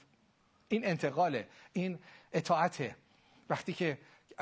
این 0.68 0.86
انتقاله 0.86 1.48
این 1.72 1.98
اطاعته. 2.32 2.96
وقتی 3.50 3.72
که 3.72 3.98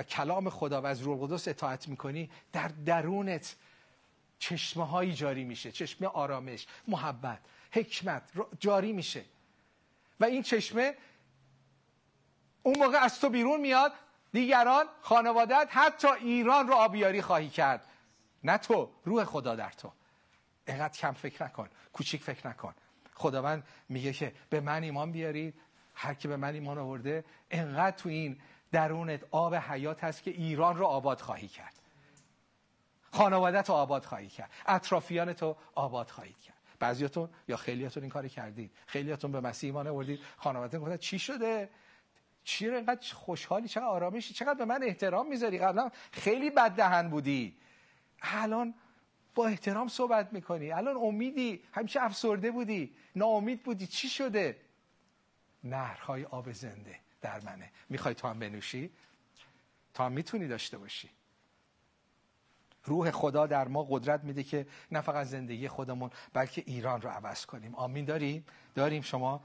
کلام 0.08 0.50
خدا 0.50 0.82
و 0.82 0.86
از 0.86 1.02
روح 1.02 1.22
القدس 1.22 1.48
اطاعت 1.48 1.88
می‌کنی 1.88 2.30
در 2.52 2.68
درونت 2.68 3.56
چشمه 4.38 4.86
هایی 4.86 5.12
جاری 5.12 5.44
میشه 5.44 5.72
چشمه 5.72 6.08
آرامش 6.08 6.66
محبت 6.88 7.38
حکمت 7.72 8.22
جاری 8.60 8.92
میشه. 8.92 9.24
و 10.20 10.24
این 10.24 10.42
چشمه 10.42 10.94
اون 12.62 12.78
موقع 12.78 12.98
از 12.98 13.20
تو 13.20 13.28
بیرون 13.28 13.60
میاد. 13.60 13.92
دیگران 14.32 14.86
خانوادت 15.00 15.68
حتی 15.70 16.08
ایران 16.08 16.68
رو 16.68 16.74
آبیاری 16.74 17.22
خواهی 17.22 17.48
کرد. 17.48 17.86
نه 18.44 18.58
تو 18.58 18.90
روح 19.04 19.24
خدا 19.24 19.56
در 19.56 19.70
تو. 19.70 19.92
اینقدر 20.68 20.98
کم 20.98 21.12
فکر 21.12 21.44
نکن 21.44 21.68
کوچیک 21.92 22.22
فکر 22.22 22.48
نکن. 22.48 22.74
خداوند 23.14 23.64
میگه 23.88 24.12
که 24.12 24.32
به 24.50 24.60
من 24.60 24.82
ایمان 24.82 25.12
بیارید. 25.12 25.54
هر 25.94 26.14
کی 26.14 26.28
به 26.28 26.36
من 26.36 26.54
ایمان 26.54 26.78
آورده 26.78 27.24
انقدر 27.50 27.96
تو 27.96 28.08
این 28.08 28.40
درونت 28.72 29.20
آب 29.30 29.54
حیات 29.54 30.04
هست 30.04 30.22
که 30.22 30.30
ایران 30.30 30.76
رو 30.76 30.86
آباد 30.86 31.20
خواهی 31.20 31.48
کرد. 31.48 31.74
خانوادت 33.12 33.68
رو 33.68 33.74
آباد 33.74 34.04
خواهی 34.04 34.28
کرد. 34.28 34.50
اطرافیان 34.66 35.32
تو 35.32 35.56
آباد 35.74 36.10
خواهید 36.10 36.40
کرد. 36.40 36.51
بعضیاتون 36.82 37.28
یا 37.48 37.56
خیلیاتون 37.56 38.02
این 38.02 38.10
کاری 38.10 38.28
کردید. 38.28 38.70
خیلیاتون 38.86 39.32
به 39.32 39.40
مسیح 39.40 39.68
ایمان 39.68 39.86
آوردید. 39.86 40.20
خانواده 40.36 40.78
گفتن 40.78 40.96
چی 40.96 41.18
شده؟ 41.18 41.70
چی 42.44 42.68
رو 42.68 42.76
اینقدر 42.76 43.14
خوشحالی؟ 43.14 43.68
چقدر 43.68 43.86
آرامشی؟ 43.86 44.34
چقدر 44.34 44.54
به 44.54 44.64
من 44.64 44.82
احترام 44.82 45.28
می‌ذاری؟ 45.28 45.58
قبلا 45.58 45.90
خیلی 46.12 46.50
بد 46.50 46.70
دهن 46.70 47.10
بودی. 47.10 47.56
الان 48.22 48.74
با 49.34 49.46
احترام 49.46 49.88
صحبت 49.88 50.32
می‌کنی. 50.32 50.72
الان 50.72 50.96
امیدی. 50.96 51.62
همیشه 51.72 52.02
افسرده 52.02 52.50
بودی. 52.50 52.94
ناامید 53.16 53.62
بودی. 53.62 53.86
چی 53.86 54.08
شده؟ 54.08 54.56
نهرهای 55.64 56.24
آب 56.24 56.52
زنده 56.52 56.98
در 57.20 57.40
منه. 57.40 57.70
می‌خوای 57.88 58.14
تو 58.14 58.28
هم 58.28 58.38
بنوشی؟ 58.38 58.90
تا 59.94 60.06
هم 60.06 60.12
می‌تونی 60.12 60.48
داشته 60.48 60.78
باشی. 60.78 61.10
روح 62.84 63.10
خدا 63.10 63.46
در 63.46 63.68
ما 63.68 63.86
قدرت 63.90 64.24
میده 64.24 64.42
که 64.42 64.66
نه 64.90 65.00
فقط 65.00 65.26
زندگی 65.26 65.68
خودمون 65.68 66.10
بلکه 66.32 66.62
ایران 66.66 67.02
رو 67.02 67.08
عوض 67.08 67.46
کنیم. 67.46 67.74
آمین. 67.74 68.04
داریم؟ 68.04 68.44
داریم 68.74 69.02
شما؟ 69.02 69.42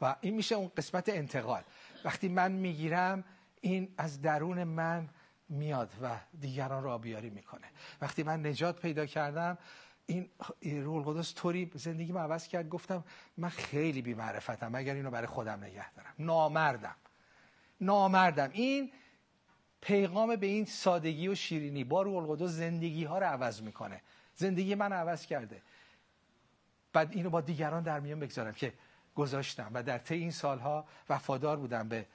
و 0.00 0.16
این 0.20 0.34
میشه 0.34 0.54
اون 0.54 0.70
قسمت 0.76 1.08
انتقال. 1.08 1.62
وقتی 2.04 2.28
من 2.28 2.52
می‌گیرم 2.52 3.24
این 3.60 3.94
از 3.98 4.22
درون 4.22 4.64
من 4.64 5.08
میاد 5.48 5.90
و 6.02 6.16
دیگران 6.40 6.82
رو 6.82 6.90
آبیاری 6.90 7.30
می‌کنه. 7.30 7.66
وقتی 8.00 8.22
من 8.22 8.46
نجات 8.46 8.80
پیدا 8.80 9.06
کردم 9.06 9.58
این 10.06 10.30
روح 10.62 11.08
القدس 11.08 11.34
طوری 11.34 11.70
زندگی 11.74 12.12
من 12.12 12.20
عوض 12.20 12.48
کرد 12.48 12.68
گفتم 12.68 13.04
من 13.36 13.48
خیلی 13.48 14.02
بی 14.02 14.14
معرفتم 14.14 14.74
اگر 14.74 14.94
اینو 14.94 15.10
برای 15.10 15.26
خودم 15.26 15.64
نگه 15.64 15.92
دارم؟ 15.92 16.14
نامردم. 16.18 16.96
نامردم. 17.80 18.50
این 18.52 18.92
پیغام 19.80 20.36
به 20.36 20.46
این 20.46 20.64
سادگی 20.64 21.28
و 21.28 21.34
شیرینی 21.34 21.84
با 21.84 22.02
روح 22.02 22.16
القدس 22.16 22.50
زندگی 22.50 23.04
ها 23.04 23.18
رو 23.18 23.26
عوض 23.26 23.62
می‌کنه. 23.62 24.00
زندگی 24.34 24.74
من 24.74 24.92
عوض 24.92 25.26
کرده. 25.26 25.62
بعد 26.92 27.12
اینو 27.12 27.30
با 27.30 27.40
دیگران 27.40 27.82
در 27.82 28.00
میان 28.00 28.20
بگذارم 28.20 28.52
که 28.52 28.72
گذاشتم 29.14 29.70
و 29.74 29.82
در 29.82 29.98
طی 29.98 30.14
این 30.14 30.30
سالها 30.30 30.84
وفادار 31.08 31.56
بودم 31.56 31.88
به 31.88 32.06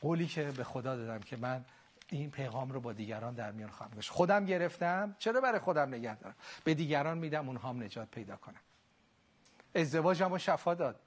قولی 0.00 0.26
که 0.26 0.44
به 0.44 0.64
خدا 0.64 0.96
دادم 0.96 1.18
که 1.18 1.36
من 1.36 1.64
این 2.10 2.30
پیغام 2.30 2.72
رو 2.72 2.80
با 2.80 2.92
دیگران 2.92 3.34
در 3.34 3.52
میان 3.52 3.70
خواهم 3.70 3.90
گذاشت. 3.90 4.10
خودم 4.10 4.44
گرفتم. 4.44 5.16
چرا 5.18 5.40
برای 5.40 5.58
خودم 5.58 5.88
نگه 5.94 6.16
دارم؟ 6.16 6.34
به 6.64 6.74
دیگران 6.74 7.18
میدم 7.18 7.48
اونها 7.48 7.68
هم 7.68 7.82
نجات 7.82 8.08
پیدا 8.10 8.36
کنم 8.36 8.60
ازدواجم 9.74 10.32
رو 10.32 10.38
شفا 10.38 10.74
داد. 10.74 11.00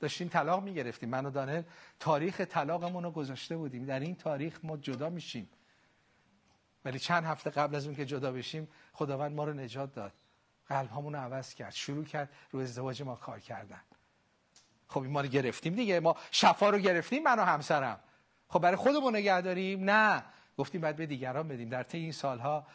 داشتیم 0.00 0.28
طلاق 0.28 0.62
می‌گرفتیم. 0.62 1.08
من 1.08 1.26
و 1.26 1.30
دانل 1.30 1.62
تاریخ 2.00 2.40
طلاقمون 2.40 3.04
رو 3.04 3.10
گذاشته 3.10 3.56
بودیم. 3.56 3.84
در 3.84 4.00
این 4.00 4.14
تاریخ 4.14 4.58
ما 4.62 4.76
جدا 4.76 5.10
میشیم. 5.10 5.48
ولی 6.84 6.98
چند 6.98 7.24
هفته 7.24 7.50
قبل 7.50 7.74
از 7.74 7.86
اون 7.86 7.96
که 7.96 8.06
جدا 8.06 8.32
بشیم 8.32 8.68
خداوند 8.92 9.32
ما 9.32 9.44
رو 9.44 9.52
نجات 9.52 9.94
داد. 9.94 10.12
قلب 10.68 10.98
رو 10.98 11.16
عوض 11.16 11.54
کرد. 11.54 11.72
شروع 11.72 12.04
کرد 12.04 12.28
رو 12.50 12.60
ازدواج 12.60 13.02
ما 13.02 13.16
کار 13.16 13.40
کردن. 13.40 13.80
خب 14.88 15.00
ما 15.00 15.20
رو 15.20 15.28
گرفتیم 15.28 15.74
دیگه. 15.74 16.00
ما 16.00 16.16
شفا 16.30 16.70
رو 16.70 16.78
گرفتیم 16.78 17.22
من 17.22 17.38
و 17.38 17.42
همسرم. 17.42 18.00
خب 18.48 18.58
برای 18.58 18.76
خودمون 18.76 19.16
نگه 19.16 19.40
داریم؟ 19.40 19.90
نه. 19.90 20.24
گفتیم 20.58 20.80
باید 20.80 20.96
به 20.96 21.06
دیگران 21.06 21.48
بدیم. 21.48 21.68
در 21.68 21.82
طی 21.82 21.98
این 21.98 22.12
سالها 22.12 22.66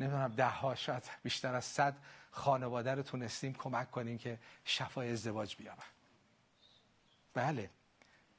نمی‌دونم 0.00 0.32
ده 0.32 0.48
ها 0.48 0.74
شاید 0.74 1.02
بیشتر 1.22 1.54
از 1.54 1.64
صد 1.64 1.96
خانواده 2.30 2.94
رو 2.94 3.02
تونستیم 3.02 3.52
کمک 3.52 3.90
کنیم 3.90 4.18
که 4.18 4.38
شفای 4.64 5.12
ازدواج 5.12 5.56
بیابن 5.56 5.93
بله. 7.34 7.70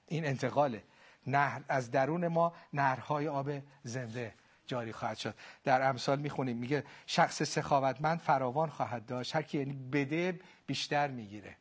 این 0.08 0.26
انتقاله. 0.26 0.84
نهر 1.28 1.62
از 1.68 1.92
درون 1.92 2.28
ما 2.28 2.54
نهرهای 2.74 3.28
آب 3.28 3.52
زنده 3.84 4.34
جاری 4.68 4.92
خواهد 4.92 5.18
شد. 5.18 5.36
در 5.64 5.90
امثال 5.90 6.20
می‌خونیم. 6.20 6.58
میگه 6.58 6.84
شخص 7.06 7.44
سخاوتمند 7.44 8.20
فراوان 8.20 8.70
خواهد 8.70 9.06
داشت. 9.06 9.36
هر 9.36 9.42
کی 9.42 9.58
یعنی 9.58 9.74
بده 9.74 10.40
بیشتر 10.68 11.08
می‌گیره. 11.08 11.56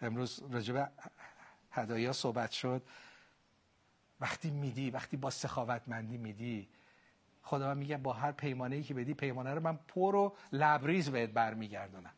امروز 0.00 0.42
راجب 0.50 0.92
هدایا 1.70 2.12
صحبت 2.12 2.50
شد. 2.50 2.82
وقتی 4.20 4.50
میدی 4.50 4.90
وقتی 4.90 5.16
با 5.16 5.30
سخاوتمندی 5.30 6.16
میدی 6.18 6.68
خدا 7.42 7.74
میگه 7.74 7.96
با 7.96 8.12
هر 8.12 8.32
پیمانه 8.32 8.76
ای 8.76 8.82
که 8.82 8.94
بدی 8.94 9.14
پیمانه 9.14 9.54
رو 9.54 9.60
من 9.60 9.76
پر 9.76 10.14
و 10.14 10.36
لبریز 10.52 11.10
بهت 11.10 11.30
برمیگردونم. 11.30 12.12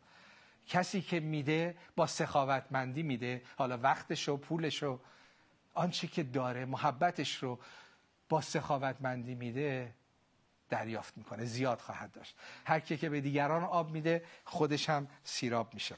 کسی 0.70 1.02
که 1.02 1.20
میده 1.20 1.76
با 1.96 2.06
سخاوتمندی 2.06 3.02
میده. 3.02 3.42
حالا 3.56 3.78
وقتش 3.78 4.28
و 4.28 4.36
پولش 4.36 4.82
رو 4.82 5.00
آنچه 5.74 6.06
که 6.06 6.22
داره 6.22 6.64
محبتش 6.64 7.34
رو 7.34 7.58
با 8.28 8.40
سخاوتمندی 8.40 9.34
میده 9.34 9.94
دریافت 10.68 11.16
می‌کنه 11.16 11.44
زیاد 11.44 11.80
خواهد 11.80 12.12
داشت. 12.12 12.36
هر 12.64 12.80
کی 12.80 12.96
که 12.96 13.08
به 13.08 13.20
دیگران 13.20 13.64
آب 13.64 13.90
میده 13.90 14.24
خودش 14.44 14.90
هم 14.90 15.08
سیراب 15.24 15.74
میشه. 15.74 15.96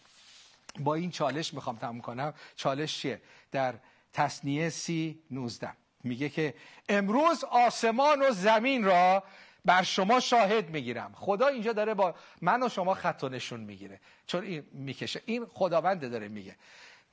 با 0.79 0.95
این 0.95 1.11
چالش 1.11 1.55
می‌خوام 1.55 1.77
تموم 1.77 2.01
کنم. 2.01 2.35
چالش 2.57 2.99
چیه؟ 2.99 3.23
در 3.51 3.75
تصنیه 4.13 4.71
سی 4.71 5.23
نوزده. 5.31 5.73
میگه 6.05 6.29
که 6.29 6.55
امروز 6.89 7.45
آسمان 7.45 8.23
و 8.23 8.31
زمین 8.31 8.85
را 8.85 9.25
بر 9.65 9.83
شما 9.83 10.21
شاهد 10.21 10.71
می‌گیرم. 10.71 11.13
خدا 11.15 11.47
اینجا 11.47 11.73
داره 11.73 11.95
با 11.95 12.15
من 12.41 12.63
و 12.63 12.69
شما 12.69 12.95
خط 12.95 13.25
و 13.25 13.29
نشون 13.29 13.61
می‌گیره. 13.61 14.01
چون 14.27 14.45
این 14.45 14.65
می‌کشه. 14.73 15.23
این 15.27 15.47
خداونده 15.47 16.09
داره 16.09 16.29
میگه. 16.29 16.57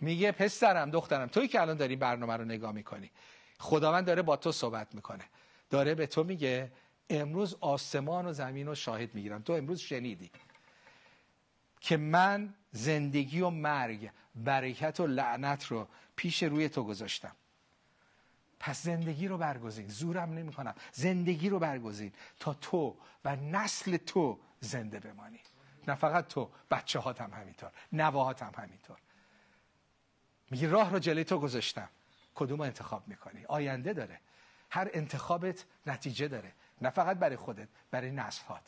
میگه 0.01 0.31
پسرم 0.31 0.91
دخترم 0.91 1.27
توی 1.27 1.47
که 1.47 1.61
الان 1.61 1.77
داری 1.77 1.95
برنامه 1.95 2.37
رو 2.37 2.45
نگاه 2.45 2.71
می‌کنی. 2.71 3.11
خداوند 3.59 4.05
داره 4.05 4.21
با 4.21 4.37
تو 4.37 4.51
صحبت 4.51 4.95
می‌کنه. 4.95 5.23
داره 5.69 5.95
به 5.95 6.07
تو 6.07 6.23
میگه 6.23 6.71
امروز 7.09 7.55
آسمان 7.59 8.25
و 8.25 8.33
زمین 8.33 8.67
رو 8.67 8.75
شاهد 8.75 9.15
می‌گیرم. 9.15 9.41
تو 9.41 9.53
امروز 9.53 9.79
شنیدی 9.79 10.31
که 11.81 11.97
من 11.97 12.53
زندگی 12.71 13.41
و 13.41 13.49
مرگ 13.49 14.09
برکت 14.35 14.99
و 14.99 15.07
لعنت 15.07 15.65
رو 15.65 15.87
پیش 16.15 16.43
روی 16.43 16.69
تو 16.69 16.83
گذاشتم. 16.83 17.35
پس 18.59 18.83
زندگی 18.83 19.27
رو 19.27 19.37
برگزین. 19.37 19.87
زورم 19.87 20.33
نمی 20.33 20.53
کنم 20.53 20.75
زندگی 20.93 21.49
رو 21.49 21.59
برگزین. 21.59 22.13
تا 22.39 22.53
تو 22.53 22.97
و 23.25 23.35
نسل 23.35 23.97
تو 23.97 24.39
زنده 24.59 24.99
بمانی. 24.99 25.39
نه 25.87 25.95
فقط 25.95 26.27
تو 26.27 26.49
بچه 26.71 26.99
هات 26.99 27.21
هم 27.21 27.33
همینطور. 27.33 27.71
نواهات 27.91 28.43
هم 28.43 28.53
همینطور. 28.57 28.97
میگی 30.51 30.67
راه 30.67 30.91
رو 30.91 30.99
جلوی 30.99 31.23
تو 31.23 31.39
گذاشتم. 31.39 31.89
کدوم 32.35 32.61
انتخاب 32.61 33.07
می‌کنی؟ 33.07 33.45
آینده 33.45 33.93
داره. 33.93 34.19
هر 34.69 34.89
انتخابت 34.93 35.65
نتیجه 35.85 36.27
داره. 36.27 36.51
نه 36.81 36.89
فقط 36.89 37.17
برای 37.17 37.35
خودت 37.35 37.67
برای 37.91 38.11
نسلات 38.11 38.61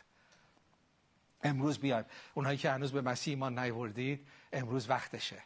امروز 1.44 1.80
بیایم. 1.80 2.06
اونهایی 2.34 2.58
که 2.58 2.72
هنوز 2.72 2.92
به 2.92 3.02
مسیح 3.02 3.32
ایمان 3.32 3.60
نیوردید 3.60 4.28
امروز 4.54 4.90
وقتشه. 4.90 5.44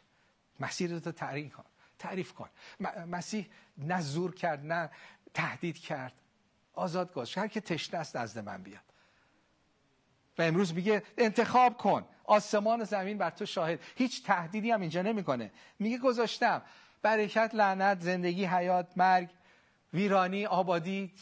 مسیر 0.60 0.92
رو 0.92 1.00
تعریف 1.00 1.54
کن. 1.54 1.64
تعریف 1.98 2.32
کن. 2.32 2.48
مسیح 3.08 3.46
نه 3.78 4.00
زور 4.00 4.34
کرد 4.34 4.66
نه 4.66 4.90
تهدید 5.34 5.78
کرد. 5.78 6.12
آزاد 6.74 7.12
گذاشت. 7.12 7.38
هر 7.38 7.48
که 7.48 7.60
تشنه 7.60 8.00
است 8.00 8.16
نزد 8.16 8.38
من 8.38 8.62
بیاد. 8.62 8.82
و 10.38 10.42
امروز 10.42 10.74
میگه 10.74 11.02
انتخاب 11.18 11.76
کن. 11.76 12.04
آسمان 12.24 12.80
و 12.80 12.84
زمین 12.84 13.18
بر 13.18 13.30
تو 13.30 13.46
شاهد. 13.46 13.80
هیچ 13.96 14.24
تهدیدی 14.24 14.70
هم 14.70 14.80
اینجا 14.80 15.02
نمی‌کنه. 15.02 15.50
میگه 15.78 15.98
گذاشتم. 15.98 16.62
برکت 17.02 17.50
لعنت 17.54 18.00
زندگی 18.00 18.44
حیات 18.44 18.86
مرگ 18.96 19.28
ویرانی 19.94 20.46
آبادی. 20.46 21.12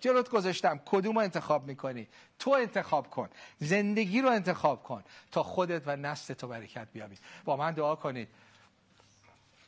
جلوت 0.00 0.30
گذاشتم. 0.30 0.80
کدوم 0.86 1.14
رو 1.14 1.20
انتخاب 1.20 1.66
می‌کنی؟ 1.66 2.08
تو 2.38 2.50
انتخاب 2.50 3.10
کن. 3.10 3.28
زندگی 3.58 4.22
رو 4.22 4.28
انتخاب 4.28 4.82
کن. 4.82 5.04
تا 5.32 5.42
خودت 5.42 5.82
و 5.86 5.96
نسل 5.96 6.34
تو 6.34 6.48
برکت 6.48 6.88
بیابید 6.92 7.18
با 7.44 7.56
من 7.56 7.72
دعا 7.72 7.96
کنید. 7.96 8.28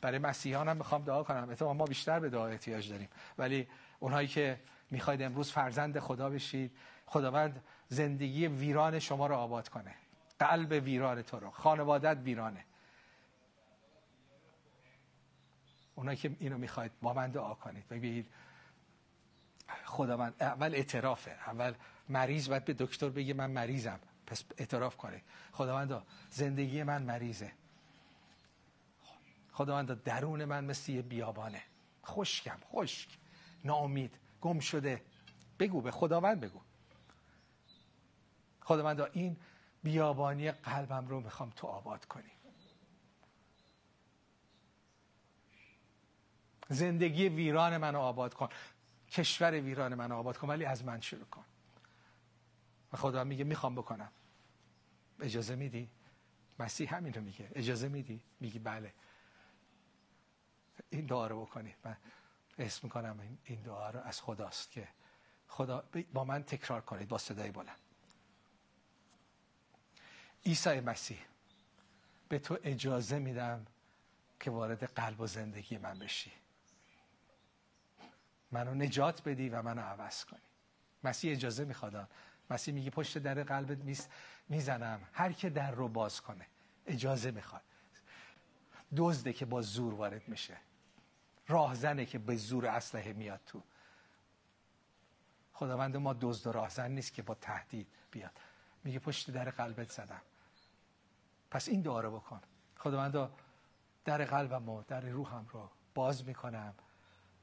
برای 0.05 0.19
مسیحیان 0.19 0.67
هم 0.67 0.77
می‌خوام 0.77 1.03
دعا 1.03 1.23
کنم. 1.23 1.49
اتفاقا 1.49 1.73
ما 1.73 1.85
بیشتر 1.85 2.19
به 2.19 2.29
دعا 2.29 2.47
احتیاج 2.47 2.89
داریم. 2.89 3.09
ولی 3.37 3.67
اونهایی 3.99 4.27
که 4.27 4.59
می‌خواید 4.91 5.21
امروز 5.21 5.51
فرزند 5.51 5.99
خدا 5.99 6.29
بشید 6.29 6.71
خداوند 7.05 7.63
زندگی 7.89 8.47
ویران 8.47 8.99
شما 8.99 9.27
رو 9.27 9.35
آباد 9.35 9.69
کنه. 9.69 9.95
قلب 10.39 10.71
ویران 10.71 11.21
تو 11.21 11.39
رو 11.39 11.51
خانوادت 11.51 12.17
ویرانه. 12.23 12.65
اونایی 15.95 16.17
که 16.17 16.35
اینو 16.39 16.57
می‌خواید 16.57 16.91
با 17.01 17.13
من 17.13 17.31
دعا 17.31 17.53
کنید. 17.53 17.87
بگید 17.87 18.27
خداوند 19.85 20.33
اول 20.39 20.75
اعترافه. 20.75 21.31
اول 21.31 21.73
مریض 22.09 22.49
باید 22.49 22.65
به 22.65 22.73
دکتر 22.73 23.09
بگه 23.09 23.33
من 23.33 23.51
مریضم. 23.51 23.99
پس 24.27 24.43
اعتراف 24.57 24.97
کنه 24.97 25.21
خداوند 25.51 26.03
زندگی 26.29 26.83
من 26.83 27.03
مریضه. 27.03 27.51
خداوند 29.55 30.03
درون 30.03 30.45
من 30.45 30.65
مثل 30.65 30.91
یه 30.91 31.01
بیابانه. 31.01 31.61
خشکم 32.05 32.59
خشک. 32.71 33.09
ناامید 33.63 34.17
گم 34.41 34.59
شده. 34.59 35.01
بگو 35.59 35.81
به 35.81 35.91
خداوند 35.91 36.39
بگو. 36.39 36.61
خداوند 38.61 39.01
این 39.01 39.37
بیابانی 39.83 40.51
قلبم 40.51 41.07
رو 41.07 41.19
می‌خوام 41.19 41.49
تو 41.49 41.67
آباد 41.67 42.05
کنی 42.05 42.31
زندگی 46.69 47.29
ویران 47.29 47.77
منو 47.77 47.99
آباد 47.99 48.33
کن. 48.33 48.49
کشور 49.09 49.51
ویران 49.51 49.95
منو 49.95 50.15
آباد 50.15 50.37
کن 50.37 50.47
ولی 50.47 50.65
از 50.65 50.83
من 50.83 51.01
شروع 51.01 51.25
کن. 51.25 51.45
و 52.93 52.97
خدا 52.97 53.23
میگه 53.23 53.43
می‌خوام 53.43 53.75
بکنم. 53.75 54.11
اجازه 55.19 55.55
میدی؟ 55.55 55.89
مسیح 56.59 56.95
همین 56.95 57.13
رو 57.13 57.21
میگه. 57.21 57.51
اجازه 57.55 57.87
میدی؟ 57.87 58.21
میگی 58.39 58.59
بله. 58.59 58.93
این 60.89 61.05
دعا 61.05 61.27
رو 61.27 61.45
بکنید 61.45 61.75
من 61.83 61.97
اسم 62.57 62.79
می‌کنم 62.83 63.37
این 63.43 63.61
دعا 63.61 63.89
رو 63.89 63.99
از 63.99 64.21
خداست 64.21 64.71
که 64.71 64.87
خدا 65.47 65.83
با 66.13 66.23
من 66.23 66.43
تکرار 66.43 66.81
کنید 66.81 67.07
با 67.07 67.17
صدای 67.17 67.51
بلند. 67.51 67.79
عیسی 70.45 70.79
مسیح 70.79 71.19
به 72.29 72.39
تو 72.39 72.57
اجازه 72.63 73.19
میدم 73.19 73.65
که 74.39 74.51
وارد 74.51 74.83
قلب 74.83 75.21
و 75.21 75.27
زندگی 75.27 75.77
من 75.77 75.99
بشی. 75.99 76.31
منو 78.51 78.73
نجات 78.73 79.23
بدی 79.23 79.49
و 79.49 79.61
منو 79.61 79.81
عوض 79.81 80.25
کنی. 80.25 80.39
مسیح 81.03 81.31
اجازه 81.31 81.65
می‌خواد. 81.65 82.09
مسیح 82.49 82.73
میگه 82.73 82.89
پشت 82.89 83.17
در 83.17 83.43
قلبت 83.43 83.77
می‌زنم. 84.49 85.07
هر 85.13 85.31
که 85.31 85.49
در 85.49 85.71
رو 85.71 85.87
باز 85.87 86.21
کنه 86.21 86.47
اجازه 86.85 87.31
می‌خواد. 87.31 87.61
دزده 88.97 89.33
که 89.33 89.45
با 89.45 89.61
زور 89.61 89.93
وارد 89.93 90.27
میشه. 90.27 90.57
راهزنه 91.47 92.05
که 92.05 92.19
به 92.19 92.35
زور 92.35 92.67
اسلحه 92.67 93.13
میاد 93.13 93.41
تو. 93.45 93.63
خداوند 95.53 95.97
ما 95.97 96.13
دزد 96.13 96.47
و 96.47 96.51
راهزن 96.51 96.91
نیست 96.91 97.13
که 97.13 97.21
با 97.21 97.35
تهدید 97.35 97.87
بیاد. 98.11 98.39
میگه 98.83 98.99
پشت 98.99 99.31
در 99.31 99.49
قلبت 99.49 99.91
زدم. 99.91 100.21
پس 101.51 101.67
این 101.67 101.81
دعا 101.81 101.99
رو 101.99 102.19
بکن. 102.19 102.41
خداوند 102.77 103.29
در 104.05 104.25
قلبم 104.25 104.69
و 104.69 104.83
در 104.87 105.01
روحم 105.01 105.47
رو 105.51 105.69
باز 105.93 106.25
می‌کنم. 106.25 106.73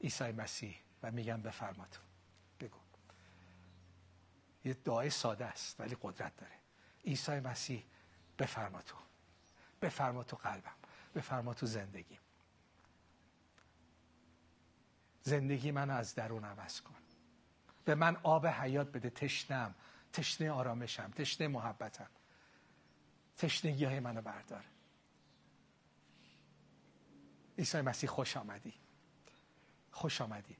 عیسی 0.00 0.32
مسیح 0.32 0.76
و 1.02 1.10
میگم 1.10 1.42
بفرما 1.42 1.86
تو 1.86 2.00
بگو. 2.60 2.78
یه 4.64 4.74
دعای 4.74 5.10
ساده 5.10 5.44
است 5.44 5.80
ولی 5.80 5.96
قدرت 6.02 6.36
داره. 6.36 6.52
عیسی 7.04 7.40
مسیح 7.40 7.84
بفرما 8.38 8.82
تو 8.82 8.96
بفرما 9.82 10.24
تو 10.24 10.36
قلبم. 10.36 10.74
بفرما 11.14 11.54
تو 11.54 11.66
زندگی 11.66 12.18
زندگی 15.22 15.70
من 15.70 15.90
از 15.90 16.14
درون 16.14 16.44
عوض 16.44 16.80
کن. 16.80 16.94
به 17.84 17.94
من 17.94 18.16
آب 18.22 18.46
حیات 18.46 18.92
بده 18.92 19.10
تشنم 19.10 19.74
تشنه 20.12 20.50
آرامشم 20.50 21.10
تشنه 21.10 21.48
محبتم. 21.48 22.10
تشنگی 23.36 23.84
های 23.84 24.00
منو 24.00 24.22
بردار. 24.22 24.64
عیسی 27.58 27.80
مسیح 27.80 28.10
خوش 28.10 28.36
آمدی. 28.36 28.74
خوش 29.90 30.20
آمدی. 30.20 30.56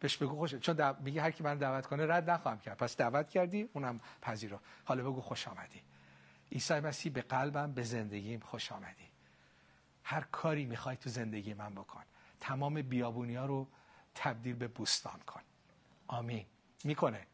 بهش 0.00 0.16
بگو 0.16 0.36
خوش 0.36 0.54
چون 0.54 0.76
دو... 0.76 0.96
میگه 1.00 1.22
هر 1.22 1.30
کی 1.30 1.42
من 1.44 1.58
دعوت 1.58 1.86
کنه 1.86 2.06
رد 2.06 2.30
نخواهم 2.30 2.58
کرد. 2.58 2.76
پس 2.76 2.96
دعوت 2.96 3.28
کردی 3.28 3.68
اونم 3.72 4.00
پذیرو 4.22 4.60
حالا 4.84 5.10
بگو 5.10 5.20
خوش 5.20 5.48
آمدی. 5.48 5.82
عیسی 6.52 6.80
مسیح 6.80 7.12
به 7.12 7.22
قلبم 7.22 7.72
به 7.72 7.82
زندگیم 7.82 8.40
خوش 8.40 8.72
آمدی. 8.72 9.08
هر 10.04 10.20
کاری 10.20 10.64
می‌خوای 10.66 10.96
تو 10.96 11.10
زندگی 11.10 11.54
من 11.54 11.74
بکن. 11.74 12.02
تمام 12.40 12.82
بیابونی 12.82 13.34
ها 13.34 13.46
رو 13.46 13.68
تبدیل 14.18 14.54
به 14.54 14.68
بوستان 14.68 15.20
کن. 15.26 15.40
آمین. 16.06 16.46
می‌کنه. 16.84 17.26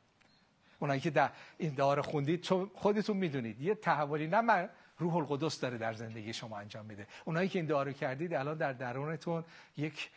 اونایی 0.79 1.01
که 1.01 1.11
در 1.11 1.31
این 1.59 1.75
دعا 1.75 2.03
خوندید 2.03 2.41
چون 2.41 2.71
خودتون 2.75 3.17
می‌دونید. 3.17 3.61
یه 3.61 3.75
تحولی 3.75 4.27
نه 4.27 4.41
من 4.41 4.71
روح 4.99 5.17
القدس 5.17 5.61
داره 5.61 5.79
در 5.79 5.95
زندگی 5.95 6.33
شما 6.33 6.59
انجام 6.59 6.87
میده. 6.87 7.07
اونایی 7.25 7.49
که 7.49 7.59
این 7.59 7.67
دعا 7.67 7.93
کردید 7.93 8.35
الان 8.35 8.57
در 8.57 8.73
درونتون 8.73 9.45
یک 9.77 10.11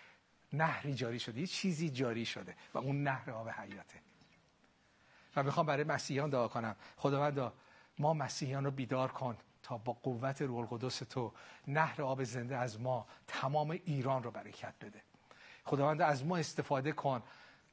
نهری 0.53 0.93
جاری 0.93 1.19
شده. 1.19 1.39
یه 1.39 1.47
چیزی 1.47 1.89
جاری 1.89 2.25
شده 2.25 2.55
و 2.73 2.77
اون 2.77 3.03
نهر 3.03 3.31
آب 3.31 3.49
حیاته. 3.49 3.99
و 5.35 5.43
می‌خوام 5.43 5.65
برای 5.65 5.83
مسیحیان 5.83 6.29
دعا 6.29 6.47
کنم. 6.47 6.75
خداوند 6.97 7.53
ما 7.99 8.13
مسیحیان 8.13 8.65
رو 8.65 8.71
بیدار 8.71 9.11
کن 9.11 9.37
تا 9.63 9.77
با 9.77 9.93
قوت 9.93 10.41
روح 10.41 10.59
القدس 10.59 10.99
تو 10.99 11.33
نهر 11.67 12.01
آب 12.01 12.23
زنده 12.23 12.57
از 12.57 12.81
ما 12.81 13.07
تمام 13.27 13.71
ایران 13.71 14.23
رو 14.23 14.31
برکت 14.31 14.73
بده. 14.81 15.01
خداوند 15.67 16.01
از 16.01 16.25
ما 16.25 16.37
استفاده 16.37 16.91
کن 16.91 17.23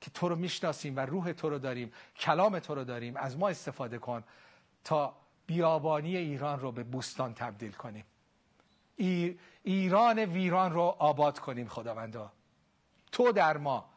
که 0.00 0.10
تو 0.10 0.28
رو 0.28 0.36
می‌شناسیم 0.36 0.96
و 0.96 1.00
روح 1.00 1.32
تو 1.32 1.50
رو 1.50 1.58
داریم 1.58 1.92
کلام 2.16 2.58
تو 2.58 2.74
رو 2.74 2.84
داریم. 2.84 3.16
از 3.16 3.38
ما 3.38 3.48
استفاده 3.48 3.98
کن 3.98 4.24
تا 4.84 5.16
بیابانی 5.46 6.16
ایران 6.16 6.60
رو 6.60 6.72
به 6.72 6.84
بوستان 6.84 7.34
تبدیل 7.34 7.72
کنیم. 7.72 8.04
ایران 9.62 10.18
ویران 10.18 10.72
رو 10.72 10.80
آباد 10.80 11.38
کنیم 11.38 11.68
خداوندا. 11.68 12.32
تو 13.12 13.32
در 13.32 13.56
ما. 13.56 13.90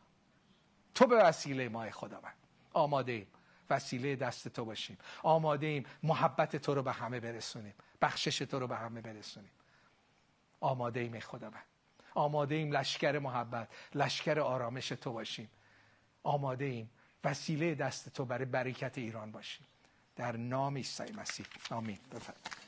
تو 0.95 1.07
به 1.07 1.15
وسیله 1.15 1.69
ما 1.69 1.89
خداوند. 1.89 2.37
آماده 2.73 3.11
ایم. 3.11 3.27
وسیله 3.69 4.15
دست 4.15 4.47
تو 4.47 4.65
باشیم. 4.65 4.97
آماده 5.23 5.67
ایم 5.67 5.85
محبت 6.03 6.55
تو 6.55 6.75
رو 6.75 6.83
به 6.83 6.91
همه 6.91 7.19
برسونیم. 7.19 7.73
بخشش 8.01 8.37
تو 8.37 8.59
رو 8.59 8.67
به 8.67 8.75
همه 8.75 9.01
برسونیم. 9.01 9.51
آماده 10.59 10.99
ایم 10.99 11.19
خداوند. 11.19 11.65
آماده 12.17 12.55
ایم 12.55 12.71
لشکر 12.71 13.19
محبت 13.19 13.67
لشکر 13.95 14.39
آرامش 14.39 14.87
تو 14.87 15.13
باشیم. 15.13 15.49
آماده 16.23 16.65
ایم 16.65 16.89
وسیله 17.23 17.75
دست 17.75 18.09
تو 18.09 18.25
برای 18.25 18.45
برکت 18.45 18.97
ایران 18.97 19.31
باشیم. 19.31 19.65
در 20.15 20.37
نام 20.37 20.75
عیسی 20.77 21.03
مسیح. 21.03 21.45
آمین. 21.71 21.97
بفرمایید. 22.11 22.66